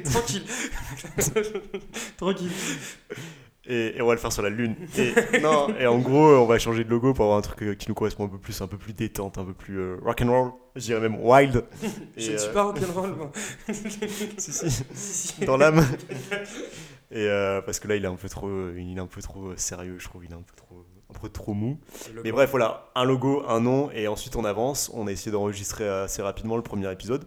Tranquille. 0.06 0.44
Tranquille. 2.16 2.52
Et, 3.68 3.98
et 3.98 4.02
on 4.02 4.08
va 4.08 4.14
le 4.14 4.20
faire 4.20 4.32
sur 4.32 4.44
la 4.44 4.50
lune. 4.50 4.76
Et, 4.98 5.40
non, 5.42 5.68
et 5.80 5.88
en 5.88 5.98
gros, 5.98 6.36
on 6.36 6.46
va 6.46 6.60
changer 6.60 6.84
de 6.84 6.90
logo 6.90 7.14
pour 7.14 7.26
avoir 7.26 7.40
un 7.40 7.42
truc 7.42 7.62
euh, 7.64 7.74
qui 7.74 7.90
nous 7.90 7.96
correspond 7.96 8.26
un 8.26 8.30
peu 8.30 8.38
plus, 8.38 8.62
un 8.62 8.68
peu 8.68 8.78
plus 8.78 8.94
détente, 8.94 9.38
un 9.38 9.44
peu 9.44 9.54
plus 9.54 9.78
euh, 9.80 9.98
rock 10.04 10.22
and 10.22 10.32
roll. 10.32 10.52
Je 10.76 10.82
dirais 10.84 11.02
même 11.02 11.18
wild. 11.20 11.66
Je 12.16 12.32
ne 12.32 12.38
suis 12.38 12.48
euh, 12.48 12.54
pas 12.54 12.64
rock'n'roll, 12.64 13.16
moi. 13.16 13.32
si, 13.72 14.52
si, 14.54 14.70
Si, 14.70 14.84
si. 14.94 15.46
dans 15.46 15.58
l'âme. 15.58 15.84
Et 17.12 17.28
euh, 17.30 17.62
parce 17.62 17.80
que 17.80 17.88
là, 17.88 17.96
il 17.96 18.04
est 18.04 18.08
un 18.08 18.16
peu 18.16 18.28
trop, 18.30 18.48
euh, 18.48 18.76
il 18.78 18.98
est 18.98 19.02
un 19.02 19.08
peu 19.08 19.22
trop 19.22 19.50
euh, 19.50 19.58
sérieux, 19.58 19.98
je 20.00 20.06
trouve. 20.08 20.26
Il 20.26 20.32
est 20.32 20.36
un 20.36 20.42
peu 20.42 20.56
trop, 20.56 20.84
un 21.14 21.20
peu 21.20 21.30
trop 21.30 21.54
mou. 21.54 21.80
Mais 22.24 22.32
bref, 22.32 22.50
voilà, 22.50 22.90
un 22.96 23.04
logo, 23.04 23.44
un 23.48 23.60
nom, 23.62 23.92
et 23.92 24.08
ensuite 24.08 24.36
on 24.36 24.44
avance. 24.46 24.90
On 24.94 25.08
a 25.08 25.12
essayé 25.12 25.32
d'enregistrer 25.32 25.88
assez 25.88 26.22
rapidement 26.22 26.56
le 26.58 26.64
premier 26.64 26.92
épisode. 26.92 27.26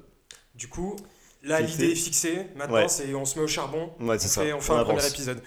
Du 0.55 0.69
coup, 0.69 0.97
là, 1.45 1.61
l'idée 1.61 1.93
est 1.93 1.95
fixée. 1.95 2.47
Maintenant, 2.57 2.75
Ouais. 2.75 2.89
c'est 2.89 3.15
on 3.15 3.25
se 3.25 3.39
met 3.39 3.45
au 3.45 3.49
charbon. 3.49 3.93
Ouais, 4.01 4.19
c'est 4.19 4.27
on 4.27 4.29
ça. 4.29 4.43
fait, 4.43 4.53
on 4.53 4.61
fait 4.61 4.73
on 4.73 4.77
un 4.77 4.81
avance. 4.81 4.95
premier 4.97 5.09
épisode. 5.09 5.41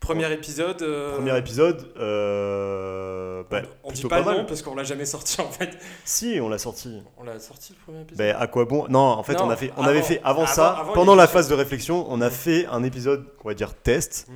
Premier 0.00 0.30
épisode. 0.32 0.82
euh, 0.82 1.16
Premier 1.16 1.36
épisode, 1.38 1.88
euh, 1.96 3.42
bah, 3.50 3.62
on 3.82 3.90
dit 3.92 4.02
pas, 4.02 4.08
pas 4.08 4.18
le 4.18 4.24
nom 4.24 4.36
mal. 4.38 4.46
parce 4.46 4.62
qu'on 4.62 4.74
l'a 4.74 4.84
jamais 4.84 5.06
sorti 5.06 5.40
en 5.40 5.50
fait. 5.50 5.76
Si, 6.04 6.38
on 6.40 6.48
l'a 6.48 6.58
sorti. 6.58 7.02
On 7.16 7.24
l'a 7.24 7.38
sorti 7.40 7.72
le 7.72 7.82
premier 7.84 8.02
épisode. 8.02 8.18
Ben, 8.18 8.36
à 8.38 8.46
quoi 8.46 8.64
bon? 8.66 8.86
Non, 8.88 9.00
en 9.00 9.22
fait, 9.22 9.34
Non, 9.34 9.46
on, 9.46 9.50
a 9.50 9.56
fait, 9.56 9.72
on 9.76 9.80
avant. 9.80 9.88
avait 9.90 10.02
fait 10.02 10.20
avant, 10.22 10.42
Avant- 10.42 10.46
ça, 10.52 10.68
avant, 10.70 10.92
pendant 10.92 11.14
la 11.14 11.26
phase 11.26 11.48
de 11.48 11.54
réflexion, 11.54 12.06
on 12.08 12.20
a 12.20 12.30
fait 12.30 12.66
un 12.66 12.82
épisode, 12.84 13.24
on 13.44 13.48
va 13.48 13.54
dire 13.54 13.74
test, 13.74 14.26
Hmm. 14.28 14.32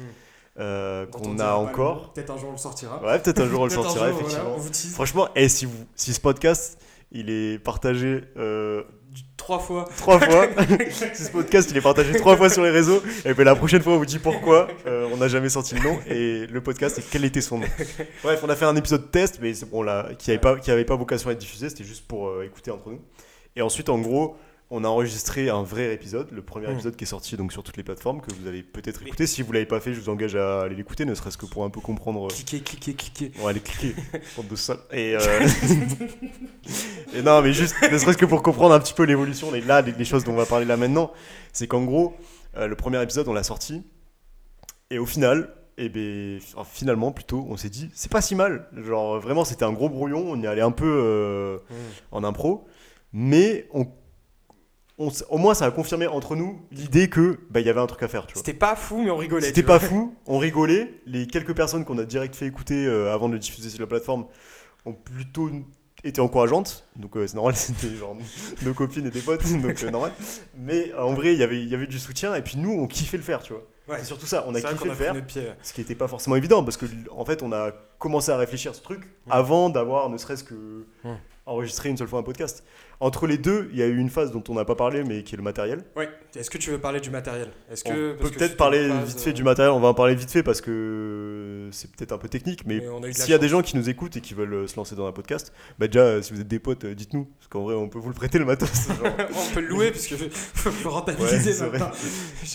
euh, 0.61 1.07
qu'on 1.07 1.39
a 1.39 1.53
encore. 1.55 2.13
Peut-être 2.15 2.31
un 2.31 2.37
jour 2.39 2.49
on 2.49 2.53
le 2.53 2.59
sortira. 2.59 3.01
Ouais, 3.05 3.19
peut-être 3.21 3.41
un 3.41 3.49
jour 3.49 3.61
on 3.61 3.65
le 3.65 3.71
sortira, 3.71 4.11
jour, 4.11 4.19
effectivement. 4.21 4.57
Franchement, 4.95 5.29
et 5.37 5.49
si, 5.49 5.67
vous, 5.67 5.85
si 5.95 6.13
ce 6.13 6.21
podcast, 6.21 6.79
il 7.13 7.31
est 7.31 7.59
partagé 7.59 8.23
euh, 8.37 8.83
Trois 9.41 9.59
fois. 9.59 9.89
trois 9.97 10.21
fois, 10.21 10.47
ce 11.15 11.31
podcast, 11.31 11.71
il 11.71 11.77
est 11.79 11.81
partagé 11.81 12.13
trois 12.13 12.37
fois 12.37 12.51
sur 12.51 12.63
les 12.63 12.69
réseaux, 12.69 13.03
et 13.25 13.33
ben 13.33 13.45
la 13.45 13.55
prochaine 13.57 13.81
fois, 13.81 13.95
on 13.95 13.97
vous 13.97 14.05
dit 14.05 14.19
pourquoi 14.19 14.69
euh, 14.87 15.09
on 15.13 15.17
n'a 15.17 15.29
jamais 15.29 15.49
sorti 15.49 15.75
le 15.75 15.81
nom, 15.81 15.99
et 16.07 16.47
le 16.47 16.61
podcast, 16.61 16.99
et 16.99 17.03
quel 17.11 17.25
était 17.25 17.41
son 17.41 17.59
nom. 17.59 17.67
Bref, 18.23 18.41
on 18.45 18.51
a 18.51 18.55
fait 18.55 18.67
un 18.67 18.77
épisode 18.77 19.11
test, 19.11 19.39
mais 19.41 19.55
c'est 19.55 19.69
bon, 19.69 19.83
là, 19.83 20.11
qui 20.19 20.29
n'avait 20.29 20.41
pas, 20.41 20.59
qui 20.59 20.71
avait 20.71 20.85
pas 20.85 20.95
vocation 20.95 21.31
à 21.31 21.33
être 21.33 21.39
diffusé, 21.39 21.71
c'était 21.71 21.85
juste 21.85 22.07
pour 22.07 22.29
euh, 22.29 22.45
écouter 22.45 22.71
entre 22.71 22.91
nous. 22.91 23.01
Et 23.57 23.63
ensuite, 23.63 23.89
en 23.89 23.99
gros, 23.99 24.37
on 24.73 24.85
a 24.85 24.89
enregistré 24.89 25.51
un 25.51 25.63
vrai 25.65 25.93
épisode, 25.95 26.29
le 26.31 26.43
premier 26.43 26.71
épisode 26.71 26.95
qui 26.95 27.03
est 27.03 27.07
sorti 27.07 27.37
donc 27.37 27.53
sur 27.53 27.63
toutes 27.65 27.77
les 27.77 27.83
plateformes, 27.83 28.21
que 28.21 28.33
vous 28.33 28.47
allez 28.47 28.63
peut-être 28.63 29.03
écouter. 29.05 29.27
Si 29.27 29.43
vous 29.43 29.51
l'avez 29.53 29.67
pas 29.67 29.81
fait, 29.81 29.93
je 29.93 30.01
vous 30.01 30.09
engage 30.09 30.37
à 30.37 30.63
aller 30.63 30.77
l'écouter, 30.77 31.05
ne 31.05 31.15
serait-ce 31.15 31.37
que 31.37 31.47
pour 31.47 31.65
un 31.65 31.71
peu 31.71 31.81
comprendre. 31.81 32.27
euh, 32.27 32.29
Cliquez, 32.29 32.61
cliquez, 32.61 32.95
cliquez. 32.95 33.33
On 33.41 33.45
va 33.45 33.51
aller 33.51 33.61
cliquer, 33.61 33.97
de 34.51 34.57
salles. 34.57 34.79
Et, 34.93 35.17
euh, 35.17 35.21
et 37.15 37.23
non, 37.23 37.43
mais 37.43 37.53
juste, 37.53 37.75
ne 37.91 37.99
serait-ce 37.99 38.17
que 38.19 38.27
pour 38.27 38.43
comprendre 38.43 38.75
un 38.75 38.81
petit 38.81 38.95
peu 38.95 39.05
l'évolution, 39.05 39.55
et 39.55 39.61
là, 39.61 39.81
les, 39.83 39.93
les 39.93 40.05
choses 40.05 40.25
dont 40.25 40.33
on 40.33 40.37
va 40.37 40.47
parler 40.47 40.65
là 40.67 40.77
maintenant, 40.77 41.11
c'est 41.53 41.67
qu'en 41.67 41.85
gros, 41.85 42.15
euh, 42.57 42.67
le 42.67 42.77
premier 42.77 43.03
épisode, 43.03 43.27
on 43.29 43.33
l'a 43.33 43.43
sorti, 43.43 43.83
et 44.91 44.99
au 44.99 45.07
final, 45.07 45.53
et 45.79 45.89
ben, 45.89 46.39
enfin, 46.55 46.69
finalement, 46.71 47.11
plutôt, 47.11 47.47
on 47.49 47.57
s'est 47.57 47.71
dit, 47.71 47.91
c'est 47.95 48.11
pas 48.11 48.21
si 48.21 48.35
mal. 48.35 48.69
Genre, 48.77 49.19
vraiment, 49.19 49.45
c'était 49.45 49.65
un 49.65 49.73
gros 49.73 49.89
brouillon, 49.89 50.25
on 50.29 50.41
y 50.41 50.47
allait 50.47 50.61
un 50.63 50.71
peu 50.73 50.87
euh, 50.87 51.59
en 52.13 52.23
impro, 52.23 52.67
mais 53.13 53.67
on, 53.73 53.87
on 55.01 55.11
au 55.31 55.39
moins, 55.39 55.55
ça 55.55 55.65
a 55.65 55.71
confirmé 55.71 56.07
entre 56.07 56.37
nous 56.37 56.61
l'idée 56.71 57.09
que 57.09 57.41
bah, 57.51 57.61
il 57.61 57.67
y 57.67 57.71
avait 57.71 57.81
un 57.81 57.87
truc 57.87 58.03
à 58.03 58.09
faire, 58.09 58.27
tu 58.27 58.35
vois. 58.35 58.43
C'était 58.45 58.57
pas 58.57 58.77
fou, 58.77 59.03
mais 59.03 59.11
on 59.11 59.17
rigolait. 59.17 59.47
C'était 59.49 59.63
pas 59.63 59.79
vois. 59.79 59.89
fou, 59.89 60.15
on 60.27 60.39
rigolait. 60.39 60.95
Les 61.07 61.27
quelques 61.27 61.55
personnes 61.57 61.85
qu'on 61.85 61.99
a 61.99 62.05
direct 62.05 62.37
fait 62.37 62.47
écouter 62.47 62.87
euh, 62.87 63.13
avant 63.13 63.29
de 63.29 63.33
le 63.33 63.39
diffuser 63.39 63.71
sur 63.71 63.81
la 63.81 63.87
plateforme 63.87 64.27
ont 64.85 64.93
plutôt 64.93 65.51
été 66.05 66.21
encourageantes. 66.21 66.87
Donc 66.97 67.17
euh, 67.17 67.27
c'est 67.27 67.35
normal, 67.35 67.57
c'était 67.57 67.95
genre 67.97 68.15
nos 68.63 68.75
copines 68.75 69.07
et 69.07 69.11
des 69.11 69.21
potes, 69.21 69.43
donc 69.63 69.83
euh, 69.83 69.91
normal. 69.91 70.13
Mais 70.59 70.93
en 70.95 71.15
vrai, 71.15 71.33
il 71.33 71.39
y 71.39 71.43
avait- 71.43 71.63
il 71.63 71.69
y 71.69 71.75
avait 71.75 71.87
du 71.87 71.99
soutien 71.99 72.35
et 72.35 72.43
puis 72.43 72.59
nous, 72.59 72.71
on 72.73 72.87
kiffait 72.87 73.17
le 73.17 73.23
faire, 73.23 73.43
tu 73.43 73.55
vois. 73.55 73.63
Ouais. 73.89 73.97
C'est 74.01 74.05
surtout 74.05 74.27
ça, 74.27 74.45
on 74.47 74.55
a 74.55 74.61
kiffé 74.61 74.85
le 74.85 74.91
a 74.93 74.95
faire. 74.95 75.15
Ce 75.63 75.73
qui 75.73 75.81
n'était 75.81 75.97
pas 75.97 76.07
forcément 76.07 76.37
évident 76.37 76.63
parce 76.63 76.77
que 76.77 76.87
en 77.11 77.25
fait, 77.25 77.43
on 77.43 77.53
a 77.53 77.73
commencé 77.99 78.31
à 78.31 78.37
réfléchir 78.37 78.71
à 78.71 78.75
ce 78.75 78.83
truc 78.83 79.09
avant 79.29 79.69
d'avoir 79.71 80.09
ne 80.11 80.17
serait-ce 80.19 80.45
que 80.45 80.85
enregistré 81.47 81.89
une 81.89 81.97
seule 81.97 82.07
fois 82.07 82.21
un 82.21 82.23
podcast. 82.23 82.65
Entre 83.03 83.27
les 83.27 83.39
deux, 83.39 83.71
il 83.73 83.79
y 83.79 83.83
a 83.83 83.87
eu 83.87 83.97
une 83.97 84.11
phase 84.11 84.31
dont 84.31 84.45
on 84.51 84.55
n'a 84.55 84.67
pas 84.67 84.75
parlé, 84.75 85.05
mais 85.05 85.23
qui 85.23 85.35
est 85.35 85.39
le 85.39 85.43
matériel. 85.43 85.83
Ouais. 85.97 86.09
Est-ce 86.37 86.51
que 86.51 86.59
tu 86.59 86.71
veux 86.71 86.79
parler 86.79 87.01
du 87.01 87.09
matériel? 87.09 87.49
Est-ce 87.73 87.83
On 87.87 87.91
que 87.91 88.13
peut 88.13 88.29
peut-être 88.31 88.59
parler 88.59 88.89
phase, 88.89 89.09
vite 89.09 89.21
fait 89.21 89.31
euh, 89.31 89.33
du 89.33 89.43
matériel, 89.43 89.73
on 89.73 89.81
va 89.81 89.89
en 89.89 89.95
parler 89.95 90.15
vite 90.15 90.31
fait 90.31 90.43
parce 90.43 90.61
que 90.61 91.69
c'est 91.73 91.91
peut-être 91.91 92.13
un 92.13 92.19
peu 92.19 92.29
technique, 92.29 92.67
mais 92.67 92.83
s'il 93.13 93.31
y 93.31 93.35
a 93.35 93.39
des 93.39 93.49
gens 93.49 93.63
qui 93.63 93.77
nous 93.79 93.89
écoutent 93.89 94.17
et 94.17 94.21
qui 94.21 94.35
veulent 94.35 94.53
euh, 94.53 94.67
se 94.67 94.77
lancer 94.77 94.95
dans 94.97 95.07
un 95.07 95.13
podcast, 95.13 95.53
bah 95.79 95.87
déjà, 95.87 96.01
euh, 96.01 96.23
si 96.23 96.35
vous 96.35 96.41
êtes 96.43 96.49
des 96.49 96.59
potes, 96.59 96.85
dites-nous, 96.85 97.25
parce 97.25 97.49
qu'en 97.49 97.63
vrai, 97.63 97.75
on 97.75 97.89
peut 97.89 97.99
vous 97.99 98.09
le 98.11 98.15
prêter 98.15 98.39
le 98.39 98.45
matos. 98.45 98.69
genre. 98.89 98.97
on 99.51 99.55
peut 99.55 99.61
le 99.61 99.69
louer 99.69 99.91
parce 99.93 100.07
que 100.07 100.17
faut 100.17 100.71
Ouais, 100.89 100.95
rentabiliser 100.95 101.53
c'est 101.55 101.67
vrai. 101.67 101.79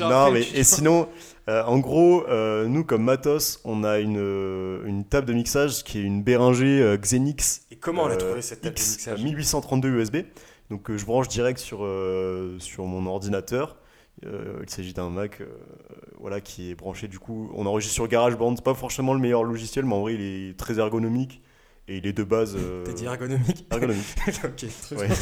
non, 0.01 0.31
mais 0.31 0.41
et 0.53 0.63
sinon, 0.63 1.09
euh, 1.47 1.63
en 1.63 1.79
gros, 1.79 2.25
euh, 2.27 2.67
nous 2.67 2.83
comme 2.83 3.03
matos, 3.03 3.61
on 3.65 3.83
a 3.83 3.99
une, 3.99 4.17
euh, 4.17 4.85
une 4.85 5.05
table 5.05 5.27
de 5.27 5.33
mixage 5.33 5.83
qui 5.83 5.99
est 5.99 6.03
une 6.03 6.23
Behringer 6.23 6.97
Xenix 6.97 7.67
Et 7.71 7.75
comment 7.75 8.03
on 8.03 8.09
euh, 8.09 8.15
trouvé 8.15 8.41
cette 8.41 8.61
table 8.61 8.75
de 8.75 8.81
mixage 8.81 9.23
1832 9.23 9.89
USB. 9.89 10.17
Donc 10.69 10.95
je 10.95 11.05
branche 11.05 11.27
direct 11.27 11.59
sur, 11.59 11.87
sur 12.59 12.85
mon 12.85 13.05
ordinateur. 13.05 13.77
Euh, 14.25 14.59
il 14.63 14.69
s'agit 14.69 14.93
d'un 14.93 15.09
Mac 15.09 15.41
euh, 15.41 15.45
voilà, 16.19 16.41
qui 16.41 16.71
est 16.71 16.75
branché 16.75 17.07
du 17.07 17.19
coup. 17.19 17.51
On 17.53 17.65
enregistre 17.65 17.93
sur 17.93 18.07
GarageBand. 18.07 18.55
C'est 18.55 18.63
pas 18.63 18.73
forcément 18.73 19.13
le 19.13 19.19
meilleur 19.19 19.43
logiciel, 19.43 19.85
mais 19.85 19.93
en 19.93 20.01
vrai 20.01 20.15
il 20.15 20.21
est 20.21 20.57
très 20.57 20.79
ergonomique 20.79 21.41
et 21.87 21.97
il 21.97 22.07
est 22.07 22.13
de 22.13 22.23
base. 22.23 22.55
euh, 22.57 22.83
T'as 22.85 22.93
dit 22.93 23.05
ergonomique 23.05 23.65
ergonomique. 23.71 24.05
Ok, 24.43 24.65
très 24.81 24.95
Ouais. 24.95 25.07
bien. 25.07 25.15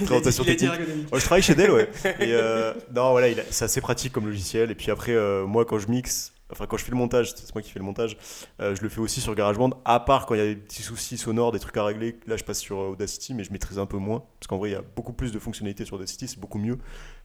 Il 0.00 0.02
a 0.02 0.06
Présentation 0.06 0.44
il 0.44 0.50
a 0.50 0.54
dit 0.54 0.58
technique. 0.58 0.80
ergonomique. 0.80 1.12
Ouais, 1.12 1.20
je 1.20 1.24
travaille 1.24 1.42
chez 1.42 1.54
Dell, 1.54 1.70
ouais. 1.70 1.88
Et 2.20 2.32
euh, 2.32 2.72
non, 2.94 3.10
voilà, 3.12 3.28
a- 3.28 3.44
c'est 3.50 3.64
assez 3.64 3.80
pratique 3.80 4.12
comme 4.12 4.26
logiciel. 4.26 4.70
Et 4.70 4.74
puis 4.74 4.90
après, 4.90 5.12
euh, 5.12 5.46
moi, 5.46 5.64
quand 5.64 5.78
je 5.78 5.88
mixe, 5.88 6.32
enfin, 6.50 6.66
quand 6.66 6.76
je 6.76 6.84
fais 6.84 6.90
le 6.90 6.96
montage, 6.96 7.32
c'est 7.34 7.54
moi 7.54 7.62
qui 7.62 7.70
fais 7.70 7.78
le 7.78 7.84
montage, 7.84 8.16
euh, 8.60 8.74
je 8.74 8.82
le 8.82 8.88
fais 8.88 9.00
aussi 9.00 9.20
sur 9.20 9.34
GarageBand. 9.34 9.70
À 9.84 10.00
part 10.00 10.26
quand 10.26 10.34
il 10.34 10.38
y 10.38 10.40
a 10.42 10.46
des 10.46 10.56
petits 10.56 10.82
soucis 10.82 11.16
sonores, 11.18 11.52
des 11.52 11.58
trucs 11.60 11.76
à 11.76 11.84
régler, 11.84 12.18
là, 12.26 12.36
je 12.36 12.44
passe 12.44 12.58
sur 12.60 12.78
Audacity, 12.78 13.34
mais 13.34 13.44
je 13.44 13.52
maîtrise 13.52 13.78
un 13.78 13.86
peu 13.86 13.98
moins. 13.98 14.24
Parce 14.40 14.48
qu'en 14.48 14.58
vrai, 14.58 14.70
il 14.70 14.72
y 14.72 14.76
a 14.76 14.82
beaucoup 14.96 15.12
plus 15.12 15.32
de 15.32 15.38
fonctionnalités 15.38 15.84
sur 15.84 15.96
Audacity, 15.96 16.28
c'est 16.28 16.40
beaucoup 16.40 16.58
mieux. 16.58 16.78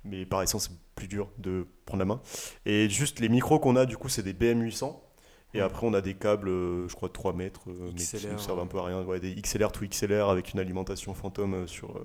Mais 0.06 0.26
par 0.26 0.42
essence, 0.42 0.70
c'est 0.70 0.78
plus 0.96 1.08
dur 1.08 1.30
de 1.38 1.66
prendre 1.86 2.00
la 2.00 2.06
main. 2.06 2.22
Et 2.66 2.90
juste 2.90 3.20
les 3.20 3.30
micros 3.30 3.60
qu'on 3.60 3.76
a, 3.76 3.86
du 3.86 3.98
coup, 3.98 4.10
c'est 4.10 4.24
des 4.24 4.34
BM800. 4.34 4.96
Et 5.54 5.62
après, 5.62 5.88
on 5.88 5.94
a 5.94 6.02
des 6.02 6.14
câbles, 6.14 6.50
euh, 6.50 6.88
je 6.88 6.96
crois, 6.96 7.08
de 7.08 7.14
3 7.14 7.34
mètres, 7.34 7.62
euh, 7.68 7.90
qui 7.96 8.04
ne 8.28 8.38
servent 8.38 8.60
un 8.60 8.64
ouais. 8.64 8.68
peu 8.70 8.78
à 8.78 8.84
rien. 8.86 9.02
Ouais, 9.04 9.20
des 9.20 9.34
XLR 9.34 9.72
to 9.72 9.86
XLR 9.86 10.30
avec 10.30 10.54
une 10.54 10.60
alimentation 10.60 11.14
fantôme 11.16 11.54
euh, 11.56 11.68
sur. 11.68 11.90
euh, 11.98 12.04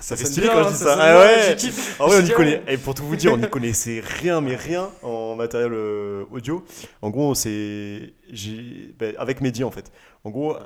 Ça 0.00 0.16
fait 0.16 0.24
stylé 0.24 0.46
bien, 0.46 0.54
quand 0.54 0.62
je 0.62 0.68
hein, 0.68 0.70
dis 0.72 0.76
ça 0.78 0.84
ça. 0.84 0.98
Ah 1.00 1.18
ouais. 1.18 1.56
En 1.98 2.06
vrai, 2.06 2.22
on 2.22 2.26
y 2.26 2.30
connaît. 2.30 2.62
Et 2.68 2.76
pour 2.78 2.94
tout 2.94 3.04
vous 3.04 3.16
dire, 3.16 3.32
on 3.32 3.36
n'y 3.38 3.48
connaissait 3.50 4.00
rien, 4.04 4.40
mais 4.40 4.54
rien 4.54 4.88
en 5.02 5.34
matériel 5.34 5.72
audio. 6.30 6.64
En 7.02 7.10
gros, 7.10 7.34
c'est 7.34 8.14
ben, 8.98 9.14
avec 9.18 9.40
Mehdi 9.40 9.64
en 9.64 9.70
fait. 9.72 9.90
En 10.22 10.30
gros, 10.30 10.56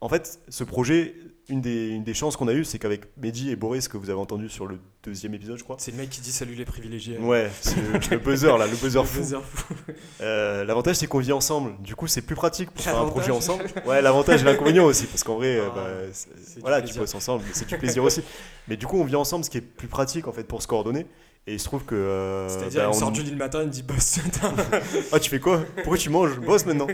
en 0.00 0.08
fait, 0.08 0.40
ce 0.48 0.64
projet, 0.64 1.14
une 1.48 1.60
des, 1.60 1.88
une 1.88 2.04
des 2.04 2.14
chances 2.14 2.36
qu'on 2.36 2.48
a 2.48 2.52
eues, 2.52 2.64
c'est 2.64 2.78
qu'avec 2.78 3.04
Mehdi 3.16 3.50
et 3.50 3.56
Boris, 3.56 3.88
que 3.88 3.96
vous 3.96 4.10
avez 4.10 4.18
entendu 4.18 4.48
sur 4.48 4.66
le 4.66 4.78
deuxième 5.02 5.32
épisode, 5.34 5.56
je 5.58 5.64
crois. 5.64 5.76
C'est 5.78 5.90
le 5.92 5.96
mec 5.96 6.10
qui 6.10 6.20
dit 6.20 6.30
salut 6.32 6.54
les 6.54 6.64
privilégiés. 6.64 7.16
Ouais, 7.18 7.50
c'est 7.60 7.76
le, 7.76 7.92
le 8.10 8.18
buzzer 8.18 8.58
là, 8.58 8.66
le 8.66 8.76
buzzer 8.76 9.00
Le 9.00 9.04
fou. 9.06 9.74
Euh, 10.20 10.64
l'avantage 10.64 10.96
c'est 10.96 11.06
qu'on 11.06 11.20
vit 11.20 11.32
ensemble. 11.32 11.80
Du 11.80 11.94
coup, 11.94 12.06
c'est 12.08 12.22
plus 12.22 12.34
pratique 12.34 12.70
pour 12.70 12.84
faire 12.84 12.98
un 12.98 13.06
projet 13.06 13.30
ensemble. 13.30 13.64
Ouais, 13.86 14.02
l'avantage 14.02 14.42
et 14.42 14.44
l'inconvénient 14.44 14.84
aussi, 14.84 15.06
parce 15.06 15.22
qu'en 15.24 15.36
vrai, 15.36 15.56
euh, 15.58 15.68
Ah, 15.70 15.72
bah, 15.74 15.88
c'est- 16.12 16.28
c'est 16.44 16.54
du 16.56 16.60
voilà, 16.60 16.82
tu 16.82 16.98
bosses 16.98 17.14
ensemble, 17.14 17.44
mais 17.46 17.52
c'est 17.54 17.68
du 17.68 17.78
plaisir 17.78 18.02
aussi. 18.02 18.22
Mais 18.66 18.76
du 18.76 18.86
coup, 18.86 18.98
on 19.00 19.04
vit 19.04 19.16
ensemble, 19.16 19.44
ce 19.44 19.50
qui 19.50 19.58
est 19.58 19.62
plus 19.62 19.88
pratique 19.88 20.26
en 20.26 20.32
fait 20.32 20.44
pour 20.44 20.60
se 20.60 20.66
coordonner. 20.66 21.06
Et 21.48 21.54
il 21.54 21.58
se 21.58 21.64
trouve 21.64 21.84
que. 21.84 21.94
euh, 21.94 22.46
C'est-à-dire, 22.48 22.82
bah, 22.82 22.88
il 22.92 22.96
on- 22.96 22.98
sort 22.98 23.10
du 23.10 23.22
lit 23.22 23.30
le 23.30 23.36
matin, 23.36 23.60
il 23.62 23.68
me 23.68 23.72
dit 23.72 23.82
boss. 23.82 24.18
Ah, 25.12 25.18
tu 25.18 25.30
fais 25.30 25.40
quoi? 25.40 25.62
Pourquoi 25.76 25.96
tu 25.96 26.10
manges? 26.10 26.38
Bosse 26.40 26.66
maintenant 26.66 26.86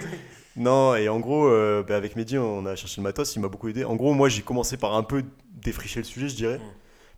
Non, 0.56 0.94
et 0.94 1.08
en 1.08 1.18
gros, 1.18 1.46
euh, 1.48 1.82
bah, 1.82 1.96
avec 1.96 2.14
Mehdi, 2.14 2.38
on 2.38 2.64
a 2.66 2.76
cherché 2.76 3.00
le 3.00 3.02
matos, 3.02 3.34
il 3.34 3.40
m'a 3.40 3.48
beaucoup 3.48 3.68
aidé. 3.68 3.84
En 3.84 3.96
gros, 3.96 4.12
moi, 4.14 4.28
j'ai 4.28 4.42
commencé 4.42 4.76
par 4.76 4.94
un 4.94 5.02
peu 5.02 5.24
défricher 5.52 5.98
le 6.00 6.04
sujet, 6.04 6.28
je 6.28 6.36
dirais, 6.36 6.58
Mm. 6.58 6.62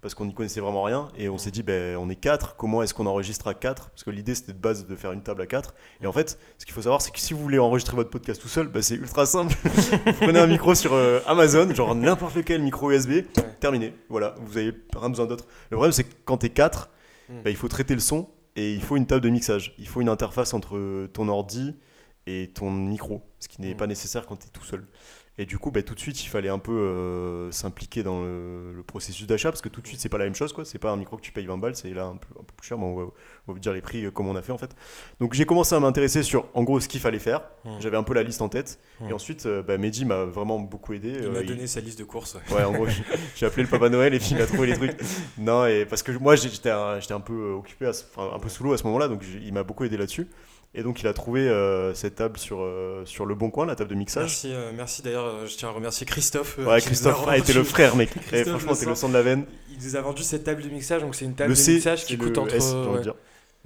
parce 0.00 0.14
qu'on 0.14 0.24
n'y 0.24 0.32
connaissait 0.32 0.60
vraiment 0.60 0.82
rien. 0.84 1.08
Et 1.18 1.28
on 1.28 1.36
s'est 1.36 1.50
dit, 1.50 1.62
ben 1.62 1.96
on 1.98 2.08
est 2.08 2.16
4, 2.16 2.56
comment 2.56 2.82
est-ce 2.82 2.94
qu'on 2.94 3.04
enregistre 3.04 3.48
à 3.48 3.52
4 3.54 3.90
Parce 3.90 4.02
que 4.04 4.10
l'idée, 4.10 4.34
c'était 4.34 4.52
de 4.54 4.58
base 4.58 4.86
de 4.86 4.96
faire 4.96 5.12
une 5.12 5.22
table 5.22 5.42
à 5.42 5.46
4. 5.46 5.74
Et 6.02 6.06
en 6.06 6.12
fait, 6.12 6.38
ce 6.56 6.64
qu'il 6.64 6.74
faut 6.74 6.80
savoir, 6.82 7.02
c'est 7.02 7.10
que 7.10 7.18
si 7.20 7.34
vous 7.34 7.40
voulez 7.40 7.58
enregistrer 7.58 7.96
votre 7.96 8.08
podcast 8.10 8.40
tout 8.40 8.48
seul, 8.48 8.68
bah, 8.68 8.80
c'est 8.80 8.94
ultra 8.94 9.26
simple. 9.26 9.54
vous 9.64 10.12
prenez 10.22 10.38
un 10.38 10.46
micro 10.46 10.74
sur 10.74 10.94
euh, 10.94 11.20
Amazon, 11.26 11.74
genre 11.74 11.94
n'importe 11.94 12.36
lequel 12.36 12.62
micro 12.62 12.90
USB, 12.92 13.24
terminé. 13.60 13.92
Voilà, 14.08 14.34
vous 14.40 14.56
avez 14.56 14.72
rien 14.96 15.10
besoin 15.10 15.26
d'autre. 15.26 15.44
Le 15.70 15.76
problème, 15.76 15.92
c'est 15.92 16.04
que 16.04 16.14
quand 16.24 16.38
t'es 16.38 16.48
4, 16.50 16.88
Mm. 17.28 17.42
bah, 17.42 17.50
il 17.50 17.56
faut 17.56 17.68
traiter 17.68 17.94
le 17.94 18.00
son 18.00 18.28
et 18.56 18.72
il 18.74 18.82
faut 18.82 18.96
une 18.96 19.06
table 19.06 19.22
de 19.22 19.28
mixage. 19.30 19.74
Il 19.78 19.88
faut 19.88 20.00
une 20.00 20.08
interface 20.08 20.54
entre 20.54 21.06
ton 21.12 21.28
ordi 21.28 21.74
et 22.26 22.50
ton 22.54 22.70
micro, 22.70 23.22
ce 23.40 23.48
qui 23.48 23.60
n'est 23.62 23.74
Mm. 23.74 23.76
pas 23.76 23.86
nécessaire 23.86 24.26
quand 24.26 24.36
tu 24.36 24.46
es 24.46 24.50
tout 24.50 24.64
seul. 24.64 24.86
Et 25.38 25.44
du 25.44 25.58
coup, 25.58 25.70
bah, 25.70 25.82
tout 25.82 25.94
de 25.94 26.00
suite, 26.00 26.22
il 26.24 26.28
fallait 26.28 26.48
un 26.48 26.58
peu 26.58 26.72
euh, 26.72 27.50
s'impliquer 27.52 28.02
dans 28.02 28.22
le, 28.22 28.72
le 28.72 28.82
processus 28.82 29.26
d'achat 29.26 29.50
parce 29.50 29.60
que 29.60 29.68
tout 29.68 29.82
de 29.82 29.86
suite, 29.86 30.00
c'est 30.00 30.08
pas 30.08 30.16
la 30.16 30.24
même 30.24 30.34
chose. 30.34 30.54
quoi. 30.54 30.64
C'est 30.64 30.78
pas 30.78 30.90
un 30.90 30.96
micro 30.96 31.18
que 31.18 31.22
tu 31.22 31.30
payes 31.30 31.44
20 31.44 31.58
balles, 31.58 31.76
c'est 31.76 31.90
là 31.90 32.06
un 32.06 32.16
peu, 32.16 32.28
un 32.40 32.42
peu 32.42 32.54
plus 32.56 32.66
cher. 32.66 32.78
Bon, 32.78 32.86
on, 32.86 32.96
va, 32.96 33.02
on 33.02 33.06
va 33.48 33.52
vous 33.52 33.58
dire 33.58 33.74
les 33.74 33.82
prix 33.82 34.06
euh, 34.06 34.10
comme 34.10 34.28
on 34.28 34.34
a 34.36 34.40
fait 34.40 34.52
en 34.52 34.56
fait. 34.58 34.74
Donc, 35.20 35.34
j'ai 35.34 35.44
commencé 35.44 35.74
à 35.74 35.80
m'intéresser 35.80 36.22
sur 36.22 36.46
en 36.54 36.62
gros 36.62 36.80
ce 36.80 36.88
qu'il 36.88 37.00
fallait 37.00 37.18
faire. 37.18 37.42
Mm. 37.66 37.70
J'avais 37.80 37.96
un 37.98 38.02
peu 38.02 38.14
la 38.14 38.22
liste 38.22 38.40
en 38.40 38.48
tête. 38.48 38.78
Mm. 39.00 39.10
Et 39.10 39.12
ensuite, 39.12 39.44
euh, 39.44 39.62
bah, 39.62 39.76
Mehdi 39.76 40.06
m'a 40.06 40.24
vraiment 40.24 40.58
beaucoup 40.58 40.94
aidé. 40.94 41.18
Il 41.22 41.30
m'a 41.30 41.40
il- 41.42 41.46
donné 41.46 41.66
sa 41.66 41.80
liste 41.80 41.98
de 41.98 42.04
courses. 42.04 42.38
Ouais, 42.50 42.64
en 42.64 42.72
gros, 42.72 42.86
j'ai- 43.34 43.44
appelé 43.44 43.64
le 43.64 43.68
Papa 43.68 43.90
Noël 43.90 44.14
et 44.14 44.18
puis 44.18 44.28
il 44.30 44.40
a 44.40 44.46
trouvé 44.46 44.68
les 44.68 44.74
trucs. 44.74 44.96
Non, 45.36 45.66
et 45.66 45.84
parce 45.84 46.02
que 46.02 46.12
moi, 46.12 46.36
j'étais 46.36 46.70
un, 46.70 46.98
un 47.10 47.20
peu 47.20 47.50
occupé, 47.52 47.84
à 47.86 47.90
enfin, 47.90 48.30
un 48.34 48.38
peu 48.38 48.48
sous 48.48 48.64
l'eau 48.64 48.72
à 48.72 48.78
ce 48.78 48.84
moment-là, 48.84 49.08
donc 49.08 49.22
il 49.44 49.52
m'a 49.52 49.64
beaucoup 49.64 49.84
aidé 49.84 49.98
là-dessus. 49.98 50.28
Et 50.78 50.82
donc, 50.82 51.00
il 51.00 51.06
a 51.06 51.14
trouvé 51.14 51.48
euh, 51.48 51.94
cette 51.94 52.16
table 52.16 52.36
sur, 52.38 52.60
euh, 52.60 53.00
sur 53.06 53.24
le 53.24 53.34
bon 53.34 53.48
coin, 53.50 53.64
la 53.64 53.74
table 53.74 53.88
de 53.88 53.94
mixage. 53.94 54.24
Merci, 54.24 54.52
euh, 54.52 54.72
merci 54.76 55.00
d'ailleurs, 55.00 55.46
je 55.46 55.56
tiens 55.56 55.70
à 55.70 55.72
remercier 55.72 56.06
Christophe. 56.06 56.58
Ouais, 56.58 56.82
Christophe 56.82 57.26
a 57.26 57.30
a 57.32 57.38
été 57.38 57.54
le 57.54 57.64
frère, 57.64 57.96
mec. 57.96 58.10
Franchement, 58.10 58.72
le 58.72 58.76
c'est 58.76 58.84
le 58.84 58.94
sang. 58.94 59.08
de 59.08 59.14
la 59.14 59.22
veine. 59.22 59.46
Il 59.70 59.82
nous 59.82 59.96
a 59.96 60.02
vendu 60.02 60.22
cette 60.22 60.44
table 60.44 60.62
de 60.62 60.68
mixage, 60.68 61.00
donc 61.00 61.14
c'est 61.14 61.24
une 61.24 61.34
table 61.34 61.48
Le 61.48 61.56
de 61.56 61.60
C, 61.60 61.72
mixage 61.74 62.04
qui 62.04 62.12
c'est 62.12 62.18
coûte 62.18 62.36
le 62.36 62.42
entre. 62.42 62.54
S, 62.54 62.74
ouais, 62.74 63.00
dire. 63.00 63.14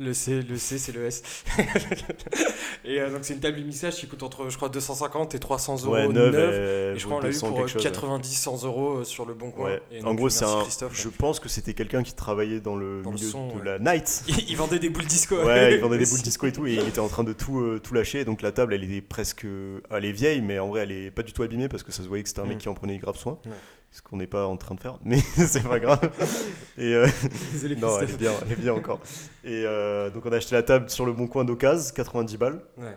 Le 0.00 0.14
C, 0.14 0.40
le 0.42 0.56
C, 0.56 0.78
c'est 0.78 0.92
le 0.92 1.04
S. 1.06 1.22
et 2.84 3.00
euh, 3.00 3.10
donc 3.10 3.20
c'est 3.22 3.34
une 3.34 3.40
table 3.40 3.58
de 3.58 3.62
mixage 3.62 3.96
qui 3.96 4.06
coûte 4.06 4.22
entre, 4.22 4.48
je 4.48 4.56
crois, 4.56 4.68
250 4.68 5.34
et 5.34 5.38
300 5.38 5.84
euros 5.84 5.92
Ouais, 5.94 6.08
neuve. 6.08 6.32
neuve. 6.32 6.94
Et 6.96 6.98
je 6.98 7.04
crois 7.06 7.18
qu'on 7.20 7.26
l'a 7.26 7.32
eu 7.32 7.38
pour 7.38 7.60
euh, 7.60 7.66
90-100 7.66 8.64
euros 8.66 8.90
euh, 8.98 9.04
sur 9.04 9.26
le 9.26 9.34
bon 9.34 9.50
coin. 9.50 9.70
Ouais. 9.70 9.82
Et 9.92 10.02
En 10.04 10.14
gros, 10.14 10.28
c'est 10.28 10.44
un. 10.44 10.62
Christophe. 10.62 10.92
Je 11.00 11.08
pense 11.08 11.40
que 11.40 11.48
c'était 11.48 11.74
quelqu'un 11.74 12.02
qui 12.02 12.14
travaillait 12.14 12.60
dans 12.60 12.76
le 12.76 13.02
Dans 13.02 13.10
le 13.10 13.16
milieu 13.16 13.28
son, 13.28 13.56
de 13.56 13.62
la 13.62 13.78
night. 13.78 14.24
Il, 14.48 14.56
vendait 14.56 14.78
des 14.78 14.88
boules 14.90 15.06
disco. 15.06 15.36
Ouais, 15.36 15.74
il 15.74 15.80
vendait 15.80 15.98
des 15.98 16.06
boules 16.06 16.20
disco 16.22 16.46
et 16.46 16.52
tout, 16.52 16.66
et 16.66 16.74
il 16.74 16.88
était 16.88 17.00
en 17.00 17.08
train 17.08 17.24
de 17.24 17.32
tout, 17.32 17.60
euh, 17.60 17.80
tout 17.82 17.94
lâcher. 17.94 18.24
Donc 18.24 18.42
la 18.42 18.52
table, 18.52 18.74
elle 18.74 18.84
est 18.92 19.00
presque. 19.00 19.44
Elle 19.90 20.04
est 20.04 20.12
vieille, 20.12 20.40
mais 20.40 20.58
en 20.58 20.68
vrai, 20.68 20.82
elle 20.82 20.92
est 20.92 21.10
pas 21.10 21.22
du 21.22 21.32
tout 21.32 21.42
abîmée 21.42 21.68
parce 21.68 21.82
que 21.82 21.92
ça 21.92 22.02
se 22.02 22.08
voyait 22.08 22.22
que 22.22 22.28
c'était 22.28 22.40
un 22.40 22.44
mec 22.46 22.56
Mm. 22.56 22.60
qui 22.60 22.68
en 22.68 22.74
prenait 22.74 22.98
grave 22.98 23.16
soin. 23.16 23.38
Ce 23.92 24.02
qu'on 24.02 24.18
n'est 24.18 24.28
pas 24.28 24.46
en 24.46 24.56
train 24.56 24.76
de 24.76 24.80
faire, 24.80 24.98
mais 25.04 25.18
c'est 25.36 25.66
pas 25.66 25.80
grave. 25.80 26.10
Et 26.78 26.94
euh, 26.94 27.08
Désolé, 27.52 27.74
non, 27.80 27.98
elle 27.98 28.10
est 28.10 28.16
bien, 28.16 28.32
elle 28.46 28.52
est 28.52 28.56
bien 28.56 28.72
encore. 28.72 29.00
Et 29.42 29.64
euh, 29.66 30.10
donc 30.10 30.26
on 30.26 30.32
a 30.32 30.36
acheté 30.36 30.54
la 30.54 30.62
table 30.62 30.88
sur 30.88 31.04
le 31.04 31.12
bon 31.12 31.26
coin 31.26 31.44
d'occasion, 31.44 31.92
90 31.94 32.36
balles. 32.36 32.62
Ouais. 32.78 32.96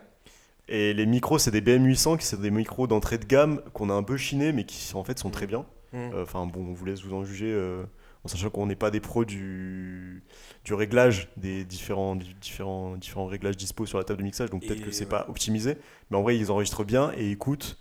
Et 0.67 0.93
les 0.93 1.05
micros, 1.05 1.39
c'est 1.39 1.51
des 1.51 1.61
BM800, 1.61 2.17
qui 2.17 2.25
sont 2.25 2.37
des 2.37 2.51
micros 2.51 2.87
d'entrée 2.87 3.17
de 3.17 3.25
gamme 3.25 3.61
qu'on 3.73 3.89
a 3.89 3.93
un 3.93 4.03
peu 4.03 4.17
chinés, 4.17 4.53
mais 4.53 4.65
qui 4.65 4.95
en 4.95 5.03
fait 5.03 5.19
sont 5.19 5.29
très 5.29 5.47
bien. 5.47 5.65
Mm. 5.91 5.97
Euh, 6.13 6.23
Enfin 6.23 6.45
bon, 6.45 6.67
on 6.69 6.73
vous 6.73 6.85
laisse 6.85 7.03
vous 7.03 7.13
en 7.13 7.23
juger, 7.23 7.51
euh, 7.51 7.83
en 8.23 8.27
sachant 8.27 8.49
qu'on 8.49 8.65
n'est 8.65 8.75
pas 8.75 8.91
des 8.91 8.99
pros 9.01 9.25
du, 9.25 10.23
du 10.63 10.73
réglage 10.73 11.29
des 11.37 11.65
différents, 11.65 12.15
différents, 12.15 12.95
différents 12.97 13.25
réglages 13.25 13.57
dispo 13.57 13.85
sur 13.85 13.97
la 13.97 14.03
table 14.03 14.19
de 14.19 14.23
mixage, 14.23 14.49
donc 14.49 14.61
peut-être 14.65 14.81
que 14.81 14.91
c'est 14.91 15.03
ouais. 15.03 15.09
pas 15.09 15.25
optimisé. 15.27 15.77
Mais 16.09 16.17
en 16.17 16.21
vrai, 16.21 16.37
ils 16.37 16.51
enregistrent 16.51 16.85
bien 16.85 17.11
et 17.17 17.29
ils 17.29 17.37
coûtent 17.37 17.77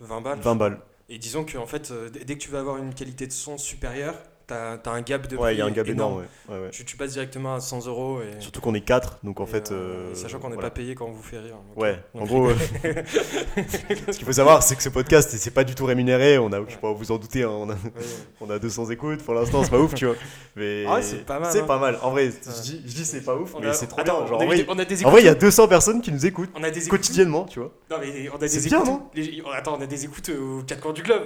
20 0.00 0.20
balles. 0.20 0.38
20 0.40 0.54
balles. 0.56 0.80
Et 1.12 1.18
disons 1.18 1.44
que 1.44 1.58
en 1.58 1.66
fait, 1.66 1.90
euh, 1.90 2.08
dès 2.08 2.36
que 2.36 2.40
tu 2.40 2.48
vas 2.48 2.60
avoir 2.60 2.78
une 2.78 2.94
qualité 2.94 3.26
de 3.26 3.32
son 3.32 3.58
supérieure, 3.58 4.14
t'as 4.82 4.90
as 4.90 4.94
un 4.94 5.00
gap 5.02 5.26
de 5.26 5.36
Ouais, 5.36 5.54
il 5.54 5.58
y 5.58 5.60
a 5.62 5.64
un 5.64 5.68
prix 5.68 5.76
gap 5.76 5.88
énorme. 5.88 6.18
ouais. 6.18 6.24
Ouais, 6.54 6.62
ouais. 6.64 6.70
Tu, 6.70 6.84
tu 6.84 6.96
passes 6.96 7.12
directement 7.12 7.54
à 7.54 7.60
100 7.60 7.86
euros. 7.86 8.20
Et, 8.20 8.40
Surtout 8.40 8.60
qu'on 8.60 8.74
est 8.74 8.80
4, 8.80 9.18
donc 9.22 9.40
en 9.40 9.46
fait. 9.46 9.70
euh, 9.72 10.10
euh, 10.10 10.14
sachant 10.14 10.38
qu'on 10.38 10.48
n'est 10.48 10.54
voilà. 10.54 10.70
pas 10.70 10.74
payé 10.74 10.94
quand 10.94 11.06
on 11.06 11.12
vous 11.12 11.22
fait 11.22 11.38
rire. 11.38 11.54
Donc, 11.68 11.82
Ouais, 11.82 11.98
donc, 12.14 12.22
en 12.22 12.26
gros, 12.26 12.48
euh, 12.50 12.54
ce 14.10 14.16
qu'il 14.16 14.26
faut 14.26 14.32
savoir, 14.32 14.62
c'est 14.62 14.76
que 14.76 14.82
ce 14.82 14.88
podcast, 14.88 15.30
c'est 15.36 15.50
pas 15.50 15.64
du 15.64 15.74
tout 15.74 15.84
rémunéré. 15.84 16.38
On 16.38 16.52
a, 16.52 16.60
je 16.66 16.72
sais 16.72 16.78
pas, 16.80 16.92
vous 16.92 17.12
en 17.12 17.18
doutez, 17.18 17.42
hein, 17.42 17.50
on 17.50 17.70
a, 17.70 17.74
on 18.40 18.50
a 18.50 18.58
200 18.58 18.90
écoutes 18.90 19.22
pour 19.22 19.34
l'instant, 19.34 19.62
c'est 19.64 19.70
pas 19.70 19.78
ouf, 19.78 19.94
tu 19.94 20.06
vois. 20.06 20.16
Mais 20.56 20.84
Ah 20.86 20.94
ouais, 20.94 21.02
c'est 21.02 21.24
pas 21.24 21.38
mal, 21.38 21.50
C'est 21.52 21.60
hein. 21.60 21.64
pas 21.66 21.78
mal. 21.78 21.98
En 22.02 22.10
vrai, 22.10 22.30
je 22.30 22.62
dis, 22.62 22.82
je 22.86 22.94
dis 22.94 23.04
c'est 23.04 23.22
pas 23.22 23.34
ouf, 23.36 23.54
On 23.54 23.60
mais 23.60 23.68
a- 23.68 23.72
c'est 23.72 23.86
trop 23.86 23.98
on 23.98 24.02
a- 24.02 24.04
bien. 24.04 24.14
on 24.14 24.18
a 24.18 24.36
en 24.36 24.42
eu 24.42 24.46
vrai, 24.46 24.56
des- 24.56 24.66
on 24.68 24.78
a 24.78 24.84
des 24.84 25.04
en 25.06 25.10
vrai, 25.10 25.20
il 25.22 25.24
y 25.24 25.28
a 25.28 25.32
écoutes- 25.32 25.40
200 25.42 25.68
personnes 25.68 26.00
qui 26.02 26.12
nous 26.12 26.26
écoutent 26.26 26.50
on 26.54 26.62
a 26.62 26.70
des 26.70 26.80
quotidiennement, 26.88 27.44
tu 27.44 27.58
vois. 27.60 27.72
Non 27.90 27.96
mais 28.00 28.28
on 28.30 28.36
a 28.42 28.48
C'est 28.48 28.60
des 28.60 28.68
bien, 28.68 28.82
écoutes. 28.84 29.44
Attends, 29.54 29.76
on 29.78 29.82
a 29.82 29.86
des 29.86 30.04
écoutes 30.04 30.28
euh, 30.30 30.58
aux 30.60 30.62
quatre 30.62 30.80
coins 30.80 30.92
du 30.92 31.02
globe. 31.02 31.22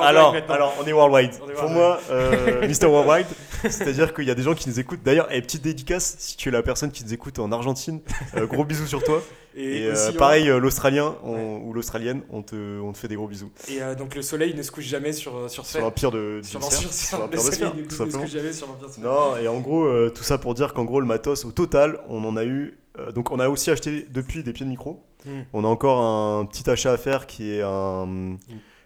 Alors, 0.00 0.74
on 0.80 0.86
est 0.86 0.92
worldwide. 0.92 1.32
Pour 1.56 1.70
moi, 1.70 1.98
euh, 2.32 2.68
Mr. 2.68 2.86
Worldwide, 2.86 3.26
c'est-à-dire 3.62 4.14
qu'il 4.14 4.24
y 4.24 4.30
a 4.30 4.34
des 4.34 4.42
gens 4.42 4.54
qui 4.54 4.68
nous 4.68 4.78
écoutent. 4.80 5.02
D'ailleurs, 5.04 5.30
et 5.32 5.40
petite 5.42 5.62
dédicace, 5.62 6.16
si 6.18 6.36
tu 6.36 6.48
es 6.48 6.52
la 6.52 6.62
personne 6.62 6.90
qui 6.90 7.04
nous 7.04 7.12
écoute 7.14 7.38
en 7.38 7.50
Argentine, 7.52 8.00
euh, 8.36 8.46
gros 8.46 8.64
bisous 8.64 8.86
sur 8.86 9.02
toi. 9.02 9.22
Et, 9.56 9.86
euh, 9.86 9.92
aussi, 9.94 10.16
pareil, 10.16 10.48
euh, 10.48 10.58
l'Australien 10.60 11.16
on- 11.24 11.56
ou 11.64 11.72
l'Australienne, 11.72 12.20
on 12.30 12.42
te, 12.42 12.80
on 12.80 12.92
te 12.92 12.98
fait 12.98 13.08
des 13.08 13.16
gros 13.16 13.26
bisous. 13.26 13.50
Et 13.68 13.82
euh, 13.82 13.96
donc 13.96 14.14
le 14.14 14.22
soleil 14.22 14.54
ne 14.54 14.62
se 14.62 14.70
couche 14.70 14.84
jamais 14.84 15.12
sur 15.12 15.32
sur 15.32 15.50
Sur 15.50 15.66
Sphère. 15.66 15.82
l'empire 15.82 16.10
de, 16.12 16.40
Sur 16.44 16.62
sphère, 16.62 16.80
l'empire 16.80 16.92
sur 16.92 17.16
le 17.18 17.22
l'empire 17.24 17.38
de 17.44 17.50
sphère, 17.50 17.74
ne 17.74 18.10
se 18.10 18.16
couche 18.16 18.30
jamais 18.30 18.52
sur. 18.52 18.68
Non, 19.02 19.36
et 19.36 19.48
en 19.48 19.58
gros, 19.58 19.84
euh, 19.84 20.12
tout 20.14 20.22
ça 20.22 20.38
pour 20.38 20.54
dire 20.54 20.74
qu'en 20.74 20.84
gros, 20.84 21.00
le 21.00 21.06
matos, 21.06 21.44
au 21.44 21.50
total, 21.50 21.98
on 22.08 22.24
en 22.24 22.36
a 22.36 22.44
eu. 22.44 22.78
euh, 23.00 23.10
donc, 23.10 23.32
on 23.32 23.40
a 23.40 23.48
aussi 23.48 23.70
acheté 23.72 24.06
depuis 24.10 24.44
des 24.44 24.52
pieds 24.52 24.64
de 24.66 24.70
micro. 24.70 25.02
Hmm. 25.26 25.40
On 25.52 25.64
a 25.64 25.66
encore 25.66 25.98
un 26.00 26.44
petit 26.46 26.70
achat 26.70 26.92
à 26.92 26.96
faire 26.96 27.26
qui 27.26 27.50
est 27.52 27.62
un. 27.62 28.36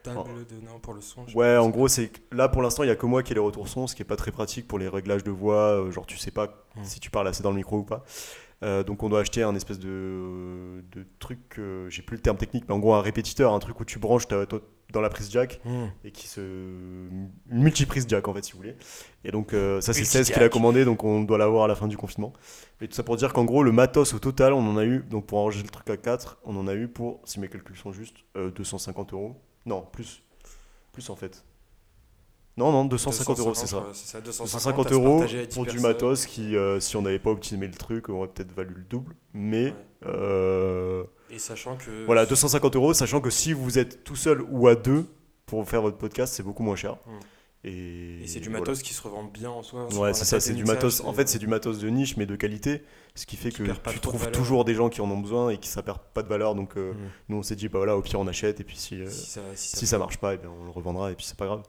Table 0.03 0.19
Oh. 0.25 0.55
de 0.55 0.67
non 0.67 0.79
pour 0.81 0.95
le 0.95 1.01
son. 1.01 1.25
Ouais, 1.35 1.57
en 1.57 1.69
gros, 1.71 1.89
c'est 1.89 2.11
là 2.33 2.49
pour 2.49 2.63
l'instant, 2.63 2.83
il 2.83 2.89
y 2.89 2.91
a 2.91 2.97
que 2.97 3.07
moi 3.07 3.23
qui 3.23 3.33
ai 3.33 3.35
les 3.35 3.41
retours 3.41 3.69
son, 3.69 3.87
ce 3.87 3.95
qui 3.95 4.03
est 4.03 4.07
pas 4.07 4.17
très 4.17 4.31
pratique 4.33 4.67
pour 4.69 4.79
les 4.79 4.89
réglages 4.89 5.25
de 5.25 5.31
voix. 5.31 5.55
euh, 5.73 5.91
genre, 5.91 6.07
tu 6.07 6.17
sais 6.19 6.31
pas 6.31 6.67
Hmm. 6.77 6.85
si 6.85 7.01
tu 7.01 7.11
parles 7.11 7.29
assez 7.29 7.43
dans 7.43 7.51
le 7.51 7.57
micro 7.57 7.79
ou 7.79 7.85
pas. 7.85 8.05
Euh, 8.63 8.85
donc, 8.85 9.03
on 9.03 9.09
doit 9.09 9.21
acheter 9.21 9.43
un 9.43 9.55
espèce 9.57 9.79
de, 9.81 10.85
de 10.93 11.05
truc, 11.19 11.41
euh, 11.59 11.91
j'ai 11.91 12.03
plus 12.03 12.17
le 12.17 12.23
terme 12.23 12.37
technique, 12.37 12.65
mais 12.69 12.75
en 12.75 12.79
gros, 12.79 12.95
un 12.95 13.03
répétiteur, 13.03 13.53
un 13.53 13.59
truc 13.59 13.79
où 13.81 13.85
tu 13.85 13.99
branches 13.99 14.29
ta- 14.29 14.45
dans 14.93 15.01
la 15.01 15.09
prise 15.09 15.31
jack 15.31 15.61
Hmm. 15.65 15.87
et 16.05 16.13
qui 16.13 16.29
se. 16.29 16.41
Une 16.41 17.31
multiprise 17.51 18.05
jack 18.09 18.29
en 18.29 18.35
fait, 18.35 18.45
si 18.45 18.53
vous 18.53 18.59
voulez. 18.59 18.77
Et 19.25 19.31
donc, 19.33 19.53
euh, 19.53 19.81
ça, 19.81 19.93
c'est 19.93 20.01
Multi-jack. 20.01 20.27
16 20.27 20.35
qu'il 20.35 20.43
a 20.45 20.49
commandé, 20.49 20.85
donc 20.85 21.03
on 21.03 21.23
doit 21.23 21.39
l'avoir 21.39 21.65
à 21.65 21.69
la 21.69 21.75
fin 21.75 21.89
du 21.89 21.97
confinement. 21.97 22.33
Et 22.81 22.89
tout 22.89 22.95
ça 22.95 23.03
pour 23.03 23.17
dire 23.17 23.33
qu'en 23.33 23.45
gros, 23.45 23.63
le 23.63 23.73
matos 23.73 24.15
au 24.15 24.19
total, 24.19 24.53
on 24.53 24.61
en 24.67 24.77
a 24.77 24.85
eu, 24.85 25.01
donc 25.11 25.27
pour 25.27 25.39
enregistrer 25.39 25.67
le 25.69 25.73
truc 25.73 25.91
à 25.91 25.97
4, 25.97 26.39
on 26.45 26.57
en 26.57 26.67
a 26.69 26.75
eu 26.75 26.89
pour, 26.89 27.21
si 27.25 27.41
mes 27.41 27.49
calculs 27.49 27.77
sont 27.77 27.91
justes, 27.93 28.19
euh, 28.37 28.51
250 28.51 29.13
euros. 29.13 29.41
Non, 29.67 29.87
plus. 29.93 30.23
Plus 30.93 31.09
en 31.11 31.17
fait. 31.17 31.45
Non, 32.59 32.71
non, 32.71 32.85
250 32.85 33.39
euros, 33.39 33.55
c'est 33.55 33.67
ça. 33.67 33.79
ouais, 33.79 33.85
C'est 33.95 34.09
ça, 34.09 34.21
250, 34.21 34.47
250 34.47 34.87
à 34.87 34.89
se 34.91 34.95
euros 34.95 35.19
partager 35.21 35.41
à 35.41 35.47
10 35.47 35.55
pour 35.55 35.65
du 35.65 35.81
matos 35.81 36.27
qui, 36.27 36.55
euh, 36.55 36.81
si 36.81 36.97
on 36.97 37.03
n'avait 37.03 37.19
pas 37.19 37.31
optimisé 37.31 37.67
le 37.67 37.75
truc, 37.79 38.11
aurait 38.11 38.29
peut-être 38.29 38.53
valu 38.53 38.75
le 38.75 38.83
double. 38.83 39.17
Mais 39.33 39.67
Ouais. 39.67 39.75
euh, 40.07 41.05
Et 41.31 41.39
sachant 41.39 41.77
que. 41.77 42.05
voilà, 42.05 42.27
250 42.27 42.77
euros, 42.77 42.93
sachant 42.93 43.23
que 43.23 43.31
si 43.31 43.55
vous 43.55 43.79
êtes 43.79 44.05
tout 44.05 44.17
seul 44.17 44.43
ou 44.51 44.69
à 44.69 44.75
deux 44.75 45.07
pour 45.47 45.67
faire 45.67 45.81
votre 45.81 45.97
podcast, 45.97 46.35
c'est 46.35 46.43
beaucoup 46.43 46.63
moins 46.63 46.77
cher. 46.77 46.97
Mm. 47.07 47.11
Et, 47.65 48.23
Et 48.23 48.27
c'est 48.27 48.41
du 48.41 48.49
voilà. 48.49 48.61
matos 48.61 48.83
qui 48.83 48.93
se 48.93 49.01
revend 49.03 49.23
bien 49.25 49.49
en 49.51 49.63
soi. 49.63 49.87
Ouais, 49.95 50.13
c'est 50.15 50.25
ça, 50.25 50.41
c'est 50.41 50.53
du 50.55 50.65
matos. 50.65 51.01
En 51.05 51.13
fait, 51.13 51.29
c'est 51.29 51.39
du 51.39 51.47
matos 51.47 51.79
de 51.79 51.89
niche, 51.89 52.17
mais 52.17 52.27
de 52.27 52.35
qualité. 52.35 52.83
Ce 53.15 53.25
qui 53.27 53.37
fait 53.37 53.51
Qui 53.51 53.59
que 53.59 53.63
tu 53.65 53.95
de 53.97 54.01
trouves 54.01 54.31
toujours 54.33 54.65
des 54.65 54.75
gens 54.75 54.89
qui 54.89 55.01
en 55.01 55.11
ont 55.11 55.19
besoin 55.19 55.51
et 55.51 55.59
qui 55.59 55.69
ça 55.69 55.83
perd 55.83 55.99
pas 56.15 56.23
de 56.23 56.29
valeur. 56.29 56.55
Donc, 56.57 56.77
euh, 56.77 56.93
Mm. 56.93 56.97
nous, 57.29 57.37
on 57.37 57.43
s'est 57.43 57.55
dit, 57.57 57.69
bah 57.69 57.79
voilà, 57.79 57.97
au 57.97 58.03
pire, 58.03 58.19
on 58.19 58.27
achète. 58.27 58.59
Et 58.61 58.65
puis, 58.65 58.77
si, 58.77 58.97
euh, 59.01 59.09
Si 59.09 59.27
ça, 59.31 59.41
si 59.55 59.77
si 59.77 59.87
ça 59.87 59.99
marche 59.99 60.17
pas, 60.17 60.35
eh 60.35 60.39
bien, 60.39 60.51
on 60.61 60.65
le 60.65 60.71
revendra. 60.71 61.13
Et 61.13 61.15
puis, 61.15 61.25
c'est 61.27 61.37
pas 61.37 61.47
grave. 61.47 61.63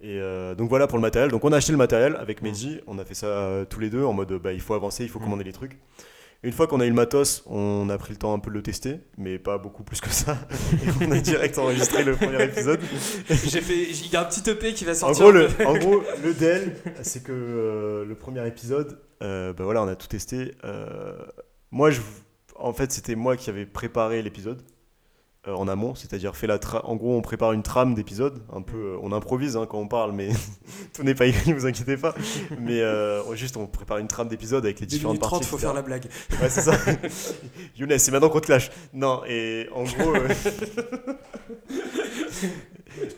Et 0.00 0.18
euh, 0.20 0.54
donc, 0.54 0.68
voilà 0.68 0.86
pour 0.86 0.98
le 0.98 1.02
matériel. 1.02 1.30
Donc, 1.30 1.42
on 1.44 1.52
a 1.52 1.56
acheté 1.56 1.72
le 1.72 1.78
matériel 1.78 2.14
avec 2.16 2.40
Mm. 2.40 2.44
Mehdi. 2.44 2.80
On 2.86 2.98
a 2.98 3.04
fait 3.04 3.14
ça 3.14 3.26
euh, 3.26 3.64
tous 3.64 3.80
les 3.80 3.90
deux 3.90 4.04
en 4.04 4.12
mode, 4.12 4.32
bah, 4.34 4.52
il 4.52 4.60
faut 4.60 4.74
avancer, 4.74 5.02
il 5.04 5.08
faut 5.08 5.18
Mm. 5.18 5.22
commander 5.24 5.44
les 5.44 5.52
trucs. 5.52 5.78
Une 6.44 6.52
fois 6.52 6.66
qu'on 6.66 6.78
a 6.80 6.84
eu 6.84 6.90
le 6.90 6.94
matos, 6.94 7.42
on 7.46 7.88
a 7.88 7.96
pris 7.96 8.12
le 8.12 8.18
temps 8.18 8.34
un 8.34 8.38
peu 8.38 8.50
de 8.50 8.56
le 8.56 8.62
tester, 8.62 9.00
mais 9.16 9.38
pas 9.38 9.56
beaucoup 9.56 9.82
plus 9.82 10.02
que 10.02 10.10
ça. 10.10 10.36
Et 10.74 11.04
on 11.04 11.10
a 11.10 11.18
direct 11.18 11.56
enregistré 11.56 12.04
le 12.04 12.16
premier 12.16 12.44
épisode. 12.44 12.80
J'ai 13.30 13.62
fait. 13.62 13.84
Il 13.84 14.12
y 14.12 14.14
a 14.14 14.20
un 14.20 14.24
petit 14.26 14.50
EP 14.50 14.74
qui 14.74 14.84
va 14.84 14.92
En 14.92 14.94
sortir. 14.94 15.24
gros, 15.24 15.32
le, 15.32 15.48
en 15.66 15.78
gros, 15.78 16.02
le 16.22 16.34
DEL, 16.34 16.76
c'est 17.00 17.22
que 17.22 17.32
euh, 17.32 18.04
le 18.04 18.14
premier 18.14 18.46
épisode, 18.46 18.98
euh, 19.22 19.54
bah 19.54 19.64
voilà, 19.64 19.82
on 19.82 19.88
a 19.88 19.96
tout 19.96 20.06
testé. 20.06 20.52
Euh, 20.64 21.16
moi, 21.70 21.90
je, 21.90 22.02
en 22.56 22.74
fait, 22.74 22.92
c'était 22.92 23.14
moi 23.14 23.38
qui 23.38 23.48
avais 23.48 23.64
préparé 23.64 24.20
l'épisode 24.20 24.60
en 25.46 25.68
amont, 25.68 25.94
c'est-à-dire 25.94 26.36
fait 26.36 26.46
la 26.46 26.58
tra- 26.58 26.82
en 26.84 26.96
gros, 26.96 27.16
on 27.16 27.20
prépare 27.20 27.52
une 27.52 27.62
trame 27.62 27.94
d'épisode, 27.94 28.42
un 28.52 28.62
peu, 28.62 28.76
euh, 28.76 28.98
on 29.02 29.12
improvise 29.12 29.56
hein, 29.56 29.66
quand 29.68 29.78
on 29.78 29.88
parle, 29.88 30.12
mais 30.12 30.30
tout 30.94 31.02
n'est 31.02 31.14
pas 31.14 31.26
écrit, 31.26 31.52
vous 31.52 31.66
inquiétez 31.66 31.96
pas. 31.96 32.14
Mais 32.58 32.80
euh, 32.80 33.34
juste, 33.34 33.56
on 33.56 33.66
prépare 33.66 33.98
une 33.98 34.08
trame 34.08 34.28
d'épisode 34.28 34.64
avec 34.64 34.80
les 34.80 34.86
2 34.86 34.90
différentes 34.90 35.14
minutes 35.14 35.22
30, 35.22 35.40
parties. 35.40 35.48
faut 35.48 35.56
etc. 35.56 35.66
faire 35.66 35.74
la 35.74 35.82
blague. 35.82 36.06
Ouais, 36.40 36.48
c'est 36.48 36.62
ça. 36.62 36.74
Younes, 37.76 37.98
c'est 37.98 38.10
maintenant 38.10 38.30
qu'on 38.30 38.40
te 38.40 38.50
lâche. 38.50 38.70
Non, 38.92 39.22
et 39.26 39.68
en 39.74 39.84
gros. 39.84 40.14
euh, 40.14 40.28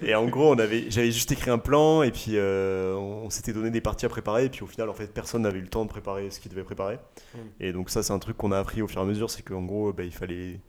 et 0.02 0.14
en 0.14 0.26
gros, 0.26 0.52
on 0.52 0.58
avait, 0.58 0.90
j'avais 0.90 1.10
juste 1.10 1.32
écrit 1.32 1.50
un 1.50 1.58
plan 1.58 2.02
et 2.02 2.10
puis 2.10 2.32
euh, 2.32 2.94
on, 2.94 3.30
s'était 3.30 3.52
donné 3.52 3.70
des 3.70 3.80
parties 3.80 4.06
à 4.06 4.08
préparer. 4.08 4.46
Et 4.46 4.48
puis 4.48 4.62
au 4.62 4.66
final, 4.66 4.88
en 4.88 4.94
fait, 4.94 5.12
personne 5.12 5.42
n'avait 5.42 5.58
eu 5.58 5.62
le 5.62 5.68
temps 5.68 5.84
de 5.84 5.90
préparer 5.90 6.30
ce 6.30 6.40
qu'il 6.40 6.50
devait 6.50 6.64
préparer. 6.64 6.98
Mm. 7.34 7.38
Et 7.60 7.72
donc 7.72 7.90
ça, 7.90 8.02
c'est 8.02 8.12
un 8.12 8.18
truc 8.18 8.36
qu'on 8.36 8.52
a 8.52 8.58
appris 8.58 8.82
au 8.82 8.88
fur 8.88 9.00
et 9.00 9.04
à 9.04 9.06
mesure, 9.06 9.30
c'est 9.30 9.42
qu'en 9.42 9.62
gros, 9.62 9.92
bah, 9.92 10.04
il 10.04 10.12
fallait 10.12 10.60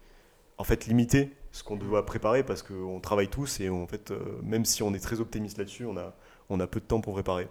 en 0.57 0.63
fait 0.63 0.87
limiter 0.87 1.31
ce 1.57 1.63
qu'on 1.63 1.75
doit 1.75 2.05
préparer 2.05 2.43
parce 2.43 2.61
qu'on 2.61 2.99
travaille 2.99 3.29
tous 3.29 3.59
et 3.59 3.69
en 3.69 3.87
fait, 3.87 4.11
euh, 4.11 4.19
même 4.43 4.63
si 4.63 4.83
on 4.83 4.93
est 4.93 4.99
très 4.99 5.19
optimiste 5.19 5.57
là-dessus, 5.57 5.85
on 5.85 5.97
a, 5.97 6.13
on 6.49 6.59
a 6.59 6.67
peu 6.67 6.79
de 6.79 6.85
temps 6.85 7.01
pour 7.01 7.13
préparer. 7.13 7.47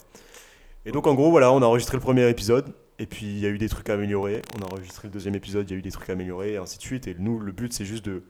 Et 0.84 0.92
donc 0.92 1.08
en 1.08 1.14
gros, 1.14 1.30
voilà, 1.32 1.50
on 1.50 1.60
a 1.60 1.66
enregistré 1.66 1.96
le 1.96 2.02
premier 2.02 2.28
épisode. 2.28 2.72
Et 3.00 3.06
puis 3.06 3.26
il 3.26 3.38
y 3.40 3.46
a 3.46 3.48
eu 3.48 3.58
des 3.58 3.68
trucs 3.68 3.90
à 3.90 3.94
améliorer. 3.94 4.42
On 4.56 4.62
a 4.62 4.66
enregistré 4.66 5.08
le 5.08 5.12
deuxième 5.12 5.34
épisode, 5.34 5.68
il 5.68 5.72
y 5.72 5.76
a 5.76 5.78
eu 5.78 5.82
des 5.82 5.90
trucs 5.90 6.08
à 6.08 6.12
améliorer, 6.12 6.52
et 6.52 6.56
ainsi 6.56 6.78
de 6.78 6.82
suite. 6.82 7.08
Et 7.08 7.16
nous, 7.18 7.40
le 7.40 7.50
but, 7.50 7.72
c'est 7.72 7.84
juste 7.84 8.04
de. 8.04 8.22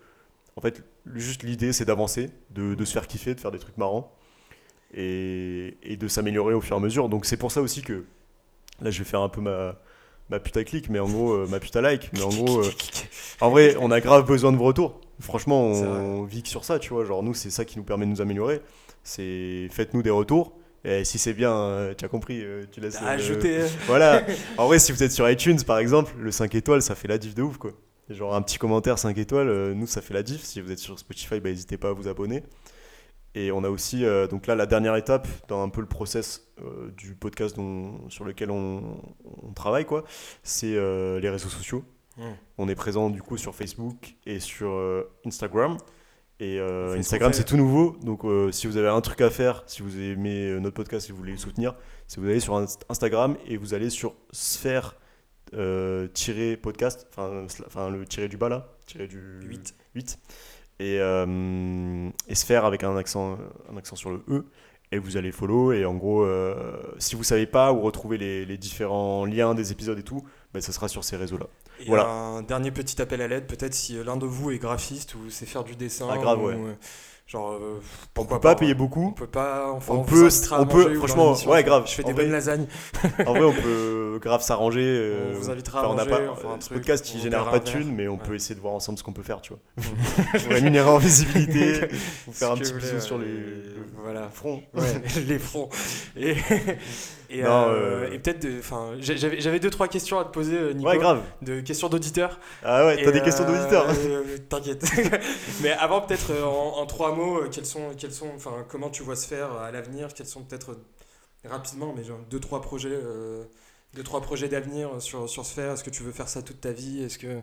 En 0.57 0.63
fait, 0.63 0.83
juste 1.15 1.43
l'idée, 1.43 1.75
c'est 1.75 1.85
d'avancer, 1.85 2.31
de, 2.51 2.75
de 2.75 2.85
se 2.87 2.95
faire 2.95 3.07
kiffer, 3.07 3.35
de 3.35 3.41
faire 3.41 3.51
des 3.51 3.59
trucs 3.59 3.77
marrants, 3.77 4.11
et, 4.95 5.77
et 5.83 5.99
de 5.99 6.09
s'améliorer 6.09 6.55
au 6.55 6.63
fur 6.63 6.75
et 6.75 6.79
à 6.79 6.83
mesure. 6.83 7.11
Donc 7.11 7.27
c'est 7.27 7.37
pour 7.37 7.53
ça 7.53 7.61
aussi 7.61 7.83
que. 7.83 8.07
Là, 8.81 8.91
je 8.91 8.99
vais 8.99 9.05
faire 9.05 9.21
un 9.21 9.29
peu 9.29 9.43
ma, 9.43 9.79
ma 10.31 10.41
clic, 10.41 10.89
mais 10.89 10.99
en 10.99 11.09
gros, 11.09 11.33
euh, 11.33 11.47
ma 11.49 11.61
puta 11.61 11.83
like. 11.83 12.11
Mais 12.15 12.23
en 12.23 12.31
gros, 12.31 12.61
euh, 12.61 12.71
en 13.43 13.51
vrai, 13.51 13.77
on 13.79 13.91
a 13.91 14.01
grave 14.01 14.27
besoin 14.27 14.53
de 14.53 14.57
vos 14.57 14.65
retours. 14.65 15.01
Franchement, 15.21 15.63
on 15.63 16.25
vit 16.25 16.43
que 16.43 16.49
sur 16.49 16.65
ça, 16.65 16.79
tu 16.79 16.91
vois. 16.93 17.05
Genre, 17.05 17.23
nous, 17.23 17.35
c'est 17.35 17.51
ça 17.51 17.65
qui 17.65 17.79
nous 17.79 17.85
permet 17.85 18.05
de 18.07 18.11
nous 18.11 18.21
améliorer. 18.21 18.61
C'est 19.03 19.69
faites-nous 19.71 20.03
des 20.03 20.11
retours. 20.11 20.53
Et 20.85 21.05
si 21.05 21.19
c'est 21.19 21.33
bien, 21.33 21.53
euh, 21.53 21.95
tu 21.97 22.05
as 22.05 22.09
compris, 22.09 22.43
euh, 22.45 22.65
tu 22.71 22.81
laisses. 22.81 23.01
Euh, 23.03 23.07
ajouté. 23.07 23.61
voilà. 23.87 24.23
En 24.59 24.67
vrai, 24.67 24.79
si 24.79 24.93
vous 24.93 25.03
êtes 25.03 25.11
sur 25.13 25.29
iTunes, 25.29 25.59
par 25.67 25.79
exemple, 25.79 26.13
le 26.19 26.31
5 26.31 26.55
étoiles, 26.55 26.83
ça 26.83 26.95
fait 26.95 27.09
la 27.09 27.19
diff 27.19 27.35
de 27.35 27.43
ouf, 27.43 27.57
quoi. 27.57 27.73
Genre 28.09 28.35
un 28.35 28.43
petit 28.43 28.59
commentaire 28.59 28.99
5 28.99 29.19
étoiles, 29.19 29.49
euh, 29.49 29.75
nous, 29.75 29.87
ça 29.89 30.01
fait 30.01 30.15
la 30.15 30.23
diff. 30.23 30.45
Si 30.45 30.61
vous 30.61 30.71
êtes 30.71 30.79
sur 30.79 30.97
Spotify, 30.99 31.41
bah, 31.41 31.49
n'hésitez 31.51 31.77
pas 31.77 31.89
à 31.89 31.93
vous 31.93 32.07
abonner. 32.07 32.45
Et 33.35 33.51
on 33.53 33.65
a 33.65 33.69
aussi, 33.69 34.03
donc 34.31 34.47
là, 34.47 34.55
la 34.55 34.65
dernière 34.65 34.97
étape 34.97 35.29
dans 35.49 35.63
un 35.63 35.69
peu 35.69 35.83
le 35.83 35.87
process 35.87 36.49
du 36.97 37.15
podcast 37.15 37.55
dont- 37.55 38.09
sur 38.09 38.25
lequel 38.25 38.51
on, 38.51 38.97
on 39.43 39.53
travaille, 39.53 39.85
quoi, 39.85 40.05
c'est 40.43 40.71
les 41.21 41.29
réseaux 41.29 41.51
sociaux. 41.51 41.85
Mm. 42.17 42.23
On 42.59 42.69
est 42.69 42.75
présent 42.75 43.11
du 43.11 43.23
coup 43.23 43.37
sur 43.37 43.55
Facebook 43.55 44.17
et 44.27 44.41
sur 44.41 44.71
euh, 44.71 45.11
Instagram. 45.25 45.77
Et 46.39 46.59
euh, 46.61 46.99
Instagram, 46.99 47.33
c'est 47.33 47.45
tout 47.45 47.57
nouveau. 47.57 47.97
Donc, 48.03 48.25
euh, 48.25 48.53
si 48.53 48.67
vous 48.67 48.77
avez 48.77 48.89
un 48.89 49.01
truc 49.01 49.21
à 49.23 49.31
faire, 49.31 49.63
si 49.67 49.81
vous 49.83 49.99
aimez 49.99 50.51
euh, 50.51 50.59
notre 50.61 50.75
podcast 50.77 51.09
et 51.09 51.13
vous 51.13 51.19
voulez 51.19 51.33
le 51.33 51.39
soutenir, 51.39 51.75
c'est 52.07 52.21
vous 52.21 52.27
allez 52.27 52.41
sur 52.41 52.55
Inst- 52.59 52.83
Instagram 52.91 53.37
et 53.47 53.57
vous 53.57 53.73
allez 53.73 53.89
sur 53.89 54.15
sphère 54.33 54.97
euh, 55.55 56.09
tirer 56.09 56.57
podcast, 56.59 57.07
enfin 57.17 57.89
le 57.89 58.05
tirer 58.05 58.29
du 58.29 58.37
bas 58.37 58.49
là, 58.51 58.69
tirer 58.87 59.07
du 59.07 59.41
Huit. 59.45 59.75
8. 59.95 60.19
Et, 60.79 60.97
et 60.97 62.35
sphère 62.35 62.67
avec 62.67 62.85
un 62.85 62.97
accent, 62.99 63.39
un 63.73 63.77
accent 63.79 63.97
sur 63.97 64.11
le 64.11 64.23
E. 64.29 64.45
Et 64.93 64.99
vous 64.99 65.17
allez 65.17 65.33
follow. 65.33 65.73
Et 65.73 65.87
en 65.87 65.95
gros, 65.95 66.27
si 66.99 67.17
vous 67.17 67.25
savez 67.25 67.47
pas 67.47 67.73
où 67.73 67.81
retrouver 67.81 68.19
les, 68.19 68.45
les 68.45 68.59
différents 68.59 69.25
liens 69.25 69.55
des 69.55 69.73
épisodes 69.73 69.99
et 69.99 70.03
tout, 70.03 70.23
ben, 70.53 70.61
ça 70.61 70.73
sera 70.73 70.89
sur 70.89 71.03
ces 71.03 71.17
réseaux-là. 71.17 71.47
Et 71.81 71.87
Voilà. 71.87 72.07
un 72.09 72.43
dernier 72.43 72.71
petit 72.71 73.01
appel 73.03 73.21
à 73.21 73.29
l'aide, 73.29 73.47
peut-être 73.47 73.75
si 73.75 73.97
euh, 73.99 74.05
l'un 74.05 74.17
de 74.17 74.27
vous 74.27 74.51
est 74.51 74.59
graphiste 74.59 75.15
ou 75.15 75.31
sait 75.31 75.47
faire 75.47 75.65
du 75.65 75.77
dessin. 75.77 76.07
Ah, 76.11 76.17
grave, 76.19 76.43
ou, 76.43 76.47
ouais. 76.47 76.55
euh, 76.55 76.73
Genre, 77.29 77.55
euh, 77.55 77.81
On 77.81 77.83
pourquoi 78.15 78.37
peut 78.37 78.41
pas 78.43 78.55
pas, 78.55 78.61
payer 78.61 78.75
On 78.75 78.79
beaucoup. 78.79 79.11
peut 79.11 79.27
pas. 79.27 79.73
Enfin, 79.73 79.95
On 79.95 80.05
peut- 80.05 80.29
à 80.53 80.61
on 80.61 80.67
peut- 80.67 80.85
manger 80.85 80.95
franchement, 80.95 81.35
ouais, 81.49 81.65
grave. 81.65 81.83
Je 81.89 81.91
fais 81.95 82.05
des 82.05 82.13
vrai- 82.13 82.23
bonnes 82.23 82.31
lasagnes. 82.33 82.69
En 83.27 83.33
vrai, 83.33 83.43
on 83.43 83.53
peut 83.53 84.21
grave 84.23 84.43
s'arranger. 84.43 84.85
euh, 84.87 85.33
On 85.35 85.39
vous 85.41 85.51
invitera 85.51 85.81
à 85.81 85.83
enfin, 85.89 85.95
on 85.95 85.97
manger, 85.97 86.09
pas, 86.11 86.33
un 86.55 86.61
ce 86.61 86.67
truc, 86.67 86.79
podcast, 86.79 87.13
il 87.13 87.21
génère 87.21 87.51
pas 87.51 87.59
de 87.59 87.65
thunes, 87.65 87.93
mais 87.93 88.07
on 88.07 88.13
Ouais. 88.13 88.21
peut 88.25 88.37
essayer 88.37 88.55
de 88.55 88.61
voir 88.61 88.75
ensemble 88.75 88.97
ce 88.99 89.03
qu'on 89.03 89.13
peut 89.13 89.25
faire, 89.25 89.41
tu 89.41 89.55
vois. 89.55 89.61
rémunérer 90.51 90.89
en 90.89 90.99
visibilité, 90.99 91.89
vous 92.29 92.33
faire 92.33 92.53
un 92.53 92.57
petit 92.57 92.73
bisou 92.73 93.01
sur 93.01 93.19
les 93.19 93.27
Voilà. 94.05 94.29
front. 94.33 94.63
Ouais, 94.75 94.83
les 95.27 95.41
fronts. 95.41 95.69
Et, 96.17 96.37
et, 97.29 97.45
euh, 97.45 97.49
euh, 97.49 98.11
et 98.13 98.19
peut-être, 98.19 98.47
enfin, 98.59 98.93
j'avais 98.99 99.41
j'avais 99.41 99.61
deux 99.61 99.71
trois 99.71 99.89
questions 99.89 100.19
à 100.19 100.25
te 100.25 100.31
poser, 100.31 100.57
euh, 100.57 100.73
Nico, 100.73 100.89
Ouais, 100.91 100.99
grave. 100.99 101.23
de 101.43 101.61
questions 101.61 101.89
d'auditeurs. 101.89 102.39
Ah 102.63 102.87
ouais, 102.87 103.03
t'as 103.03 103.11
Et, 103.11 103.13
des 103.13 103.23
questions 103.23 103.45
d'auditeurs. 103.45 103.87
T'inquiète. 104.49 104.85
Mais 105.63 105.73
avant, 105.73 106.01
peut-être 106.03 106.33
en, 106.43 106.79
en 106.79 106.87
trois 106.87 107.13
mots, 107.15 107.43
quels 107.51 107.67
sont, 107.67 107.95
quels 107.97 108.13
sont, 108.13 108.31
enfin, 108.37 108.65
comment 108.69 108.91
tu 108.91 109.03
vois 109.03 109.17
se 109.17 109.27
faire 109.27 109.53
à 109.53 109.71
l'avenir? 109.73 110.09
Quels 110.15 110.27
sont 110.27 110.43
peut-être 110.45 110.77
rapidement, 111.45 111.93
mais 111.97 112.05
genre 112.05 112.19
deux 112.31 112.41
trois 112.41 112.61
projets, 112.61 112.89
euh, 112.93 113.45
deux 113.95 114.03
trois 114.03 114.21
projets 114.21 114.49
d'avenir 114.49 115.01
sur 115.01 115.29
sur 115.29 115.45
Sphère? 115.47 115.73
Est-ce 115.73 115.85
que 115.85 115.91
tu 115.91 116.03
veux 116.03 116.13
faire 116.13 116.29
ça 116.29 116.43
toute 116.43 116.61
ta 116.61 116.73
vie? 116.73 117.03
Est-ce 117.05 117.19
que, 117.19 117.41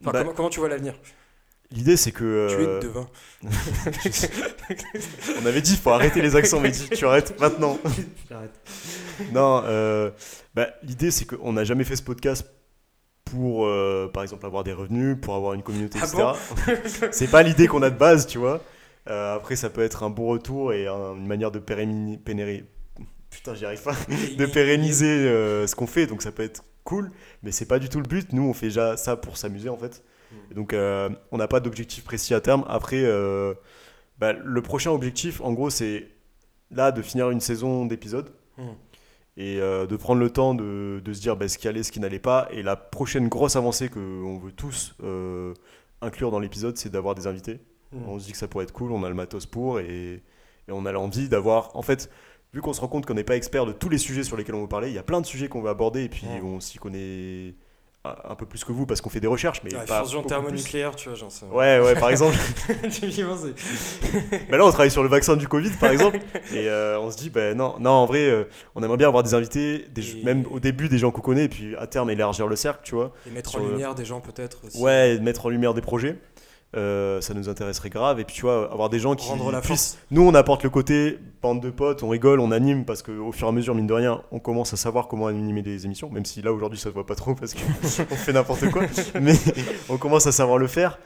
Bah, 0.00 0.12
comment, 0.12 0.32
comment 0.34 0.50
tu 0.50 0.60
vois 0.60 0.68
l'avenir? 0.68 0.94
L'idée, 1.74 1.96
c'est 1.96 2.12
que. 2.12 2.46
Tu 2.56 2.62
es 2.62 2.66
euh, 2.66 2.80
devin. 2.80 3.06
on 5.42 5.46
avait 5.46 5.60
dit, 5.60 5.76
faut 5.76 5.90
arrêter 5.90 6.22
les 6.22 6.36
accents, 6.36 6.60
mais 6.60 6.70
dis, 6.70 6.88
tu 6.90 7.04
arrêtes 7.04 7.38
maintenant. 7.40 7.78
J'arrête. 8.30 8.52
Non, 9.32 9.62
euh, 9.64 10.10
bah, 10.54 10.68
l'idée 10.82 11.10
c'est 11.10 11.24
qu'on 11.24 11.52
n'a 11.52 11.64
jamais 11.64 11.84
fait 11.84 11.96
ce 11.96 12.02
podcast 12.02 12.46
pour, 13.24 13.66
euh, 13.66 14.08
par 14.12 14.22
exemple, 14.22 14.46
avoir 14.46 14.64
des 14.64 14.72
revenus, 14.72 15.16
pour 15.20 15.34
avoir 15.34 15.54
une 15.54 15.62
communauté, 15.62 15.98
Ah 16.02 16.06
etc. 16.06 17.08
c'est 17.10 17.30
pas 17.30 17.42
l'idée 17.42 17.66
qu'on 17.66 17.82
a 17.82 17.90
de 17.90 17.98
base, 17.98 18.26
tu 18.26 18.38
vois. 18.38 18.60
Euh, 19.10 19.34
après, 19.36 19.56
ça 19.56 19.68
peut 19.70 19.82
être 19.82 20.02
un 20.02 20.10
bon 20.10 20.26
retour 20.28 20.72
et 20.72 20.86
un- 20.86 21.14
une 21.16 21.26
manière 21.26 21.50
de 21.50 21.58
pérenniser. 21.58 22.64
Putain, 23.30 23.54
j'y 23.54 23.64
arrive 23.66 23.82
pas. 23.82 23.96
De 24.38 24.46
pérenniser 24.46 25.06
euh, 25.08 25.66
ce 25.66 25.74
qu'on 25.74 25.86
fait, 25.88 26.06
donc 26.06 26.22
ça 26.22 26.30
peut 26.32 26.42
être 26.44 26.64
cool, 26.84 27.10
mais 27.42 27.50
c'est 27.50 27.66
pas 27.66 27.78
du 27.78 27.88
tout 27.88 27.98
le 27.98 28.06
but. 28.06 28.32
Nous, 28.32 28.42
on 28.44 28.54
fait 28.54 28.66
déjà 28.66 28.96
ça 28.96 29.16
pour 29.16 29.36
s'amuser 29.36 29.68
en 29.68 29.76
fait. 29.76 30.04
Donc, 30.54 30.72
euh, 30.72 31.08
on 31.32 31.38
n'a 31.38 31.48
pas 31.48 31.60
d'objectif 31.60 32.04
précis 32.04 32.34
à 32.34 32.40
terme. 32.40 32.64
Après, 32.68 33.02
euh, 33.04 33.54
bah, 34.18 34.32
le 34.32 34.62
prochain 34.62 34.90
objectif, 34.90 35.40
en 35.40 35.52
gros, 35.52 35.70
c'est 35.70 36.08
là 36.70 36.92
de 36.92 37.02
finir 37.02 37.30
une 37.30 37.40
saison 37.40 37.86
d'épisodes 37.86 38.30
Mm. 38.56 38.62
et 39.36 39.58
euh, 39.60 39.84
de 39.86 39.96
prendre 39.96 40.20
le 40.20 40.30
temps 40.30 40.54
de, 40.54 41.00
de 41.04 41.12
se 41.12 41.20
dire 41.20 41.36
bah, 41.36 41.48
ce 41.48 41.58
qui 41.58 41.66
allait, 41.66 41.82
ce 41.82 41.90
qui 41.90 41.98
n'allait 41.98 42.20
pas. 42.20 42.46
Et 42.52 42.62
la 42.62 42.76
prochaine 42.76 43.28
grosse 43.28 43.56
avancée 43.56 43.88
qu'on 43.88 44.38
veut 44.38 44.52
tous 44.52 44.94
euh, 45.02 45.54
inclure 46.00 46.30
dans 46.30 46.38
l'épisode, 46.38 46.76
c'est 46.76 46.88
d'avoir 46.90 47.14
des 47.16 47.26
invités. 47.26 47.58
Mm. 47.92 48.08
On 48.08 48.18
se 48.20 48.26
dit 48.26 48.32
que 48.32 48.38
ça 48.38 48.46
pourrait 48.46 48.64
être 48.64 48.72
cool, 48.72 48.92
on 48.92 49.02
a 49.02 49.08
le 49.08 49.14
matos 49.16 49.46
pour 49.46 49.80
et, 49.80 50.14
et 50.14 50.22
on 50.70 50.86
a 50.86 50.92
l'envie 50.92 51.28
d'avoir. 51.28 51.74
En 51.76 51.82
fait, 51.82 52.08
vu 52.52 52.60
qu'on 52.60 52.72
se 52.72 52.80
rend 52.80 52.86
compte 52.86 53.06
qu'on 53.06 53.14
n'est 53.14 53.24
pas 53.24 53.34
expert 53.36 53.66
de 53.66 53.72
tous 53.72 53.88
les 53.88 53.98
sujets 53.98 54.22
sur 54.22 54.36
lesquels 54.36 54.54
on 54.54 54.62
veut 54.62 54.68
parler, 54.68 54.88
il 54.88 54.94
y 54.94 54.98
a 54.98 55.02
plein 55.02 55.20
de 55.20 55.26
sujets 55.26 55.48
qu'on 55.48 55.62
veut 55.62 55.70
aborder 55.70 56.04
et 56.04 56.08
puis 56.08 56.26
Ouais. 56.28 56.40
on 56.42 56.60
s'y 56.60 56.78
connaît 56.78 57.54
un 58.04 58.34
peu 58.34 58.44
plus 58.44 58.62
que 58.64 58.72
vous 58.72 58.84
parce 58.84 59.00
qu'on 59.00 59.08
fait 59.08 59.20
des 59.20 59.26
recherches, 59.26 59.62
mais 59.64 59.74
Ouais, 59.74 59.86
pas. 59.86 60.02
fusion 60.02 60.22
thermonucléaire, 60.22 60.94
tu 60.94 61.08
vois, 61.08 61.16
j'en 61.16 61.30
sais. 61.30 61.46
Ouais, 61.46 61.80
ouais, 61.80 61.94
par 61.94 62.10
exemple. 62.10 62.36
Mais 64.50 64.58
là, 64.58 64.64
on 64.66 64.70
travaille 64.70 64.90
sur 64.90 65.02
le 65.02 65.08
vaccin 65.08 65.36
du 65.36 65.48
Covid, 65.48 65.70
par 65.80 65.90
exemple, 65.90 66.18
et 66.52 66.68
euh, 66.68 66.98
on 67.00 67.10
se 67.10 67.16
dit, 67.16 67.30
ben 67.30 67.56
non, 67.56 67.76
non, 67.80 67.90
en 67.90 68.06
vrai, 68.06 68.26
euh, 68.28 68.44
on 68.74 68.82
aimerait 68.82 68.98
bien 68.98 69.08
avoir 69.08 69.22
des 69.22 69.34
invités, 69.34 69.86
des, 69.90 70.18
Et- 70.18 70.22
même 70.24 70.44
au 70.50 70.60
début 70.60 70.88
des 70.88 70.98
gens 70.98 71.10
qu'on 71.10 71.22
connaît, 71.22 71.44
et 71.44 71.48
puis 71.48 71.74
à 71.76 71.86
terme 71.86 72.10
élargir 72.10 72.46
le 72.46 72.56
cercle, 72.56 72.80
tu 72.84 72.94
vois. 72.94 73.12
Et 73.26 73.30
mettre 73.30 73.50
Sur 73.50 73.60
en 73.60 73.64
le- 73.64 73.70
lumière 73.72 73.94
des 73.94 74.04
gens 74.04 74.20
peut-être. 74.20 74.58
Ouais, 74.78 75.18
mettre 75.20 75.46
en 75.46 75.48
lumière 75.48 75.72
des 75.74 75.80
projets. 75.80 76.16
Euh, 76.76 77.20
ça 77.20 77.34
nous 77.34 77.48
intéresserait 77.48 77.90
grave. 77.90 78.20
Et 78.20 78.24
puis 78.24 78.36
tu 78.36 78.42
vois 78.42 78.70
avoir 78.72 78.88
des 78.90 78.98
gens 78.98 79.14
qui 79.14 79.28
Rendre 79.28 79.50
la 79.50 79.60
puissent 79.60 79.98
nous 80.10 80.22
on 80.22 80.34
apporte 80.34 80.62
le 80.62 80.70
côté 80.70 81.18
bande 81.42 81.62
de 81.62 81.70
potes 81.70 82.02
on 82.02 82.08
rigole 82.08 82.40
on 82.40 82.50
anime 82.50 82.84
parce 82.84 83.02
qu'au 83.02 83.32
fur 83.32 83.46
et 83.46 83.50
à 83.50 83.52
mesure 83.52 83.74
mine 83.74 83.86
de 83.86 83.92
rien 83.92 84.22
on 84.32 84.38
commence 84.38 84.72
à 84.72 84.76
savoir 84.76 85.08
comment 85.08 85.26
animer 85.26 85.62
des 85.62 85.84
émissions 85.84 86.10
même 86.10 86.24
si 86.24 86.42
là 86.42 86.52
aujourd'hui 86.52 86.78
ça 86.78 86.88
se 86.88 86.94
voit 86.94 87.06
pas 87.06 87.14
trop 87.14 87.34
parce 87.34 87.54
qu'on 87.54 87.60
fait 88.16 88.32
n'importe 88.32 88.70
quoi. 88.70 88.82
Mais 89.20 89.34
on 89.88 89.98
commence 89.98 90.26
à 90.26 90.32
savoir 90.32 90.58
le 90.58 90.66
faire. 90.66 90.98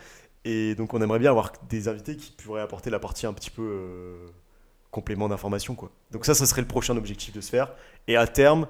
Et 0.45 0.75
donc 0.75 0.95
on 0.95 1.03
aimerait 1.03 1.19
bien 1.19 1.31
avoir 1.31 1.53
des 1.69 1.89
invités 1.89 2.16
qui 2.16 2.33
pourraient 2.33 2.62
apporter 2.62 2.91
la 2.91 2.99
partie 2.99 3.27
un 3.27 3.33
petit 3.33 3.51
peu 3.51 3.62
euh, 3.62 4.27
complément 4.91 5.29
d'information 5.29 5.75
quoi. 5.75 5.91
Donc 6.12 6.25
ça 6.25 6.35
ça 6.35 6.47
serait 6.47 6.62
le 6.62 6.69
prochain 6.69 6.97
objectif 6.97 7.35
de 7.35 7.41
se 7.41 7.51
faire. 7.51 7.73
Et 8.07 8.16
à 8.16 8.27
terme 8.27 8.66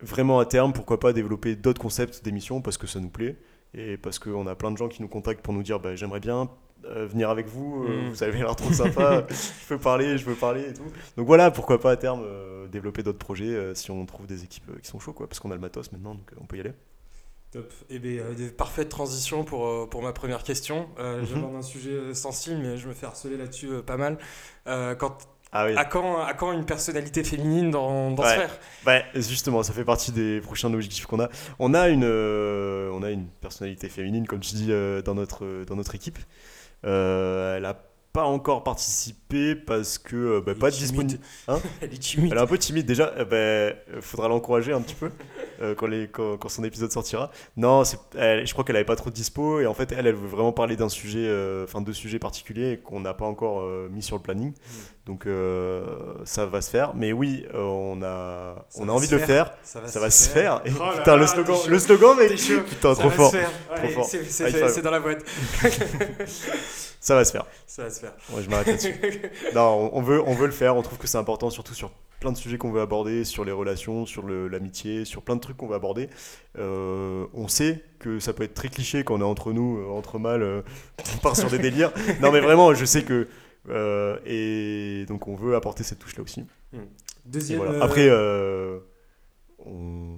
vraiment 0.00 0.38
à 0.38 0.46
terme 0.46 0.72
pourquoi 0.72 0.98
pas 0.98 1.12
développer 1.12 1.56
d'autres 1.56 1.80
concepts 1.80 2.24
d'émissions 2.24 2.60
parce 2.62 2.78
que 2.78 2.86
ça 2.86 3.00
nous 3.00 3.10
plaît 3.10 3.36
et 3.74 3.96
parce 3.96 4.18
qu'on 4.18 4.46
a 4.46 4.54
plein 4.54 4.70
de 4.70 4.76
gens 4.76 4.88
qui 4.88 5.02
nous 5.02 5.08
contactent 5.08 5.42
pour 5.42 5.54
nous 5.54 5.62
dire 5.62 5.80
bah, 5.80 5.94
j'aimerais 5.96 6.20
bien 6.20 6.50
euh, 6.86 7.06
venir 7.06 7.28
avec 7.30 7.46
vous, 7.46 7.84
euh, 7.84 8.06
Mm. 8.06 8.10
vous 8.10 8.22
avez 8.22 8.38
l'air 8.38 8.56
trop 8.56 8.72
sympa, 8.72 9.26
je 9.30 9.66
peux 9.68 9.78
parler, 9.78 10.16
je 10.18 10.24
veux 10.24 10.34
parler 10.34 10.70
et 10.70 10.72
tout. 10.72 10.84
Donc 11.16 11.26
voilà, 11.26 11.50
pourquoi 11.50 11.78
pas 11.78 11.90
à 11.92 11.96
terme 11.96 12.22
euh, 12.24 12.66
développer 12.68 13.02
d'autres 13.02 13.18
projets 13.18 13.44
euh, 13.54 13.74
si 13.74 13.90
on 13.90 14.04
trouve 14.06 14.26
des 14.26 14.44
équipes 14.44 14.70
euh, 14.70 14.78
qui 14.80 14.88
sont 14.88 14.98
chauds, 14.98 15.12
quoi, 15.12 15.28
parce 15.28 15.40
qu'on 15.40 15.50
a 15.50 15.54
le 15.54 15.60
matos 15.60 15.92
maintenant, 15.92 16.14
donc 16.14 16.32
euh, 16.32 16.36
on 16.40 16.46
peut 16.46 16.56
y 16.56 16.60
aller. 16.60 16.72
Top. 17.52 17.72
Et 17.90 17.98
bien, 17.98 18.22
euh, 18.22 18.34
des- 18.34 18.48
parfaite 18.48 18.88
transition 18.88 19.42
pour, 19.44 19.66
euh, 19.66 19.86
pour 19.90 20.02
ma 20.02 20.12
première 20.12 20.42
question. 20.44 20.88
Euh, 21.00 21.20
Mhm. 21.20 21.26
J'aborde 21.26 21.54
un 21.56 21.62
sujet 21.62 22.14
sensible, 22.14 22.60
mais 22.62 22.76
je 22.78 22.88
me 22.88 22.94
fais 22.94 23.06
harceler 23.06 23.36
là-dessus 23.36 23.68
euh, 23.70 23.82
pas 23.82 23.96
mal. 23.96 24.18
Euh, 24.68 24.94
quand, 24.94 25.18
Ah 25.52 25.66
oui, 25.66 25.74
à, 25.76 25.84
quand, 25.84 26.22
à 26.22 26.32
quand 26.34 26.52
une 26.52 26.64
personnalité 26.64 27.24
féminine 27.24 27.70
dans, 27.70 28.12
dans 28.12 28.22
Ouais. 28.22 28.28
Sphère 28.34 28.58
bah, 28.84 29.00
justement, 29.14 29.62
ça 29.62 29.72
fait 29.72 29.84
partie 29.84 30.12
des 30.12 30.40
prochains 30.40 30.72
objectifs 30.72 31.06
qu'on 31.06 31.20
a. 31.20 31.28
On 31.58 31.74
a 31.74 31.88
une, 31.88 32.04
euh, 32.04 32.88
on 32.92 33.02
a 33.02 33.10
une 33.10 33.26
personnalité 33.26 33.88
féminine, 33.88 34.26
comme 34.26 34.40
tu 34.40 34.54
dis, 34.54 34.68
euh, 34.70 35.02
dans, 35.02 35.14
notre, 35.14 35.64
dans 35.64 35.74
notre 35.76 35.94
équipe. 35.94 36.18
Euh, 36.84 37.56
elle 37.56 37.64
a 37.64 37.76
pas 38.12 38.24
encore 38.24 38.64
participé 38.64 39.54
parce 39.54 39.98
que 39.98 40.16
euh, 40.16 40.40
bah, 40.40 40.52
Elle 40.52 40.56
est 40.56 40.60
pas 40.60 40.70
disponible. 40.70 41.20
Hein 41.48 41.60
Elle 41.80 41.94
est 41.94 41.98
timide. 41.98 42.32
Elle 42.32 42.38
est 42.38 42.42
un 42.42 42.46
peu 42.46 42.58
timide 42.58 42.86
déjà, 42.86 43.10
ben, 43.24 43.34
euh, 43.36 43.74
faudra 44.00 44.28
l'encourager 44.28 44.72
un 44.72 44.80
petit 44.80 44.94
peu. 44.96 45.10
Euh, 45.60 45.74
quand, 45.74 45.86
les, 45.86 46.08
quand, 46.08 46.36
quand 46.38 46.48
son 46.48 46.64
épisode 46.64 46.90
sortira. 46.92 47.30
Non, 47.56 47.82
elle- 48.18 48.46
je 48.46 48.52
crois 48.52 48.64
qu'elle 48.64 48.76
avait 48.76 48.84
pas 48.84 48.96
trop 48.96 49.10
de 49.10 49.14
dispo 49.14 49.60
et 49.60 49.66
en 49.66 49.74
fait, 49.74 49.92
elle, 49.92 50.06
elle 50.06 50.14
veut 50.14 50.28
vraiment 50.28 50.52
parler 50.52 50.76
d'un 50.76 50.88
sujet, 50.88 51.26
euh, 51.26 51.64
enfin 51.64 51.80
deux 51.80 51.92
sujets 51.92 52.18
particuliers 52.18 52.80
qu'on 52.84 53.00
n'a 53.00 53.14
pas 53.14 53.24
encore 53.26 53.60
euh, 53.60 53.88
mis 53.90 54.02
sur 54.02 54.16
le 54.16 54.22
planning. 54.22 54.52
Donc 55.06 55.26
euh, 55.26 55.84
ça 56.24 56.46
va 56.46 56.60
se 56.60 56.70
faire. 56.70 56.94
Mais 56.94 57.12
oui, 57.12 57.44
on 57.54 58.00
a, 58.02 58.64
Ça 58.68 58.80
on 58.82 58.88
a 58.88 58.92
envie 58.92 59.08
de 59.08 59.16
le 59.16 59.22
faire. 59.22 59.52
Ça 59.62 59.80
va, 59.80 59.88
Ça 59.88 59.98
va 60.00 60.10
se 60.10 60.28
faire. 60.28 60.62
Et 60.64 60.70
Oh 60.78 60.82
là 60.84 60.92
putain, 60.98 61.16
le 61.16 61.26
slogan, 61.26 61.56
le 61.68 61.78
slogan, 61.78 62.16
chaud. 62.36 62.60
Putain, 62.68 62.94
trop 62.94 63.10
fort. 63.10 63.32
C'est 64.28 64.82
dans 64.82 64.90
la 64.90 65.00
boîte. 65.00 65.24
Ça 67.00 67.14
va 67.14 67.24
se 67.24 67.32
faire. 67.32 67.46
Ça 67.66 67.82
va 67.84 67.90
se 67.90 68.00
faire. 68.00 68.12
Ouais, 68.30 68.42
je 68.42 68.50
m'arrête 68.50 68.66
là-dessus. 68.66 68.94
non, 69.54 69.90
on, 69.92 69.98
on 69.98 70.02
veut, 70.02 70.22
on 70.26 70.34
veut 70.34 70.46
le 70.46 70.52
faire. 70.52 70.76
On 70.76 70.82
trouve 70.82 70.98
que 70.98 71.06
c'est 71.06 71.18
important, 71.18 71.48
surtout 71.50 71.74
sur 71.74 71.90
plein 72.20 72.30
de 72.32 72.36
sujets 72.36 72.58
qu'on 72.58 72.70
veut 72.70 72.80
aborder, 72.82 73.24
sur 73.24 73.44
les 73.44 73.52
relations, 73.52 74.06
sur 74.06 74.26
l'amitié, 74.28 75.04
sur 75.04 75.22
plein 75.22 75.34
de 75.36 75.40
trucs 75.40 75.56
qu'on 75.56 75.66
veut 75.66 75.74
aborder. 75.74 76.08
Euh, 76.58 77.26
on 77.34 77.48
sait 77.48 77.82
que 77.98 78.20
ça 78.20 78.32
peut 78.32 78.44
être 78.44 78.54
très 78.54 78.68
cliché 78.68 79.02
quand 79.02 79.14
on 79.16 79.20
est 79.20 79.24
entre 79.24 79.52
nous, 79.52 79.78
euh, 79.78 79.88
entre 79.90 80.18
mâles, 80.18 80.42
euh, 80.42 80.62
on 81.14 81.18
part 81.18 81.36
sur 81.36 81.50
des 81.50 81.58
délires. 81.58 81.92
Non, 82.20 82.30
mais 82.30 82.40
vraiment, 82.40 82.74
je 82.74 82.84
sais 82.84 83.02
que. 83.02 83.26
euh, 83.68 84.18
et 84.26 85.04
donc, 85.06 85.26
on 85.28 85.34
veut 85.34 85.54
apporter 85.56 85.82
cette 85.82 85.98
touche-là 85.98 86.22
aussi. 86.22 86.44
Et 86.72 86.78
Deuxième. 87.26 87.58
voilà. 87.60 87.82
Après, 87.84 88.08
on, 89.66 90.16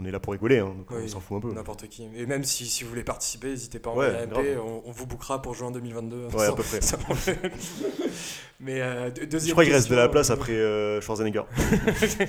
on 0.00 0.04
est 0.04 0.10
là 0.10 0.20
pour 0.20 0.32
rigoler, 0.32 0.58
hein, 0.58 0.74
donc 0.76 0.90
Oui, 0.90 1.02
on 1.04 1.08
s'en 1.08 1.20
fout 1.20 1.38
un 1.38 1.40
peu. 1.40 1.52
N'importe 1.52 1.88
qui. 1.88 2.06
Et 2.16 2.26
même 2.26 2.44
si, 2.44 2.66
si 2.66 2.84
vous 2.84 2.90
voulez 2.90 3.04
participer, 3.04 3.48
n'hésitez 3.48 3.78
pas 3.78 3.90
à 3.90 3.92
envoyer 3.92 4.56
on, 4.56 4.82
on 4.86 4.92
vous 4.92 5.06
bookera 5.06 5.42
pour 5.42 5.54
juin 5.54 5.70
2022. 5.70 6.28
Ouais, 6.34 6.46
à 6.46 6.52
peu 6.52 6.62
près. 6.62 6.80
Mais 8.60 8.80
euh, 8.80 9.10
deuxième 9.10 9.48
Je 9.48 9.52
crois 9.52 9.64
qu'il 9.64 9.72
reste 9.72 9.90
de 9.90 9.96
la 9.96 10.08
place 10.08 10.30
après 10.30 10.52
euh, 10.52 11.00
Schwarzenegger. 11.00 11.42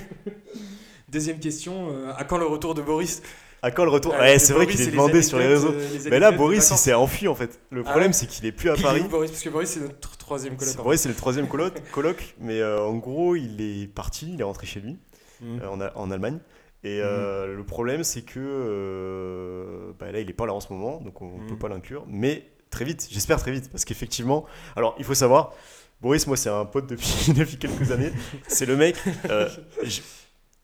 Deuxième 1.10 1.40
question, 1.40 1.90
euh, 1.92 2.12
à 2.18 2.24
quand 2.24 2.38
le 2.38 2.46
retour 2.46 2.74
de 2.74 2.82
Boris? 2.82 3.22
À 3.62 3.72
quand 3.72 3.86
le 3.86 3.92
retour? 3.92 4.14
Euh, 4.16 4.20
Ouais, 4.20 4.40
c'est 4.40 4.54
vrai 4.54 4.68
qu'il 4.68 4.82
est 4.82 4.88
demandé 4.92 5.22
sur 5.22 5.38
les 5.38 5.48
réseaux. 5.48 5.72
les 5.72 6.10
Mais 6.10 6.20
là, 6.20 6.32
Boris, 6.32 6.70
il 6.70 6.78
s'est 6.78 6.94
enfui 6.94 7.28
en 7.28 7.36
fait. 7.36 7.60
Le 7.70 7.82
Ah 7.86 7.90
problème, 7.90 8.10
ouais 8.10 8.14
c'est 8.14 8.28
qu'il 8.28 8.46
est 8.46 8.52
plus 8.52 8.70
à 8.70 8.76
Paris. 8.76 9.04
Boris? 9.10 9.32
Parce 9.32 9.44
que 9.44 9.50
Boris, 9.50 9.70
c'est 9.70 9.80
notre 9.82 10.18
troisième 10.18 10.58
coloc. 10.58 10.76
Boris, 10.78 11.02
c'est 11.02 11.10
le 11.10 11.16
troisième 11.16 11.48
coloc, 11.92 12.36
mais 12.40 12.60
euh, 12.60 12.82
en 12.84 12.96
gros, 12.98 13.36
il 13.36 13.62
est 13.62 13.88
parti, 13.88 14.32
il 14.34 14.42
est 14.42 14.44
rentré 14.44 14.66
chez 14.68 14.80
lui, 14.82 14.98
euh, 15.44 15.68
en, 15.68 15.80
en 15.80 16.12
Allemagne. 16.12 16.40
Et 16.86 17.02
euh, 17.02 17.56
le 17.56 17.64
problème, 17.66 18.04
c'est 18.04 18.22
que 18.22 18.40
euh, 18.40 19.92
bah, 20.00 20.12
là, 20.12 20.20
il 20.20 20.30
est 20.30 20.34
pas 20.34 20.46
là 20.46 20.54
en 20.54 20.60
ce 20.60 20.72
moment, 20.72 21.02
donc 21.02 21.22
on 21.22 21.38
Mhm. 21.40 21.48
peut 21.48 21.58
pas 21.58 21.68
l'inclure. 21.70 22.06
Mais 22.08 22.46
très 22.70 22.86
vite, 22.86 23.08
j'espère 23.12 23.40
très 23.40 23.52
vite, 23.52 23.70
parce 23.72 23.86
qu'effectivement, 23.86 24.46
alors 24.76 24.96
il 25.00 25.04
faut 25.06 25.14
savoir, 25.16 25.54
Boris, 26.02 26.28
moi, 26.28 26.38
c'est 26.38 26.50
un 26.50 26.66
pote 26.66 26.88
depuis, 26.88 27.34
depuis 27.34 27.58
quelques 27.58 27.92
années. 27.92 28.12
C'est 28.48 28.66
le 28.66 28.76
mec. 28.78 28.96
euh, 29.30 29.50
je, 29.84 30.02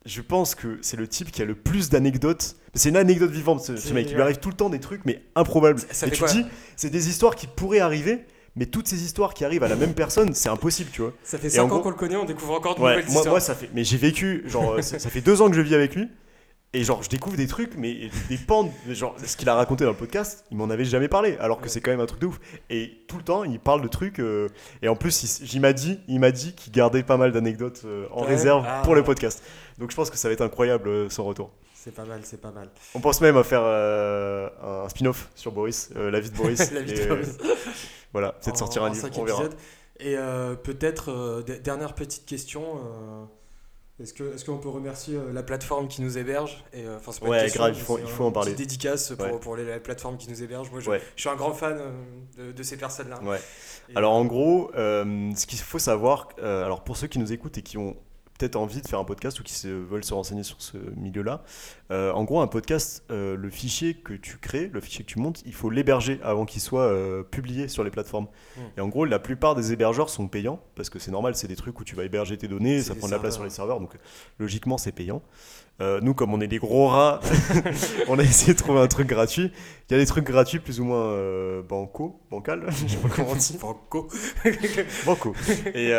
je 0.05 0.21
pense 0.21 0.55
que 0.55 0.77
c'est 0.81 0.97
le 0.97 1.07
type 1.07 1.31
qui 1.31 1.41
a 1.41 1.45
le 1.45 1.55
plus 1.55 1.89
d'anecdotes. 1.89 2.55
C'est 2.73 2.89
une 2.89 2.97
anecdote 2.97 3.31
vivante, 3.31 3.61
ce, 3.61 3.75
ce 3.75 3.93
mec. 3.93 4.07
Il 4.09 4.15
lui 4.15 4.21
arrive 4.21 4.37
tout 4.37 4.49
le 4.49 4.55
temps 4.55 4.69
des 4.69 4.79
trucs, 4.79 5.05
mais 5.05 5.23
improbables. 5.35 5.79
Ça- 5.79 5.93
ça 5.93 6.07
et 6.07 6.11
tu 6.11 6.23
dis, 6.25 6.45
c'est 6.75 6.89
des 6.89 7.09
histoires 7.09 7.35
qui 7.35 7.47
pourraient 7.47 7.79
arriver, 7.79 8.25
mais 8.55 8.65
toutes 8.65 8.87
ces 8.87 9.03
histoires 9.03 9.33
qui 9.33 9.45
arrivent 9.45 9.63
à 9.63 9.67
la 9.69 9.75
même 9.75 9.93
personne, 9.93 10.33
c'est 10.33 10.49
impossible, 10.49 10.89
tu 10.91 11.01
vois. 11.01 11.13
Ça 11.23 11.37
fait 11.37 11.47
Et 11.47 11.51
5 11.51 11.61
en 11.61 11.65
ans 11.65 11.67
gros- 11.69 11.79
qu'on 11.81 11.89
le 11.89 11.95
connaît, 11.95 12.15
on 12.17 12.25
découvre 12.25 12.53
encore 12.53 12.75
de 12.75 12.81
Ouais, 12.81 12.89
nouvelles 12.91 13.05
moi, 13.05 13.15
histoires. 13.15 13.33
moi, 13.33 13.39
ça 13.39 13.55
fait. 13.55 13.69
Mais 13.73 13.83
j'ai 13.83 13.97
vécu, 13.97 14.43
genre, 14.47 14.73
euh, 14.73 14.81
ça, 14.81 14.97
fait 14.99 15.21
deux 15.21 15.41
ans 15.41 15.49
que 15.49 15.55
je 15.55 15.61
vis 15.61 15.75
avec 15.75 15.95
lui. 15.95 16.07
Et 16.73 16.85
genre, 16.85 17.03
je 17.03 17.09
découvre 17.09 17.35
des 17.35 17.47
trucs, 17.47 17.75
mais 17.75 18.09
des 18.29 18.37
de- 18.37 18.93
genre, 18.93 19.13
ce 19.25 19.35
qu'il 19.35 19.49
a 19.49 19.55
raconté 19.55 19.83
dans 19.83 19.89
le 19.89 19.97
podcast, 19.97 20.45
il 20.51 20.57
m'en 20.57 20.69
avait 20.69 20.85
jamais 20.85 21.09
parlé, 21.09 21.35
alors 21.41 21.57
que 21.57 21.63
Ouais. 21.63 21.69
c'est 21.69 21.81
quand 21.81 21.91
même 21.91 21.99
un 21.99 22.05
truc 22.05 22.21
de 22.21 22.27
ouf. 22.27 22.39
Et 22.69 23.03
tout 23.09 23.17
le 23.17 23.23
temps, 23.23 23.43
il 23.43 23.59
parle 23.59 23.81
de 23.81 23.89
trucs, 23.89 24.19
euh, 24.19 24.47
et 24.81 24.87
en 24.87 24.95
plus, 24.95 25.41
il, 25.53 25.59
m'a 25.59 25.73
dit, 25.73 25.99
il 26.07 26.21
m'a 26.21 26.31
dit 26.31 26.53
qu'il 26.53 26.71
gardait 26.71 27.03
pas 27.03 27.17
mal 27.17 27.33
d'anecdotes 27.33 27.81
euh, 27.83 28.05
en 28.11 28.21
Ouais. 28.21 28.27
réserve 28.29 28.63
Ah. 28.65 28.81
pour 28.85 28.95
le 28.95 29.03
podcast. 29.03 29.43
Donc 29.79 29.91
je 29.91 29.95
pense 29.97 30.09
que 30.09 30.15
ça 30.17 30.29
va 30.29 30.33
être 30.33 30.41
incroyable 30.41 30.87
euh, 30.87 31.09
son 31.09 31.25
retour. 31.25 31.51
C'est 31.83 31.95
pas 31.95 32.05
mal, 32.05 32.21
c'est 32.23 32.39
pas 32.39 32.51
mal. 32.51 32.69
On 32.93 32.99
pense 32.99 33.21
même 33.21 33.37
à 33.37 33.43
faire 33.43 33.63
euh, 33.63 34.47
un 34.61 34.87
spin-off 34.87 35.29
sur 35.33 35.51
Boris, 35.51 35.89
euh, 35.95 36.11
la 36.11 36.19
vie 36.19 36.29
de 36.29 36.35
Boris. 36.37 36.71
La 36.71 36.81
vie 36.81 36.93
de 36.93 36.99
euh, 37.01 37.07
Boris. 37.07 37.37
Voilà, 38.13 38.33
peut-être 38.33 38.57
sortir 38.57 38.83
un 38.83 38.91
livre, 38.91 39.09
on 39.17 39.23
verra. 39.23 39.45
Et 39.99 40.15
euh, 40.15 40.53
peut-être, 40.53 41.41
dernière 41.63 41.95
petite 41.95 42.27
question. 42.27 42.63
est-ce 43.99 44.13
que 44.13 44.35
est-ce 44.35 44.45
qu'on 44.45 44.59
peut 44.59 44.69
remercier 44.69 45.17
la 45.33 45.41
plateforme 45.41 45.87
qui 45.87 46.03
nous 46.03 46.19
héberge? 46.19 46.63
Et, 46.71 46.83
enfin, 46.87 47.13
pas 47.19 47.27
Ouais, 47.27 47.41
question, 47.45 47.63
grave, 47.63 47.73
il 47.75 47.81
faut- 47.81 47.97
il 47.97 48.21
en 48.21 48.31
parler. 48.31 48.51
Petite 48.51 48.67
dédicace 48.67 49.13
pour, 49.17 49.25
Ouais. 49.25 49.39
pour 49.39 49.55
les, 49.55 49.65
la 49.65 49.79
plateforme 49.79 50.17
qui 50.17 50.29
nous 50.29 50.43
héberge. 50.43 50.69
Moi, 50.69 50.81
je, 50.81 50.89
Ouais. 50.91 51.01
je 51.15 51.21
suis 51.21 51.29
un 51.29 51.35
grand 51.35 51.53
fan 51.53 51.79
de, 52.37 52.51
de 52.51 52.63
ces 52.63 52.77
personnes-là. 52.77 53.19
Ouais. 53.23 53.39
Alors 53.95 54.13
en 54.13 54.25
gros, 54.25 54.69
ce 54.75 55.45
qu'il 55.47 55.57
faut 55.57 55.79
savoir, 55.79 56.29
alors 56.43 56.83
pour 56.83 56.95
ceux 56.95 57.07
qui 57.07 57.17
nous 57.17 57.33
écoutent 57.33 57.57
et 57.57 57.63
qui 57.63 57.79
ont 57.79 57.95
peut-être 58.41 58.55
envie 58.55 58.81
de 58.81 58.87
faire 58.87 58.97
un 58.99 59.03
podcast 59.03 59.39
ou 59.39 59.43
qui 59.43 59.53
se- 59.53 59.67
veulent 59.67 60.03
se 60.03 60.15
renseigner 60.15 60.41
sur 60.41 60.59
ce 60.59 60.77
milieu-là, 60.97 61.43
euh, 61.91 62.11
en 62.13 62.23
gros 62.23 62.41
un 62.41 62.47
podcast, 62.47 63.03
euh, 63.11 63.35
le 63.37 63.49
fichier 63.51 63.93
que 63.93 64.13
tu 64.13 64.37
crées, 64.37 64.69
le 64.73 64.81
fichier 64.81 65.05
que 65.05 65.09
tu 65.11 65.19
montes, 65.19 65.43
il 65.45 65.53
faut 65.53 65.69
l'héberger 65.69 66.19
avant 66.23 66.45
qu'il 66.45 66.59
soit 66.61 66.81
euh, 66.81 67.21
publié 67.21 67.67
sur 67.67 67.83
les 67.83 67.91
plateformes. 67.91 68.27
Hmm. 68.57 68.61
Et 68.77 68.81
en 68.81 68.87
gros, 68.87 69.05
la 69.05 69.19
plupart 69.19 69.53
des 69.53 69.73
hébergeurs 69.73 70.09
sont 70.09 70.27
payants 70.27 70.59
parce 70.75 70.89
que 70.89 70.97
c'est 70.97 71.11
normal, 71.11 71.35
c'est 71.35 71.47
des 71.47 71.55
trucs 71.55 71.79
où 71.79 71.83
tu 71.83 71.95
vas 71.95 72.03
héberger 72.03 72.35
tes 72.37 72.47
données, 72.47 72.81
ça 72.81 72.95
prend 72.95 73.05
de 73.07 73.11
la 73.11 73.19
place 73.19 73.35
sur 73.35 73.43
les 73.43 73.51
serveurs, 73.51 73.79
donc 73.79 73.93
logiquement 74.39 74.77
c'est 74.79 74.91
payant. 74.91 75.21
Nous, 76.03 76.13
comme 76.13 76.31
on 76.31 76.39
est 76.41 76.47
des 76.47 76.59
gros 76.59 76.89
rats, 76.89 77.19
on 78.07 78.19
a 78.19 78.21
essayé 78.21 78.53
de 78.53 78.57
trouver 78.59 78.79
un 78.81 78.87
truc 78.87 79.07
gratuit. 79.07 79.51
Il 79.89 79.93
y 79.93 79.95
a 79.95 79.97
des 79.99 80.05
trucs 80.05 80.25
gratuits 80.25 80.59
plus 80.59 80.79
ou 80.79 80.83
moins 80.83 81.61
banco, 81.67 82.21
bancal, 82.29 82.65
je 82.69 82.87
sais 82.87 82.97
pas 82.97 83.09
comment 83.09 83.31
on 83.31 83.35
dit. 83.35 83.57
Franco. 83.57 84.07
Banco. 85.07 85.33
Et, 85.73 85.91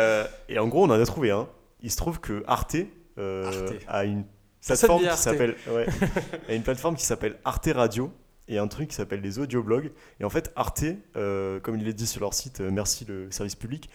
et 0.47 0.57
en 0.57 0.67
gros, 0.69 0.85
on 0.85 0.89
en 0.89 0.91
a 0.91 1.05
trouvé 1.05 1.31
un. 1.31 1.49
Il 1.83 1.91
se 1.91 1.97
trouve 1.97 2.19
que 2.19 2.43
Arte, 2.47 2.77
euh, 3.17 3.45
Arte. 3.45 3.73
a 3.87 4.03
une 4.05 4.25
plateforme 4.65 5.07
qui 5.07 5.17
s'appelle 5.17 5.55
ouais, 5.69 5.85
a 6.49 6.53
une 6.53 6.63
plateforme 6.63 6.95
qui 6.95 7.05
s'appelle 7.05 7.37
Arte 7.45 7.69
Radio 7.75 8.11
et 8.47 8.57
un 8.57 8.67
truc 8.67 8.89
qui 8.89 8.95
s'appelle 8.95 9.21
les 9.21 9.39
audioblogs. 9.39 9.91
Et 10.19 10.23
en 10.23 10.29
fait, 10.29 10.51
Arte, 10.55 10.85
euh, 11.15 11.59
comme 11.59 11.77
il 11.77 11.87
est 11.87 11.93
dit 11.93 12.07
sur 12.07 12.21
leur 12.21 12.33
site, 12.33 12.61
euh, 12.61 12.71
merci 12.71 13.05
le 13.05 13.31
service 13.31 13.55
public, 13.55 13.89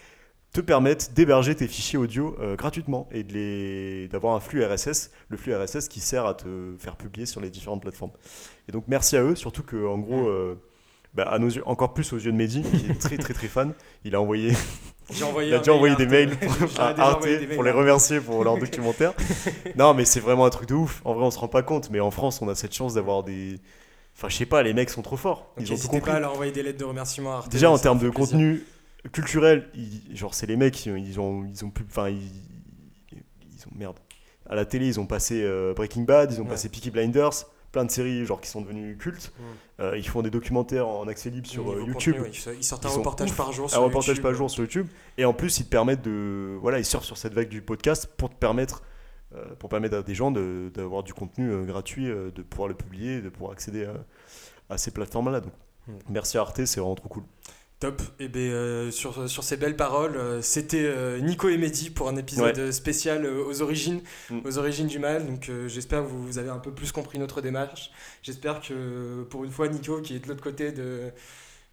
te 0.53 0.61
permettent 0.61 1.13
d'héberger 1.13 1.55
tes 1.55 1.69
fichiers 1.69 1.99
audio 1.99 2.35
euh, 2.41 2.57
gratuitement 2.57 3.07
et 3.11 3.23
de 3.23 3.35
les 3.35 4.09
d'avoir 4.09 4.35
un 4.35 4.41
flux 4.41 4.65
RSS, 4.65 5.11
le 5.29 5.37
flux 5.37 5.55
RSS 5.55 5.89
qui 5.89 6.01
sert 6.01 6.25
à 6.25 6.35
te 6.35 6.75
faire 6.79 6.97
publier 6.97 7.27
sur 7.27 7.41
les 7.41 7.51
différentes 7.51 7.83
plateformes. 7.83 8.13
Et 8.69 8.73
donc 8.73 8.85
merci 8.89 9.17
à 9.17 9.23
eux, 9.23 9.35
surtout 9.35 9.63
que 9.63 9.87
en 9.87 9.99
gros, 9.99 10.31
bah, 11.13 11.25
à 11.25 11.39
nos 11.39 11.49
yeux, 11.49 11.63
encore 11.67 11.93
plus 11.93 12.15
aux 12.15 12.19
yeux 12.19 12.33
de 12.33 12.37
Mehdi, 12.37 12.63
qui 12.63 12.91
est 12.91 12.99
très 12.99 13.19
très 13.19 13.35
très 13.35 13.49
fan, 13.49 13.75
il 14.05 14.15
a 14.15 14.23
envoyé 14.23 14.53
J'ai 15.11 15.25
envoyé 15.25 15.49
il 15.51 15.55
a 15.55 15.59
déjà 15.59 15.73
envoyé 15.73 15.97
des 15.97 16.07
mails 16.07 16.37
pour, 16.39 16.53
à 16.81 16.89
Arte 17.01 17.23
des 17.25 17.39
mails 17.47 17.55
pour 17.55 17.65
les 17.65 17.71
remercier 17.71 18.21
pour 18.21 18.45
leur 18.45 18.59
documentaire. 18.59 19.15
non, 19.77 19.95
mais 19.95 20.05
c'est 20.05 20.21
vraiment 20.21 20.45
un 20.45 20.51
truc 20.51 20.69
de 20.69 20.75
ouf. 20.75 21.01
En 21.05 21.15
vrai, 21.15 21.25
on 21.25 21.31
se 21.31 21.39
rend 21.39 21.49
pas 21.49 21.63
compte, 21.63 21.91
mais 21.91 22.01
en 22.01 22.11
France, 22.11 22.43
on 22.43 22.49
a 22.49 22.55
cette 22.55 22.75
chance 22.75 22.95
d'avoir 22.95 23.23
des. 23.23 23.59
Enfin, 24.17 24.29
je 24.29 24.37
sais 24.37 24.47
pas, 24.47 24.63
les 24.63 24.75
mecs 24.75 24.91
sont 24.91 25.03
trop 25.03 25.17
forts. 25.17 25.53
Ils 25.59 25.73
ont 25.73 25.77
tout 25.77 25.89
compris. 25.89 26.11
pas 26.11 26.17
à 26.17 26.21
leur 26.21 26.33
envoyer 26.33 26.53
des 26.53 26.63
lettres 26.63 26.79
de 26.79 26.85
remerciement 26.85 27.35
à 27.35 27.37
Arte. 27.39 27.49
Déjà, 27.53 27.71
en 27.71 27.79
termes 27.79 27.99
de 27.99 28.11
plaisir. 28.11 28.15
contenu 28.33 28.63
culturel, 29.13 29.69
ils- 29.75 30.17
genre, 30.17 30.35
c'est 30.35 30.47
les 30.47 30.57
mecs, 30.57 30.85
ils 30.87 30.99
ils 30.99 31.21
ont, 31.21 31.45
ils 31.45 31.65
ont 31.65 31.71
plus. 31.71 31.87
Enfin, 31.89 32.09
ils, 32.11 32.19
ils 33.13 33.63
ont. 33.67 33.71
Merde. 33.77 33.97
À 34.51 34.55
la 34.55 34.65
télé, 34.65 34.87
ils 34.87 34.99
ont 34.99 35.07
passé 35.07 35.43
euh, 35.43 35.75
Breaking 35.75 36.03
Bad, 36.03 36.33
ils 36.33 36.41
ont 36.41 36.45
Ouais. 36.45 36.51
passé 36.51 36.69
Peaky 36.69 36.91
Blinders, 36.91 37.45
plein 37.73 37.85
de 37.85 37.91
séries 37.91 38.25
genre 38.27 38.41
qui 38.41 38.49
sont 38.49 38.61
devenues 38.63 38.97
cultes. 38.97 39.33
Mm. 39.39 39.43
Euh, 39.83 39.99
ils 39.99 40.07
font 40.09 40.23
des 40.23 40.31
documentaires 40.31 40.89
en 40.89 41.07
accès 41.09 41.31
libre 41.31 41.47
sur 41.47 41.71
euh, 41.71 41.77
contenu, 41.77 41.89
YouTube. 41.93 42.17
ils- 42.57 42.65
sortent 42.65 42.87
un 42.87 42.89
Ils 42.91 42.97
reportage 42.97 43.31
ouf. 43.31 43.37
par 43.37 43.53
jour 43.53 43.67
un 43.67 43.69
sur 43.69 43.83
reportage 43.83 44.09
YouTube. 44.09 44.23
par 44.23 44.35
jour 44.35 44.51
sur 44.51 44.63
YouTube 44.63 44.87
et 45.19 45.25
en 45.25 45.33
plus 45.35 45.59
ils 45.61 45.65
te 45.65 45.71
permettent 45.71 46.03
de 46.03 46.57
voilà 46.61 46.79
ils 46.79 46.85
surfent 46.85 47.05
sur 47.05 47.17
cette 47.19 47.35
vague 47.35 47.49
du 47.49 47.63
podcast 47.63 48.09
pour 48.17 48.31
te 48.31 48.35
permettre 48.37 48.83
euh, 49.35 49.45
pour 49.59 49.69
permettre 49.69 49.97
à 49.99 50.03
des 50.03 50.15
gens 50.15 50.31
de- 50.31 50.71
d'avoir 50.75 51.03
du 51.03 51.13
contenu 51.15 51.51
euh, 51.51 51.65
gratuit 51.65 52.07
de 52.07 52.43
pouvoir 52.43 52.69
le 52.69 52.75
publier 52.75 53.21
de 53.21 53.29
pouvoir 53.29 53.53
accéder 53.53 53.85
à, 53.85 53.95
à 54.75 54.79
ces 54.79 54.91
plateformes 54.91 55.31
là 55.31 55.41
donc 55.41 55.53
Hmm. 55.87 55.93
merci 56.11 56.37
à 56.37 56.43
Arte 56.43 56.67
c'est 56.67 56.81
vraiment 56.81 56.95
trop 56.97 57.09
cool 57.09 57.23
Top. 57.81 58.03
Et 58.19 58.27
ben 58.27 58.41
euh, 58.41 58.91
sur, 58.91 59.29
sur 59.31 59.45
ces 59.45 59.57
belles 59.57 59.77
paroles, 59.77 60.17
euh, 60.17 60.43
c'était 60.43 60.83
euh, 60.85 61.21
Nico 61.21 61.49
et 61.49 61.57
Mehdi 61.57 61.91
pour 61.91 62.09
un 62.09 62.17
épisode 62.17 62.73
spécial 62.73 63.25
aux 63.27 63.63
origines, 63.63 64.01
Mm. 64.31 64.39
aux 64.45 64.59
origines 64.59 64.89
du 64.89 64.99
mal. 64.99 65.25
Donc 65.27 65.49
j'espère 65.69 66.03
que 66.03 66.09
vous, 66.09 66.27
vous 66.27 66.39
avez 66.39 66.49
un 66.51 66.59
peu 66.59 66.73
plus 66.73 66.91
compris 66.91 67.19
notre 67.21 67.41
démarche. 67.41 67.91
J'espère 68.23 68.61
que 68.61 69.23
pour 69.31 69.45
une 69.45 69.53
fois 69.53 69.69
Nico 69.69 70.01
qui 70.01 70.17
est 70.17 70.19
de 70.19 70.29
l'autre 70.29 70.43
côté 70.43 70.73
de 70.73 71.11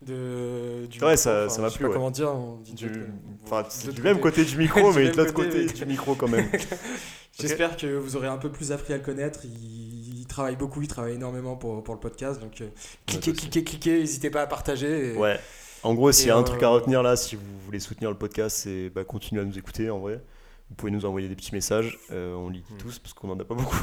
de 0.05 0.85
du 0.87 1.01
Ouais, 1.03 1.17
ça- 1.17 1.45
enfin, 1.45 1.49
ça 1.55 1.61
m'a 1.61 1.69
plu, 1.71 1.79
pas 1.79 1.87
ouais. 1.87 1.93
comment 1.93 2.11
dire 2.11 2.29
on 2.29 2.57
dit 2.57 2.73
de 2.73 2.87
du, 2.89 3.05
enfin, 3.45 3.65
de 3.85 3.91
du 3.91 4.01
même 4.01 4.19
côté 4.19 4.43
du 4.43 4.57
micro 4.59 4.91
mais 4.93 5.09
de 5.09 5.17
l'autre 5.17 5.33
côté, 5.33 5.65
du 5.65 5.85
micro 5.85 6.13
quand 6.15 6.27
même 6.27 6.49
J'espère 7.39 7.75
que 7.75 7.87
vous 7.97 8.15
aurez 8.15 8.27
un 8.27 8.37
peu 8.37 8.49
plus 8.49 8.71
appris 8.71 8.93
à 8.93 8.97
le 8.97 9.03
connaître. 9.03 9.41
Il, 9.43 10.19
il 10.19 10.25
travaille 10.25 10.55
beaucoup, 10.55 10.81
il 10.81 10.87
travaille 10.87 11.15
énormément 11.15 11.55
pour, 11.57 11.83
pour 11.83 11.93
le 11.93 11.99
podcast. 11.99 12.39
Donc 12.39 12.61
cliquez, 13.05 13.33
cliquez, 13.33 13.63
cliquez, 13.63 13.99
n'hésitez 13.99 14.29
pas 14.29 14.41
à 14.43 14.47
partager. 14.47 15.13
et- 15.13 15.17
ouais 15.17 15.39
en 15.85 15.93
gros 15.93 16.11
s'il 16.11 16.27
y 16.27 16.31
a 16.31 16.37
un 16.37 16.43
truc 16.43 16.61
à 16.63 16.67
euh, 16.67 16.69
retenir 16.71 17.01
là 17.03 17.15
si 17.15 17.35
vous 17.35 17.41
voulez 17.65 17.79
soutenir 17.79 18.09
le 18.09 18.17
podcast 18.17 18.57
c'est 18.57 18.89
bah, 18.89 19.03
continuer 19.03 19.41
à 19.41 19.45
nous 19.45 19.57
écouter 19.57 19.89
en 19.89 19.99
vrai 19.99 20.21
vous 20.69 20.75
pouvez 20.75 20.91
nous 20.91 21.05
envoyer 21.05 21.27
des 21.29 21.35
petits 21.35 21.53
messages 21.53 21.99
euh, 22.11 22.33
on 22.33 22.49
lit 22.49 22.63
Mm. 22.69 22.77
tous 22.77 22.97
parce 22.99 23.13
qu'on 23.13 23.29
en 23.29 23.39
a 23.39 23.43
pas 23.45 23.53
beaucoup 23.53 23.77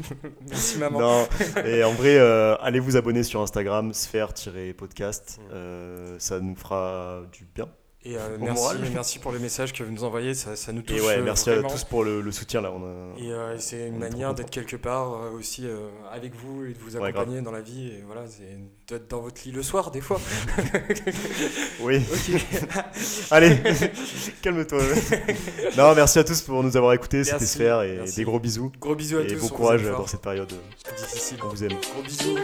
Merci 0.48 0.78
maman. 0.78 0.98
Non, 1.00 1.28
et 1.64 1.84
en 1.84 1.92
vrai, 1.92 2.16
euh, 2.18 2.56
allez 2.60 2.80
vous 2.80 2.96
abonner 2.96 3.22
sur 3.22 3.42
Instagram, 3.42 3.92
sphère-podcast. 3.92 5.38
Mm. 5.38 5.52
euh, 5.52 6.16
ça 6.18 6.40
nous 6.40 6.56
fera 6.56 7.22
du 7.32 7.46
bien. 7.54 7.68
Et 8.04 8.16
euh, 8.16 8.36
Bon 8.36 8.46
merci, 8.46 8.60
moral. 8.62 8.78
merci 8.92 9.18
pour 9.20 9.30
le 9.30 9.38
message 9.38 9.72
que 9.72 9.84
vous 9.84 9.92
nous 9.92 10.02
envoyez, 10.02 10.34
ça, 10.34 10.56
ça 10.56 10.72
nous 10.72 10.82
touche. 10.82 10.96
Et 10.96 11.00
ouais, 11.00 11.18
euh, 11.18 11.22
merci 11.24 11.50
vraiment. 11.50 11.68
à 11.68 11.70
tous 11.70 11.84
pour 11.84 12.02
le, 12.02 12.20
le 12.20 12.32
soutien 12.32 12.60
là. 12.60 12.72
On 12.72 12.82
a... 12.82 13.16
Et 13.20 13.30
euh, 13.32 13.56
c'est 13.58 13.86
une 13.86 13.98
manière 13.98 14.34
d'être 14.34 14.50
quelque 14.50 14.74
part 14.74 15.12
euh, 15.14 15.30
aussi 15.38 15.64
euh, 15.68 15.86
avec 16.12 16.34
vous 16.34 16.64
et 16.64 16.72
de 16.72 16.78
vous 16.80 16.96
Ouais, 16.96 17.10
accompagner 17.10 17.40
dans 17.42 17.52
la 17.52 17.60
vie. 17.60 17.86
Et 17.88 18.02
voilà, 18.04 18.22
c'est 18.26 18.58
d'être 18.88 19.08
dans 19.08 19.20
votre 19.20 19.40
lit 19.44 19.52
le 19.52 19.62
soir 19.62 19.92
des 19.92 20.00
fois. 20.00 20.20
Oui, 21.80 22.00
allez, 23.30 23.56
calme-toi. 24.42 24.80
non, 25.76 25.94
merci 25.94 26.18
à 26.18 26.24
tous 26.24 26.40
pour 26.42 26.62
nous 26.62 26.76
avoir 26.76 26.92
écoutés. 26.94 27.22
C'était 27.24 27.46
Sphère 27.46 27.82
et 27.82 27.96
merci. 27.98 28.16
des 28.16 28.24
gros 28.24 28.38
bisous. 28.40 28.72
Gros 28.80 28.94
bisous 28.94 29.18
à 29.18 29.22
et 29.22 29.26
tous. 29.28 29.34
bon 29.36 29.44
on 29.44 29.48
vous 29.48 29.54
courage 29.54 29.82
dans 29.84 30.06
cette 30.06 30.20
période. 30.22 30.52
euh, 30.52 30.96
difficile. 30.96 31.38
On 31.44 31.48
vous 31.48 31.64
aime. 31.64 31.70
Gros 31.70 32.02
bisous. 32.02 32.36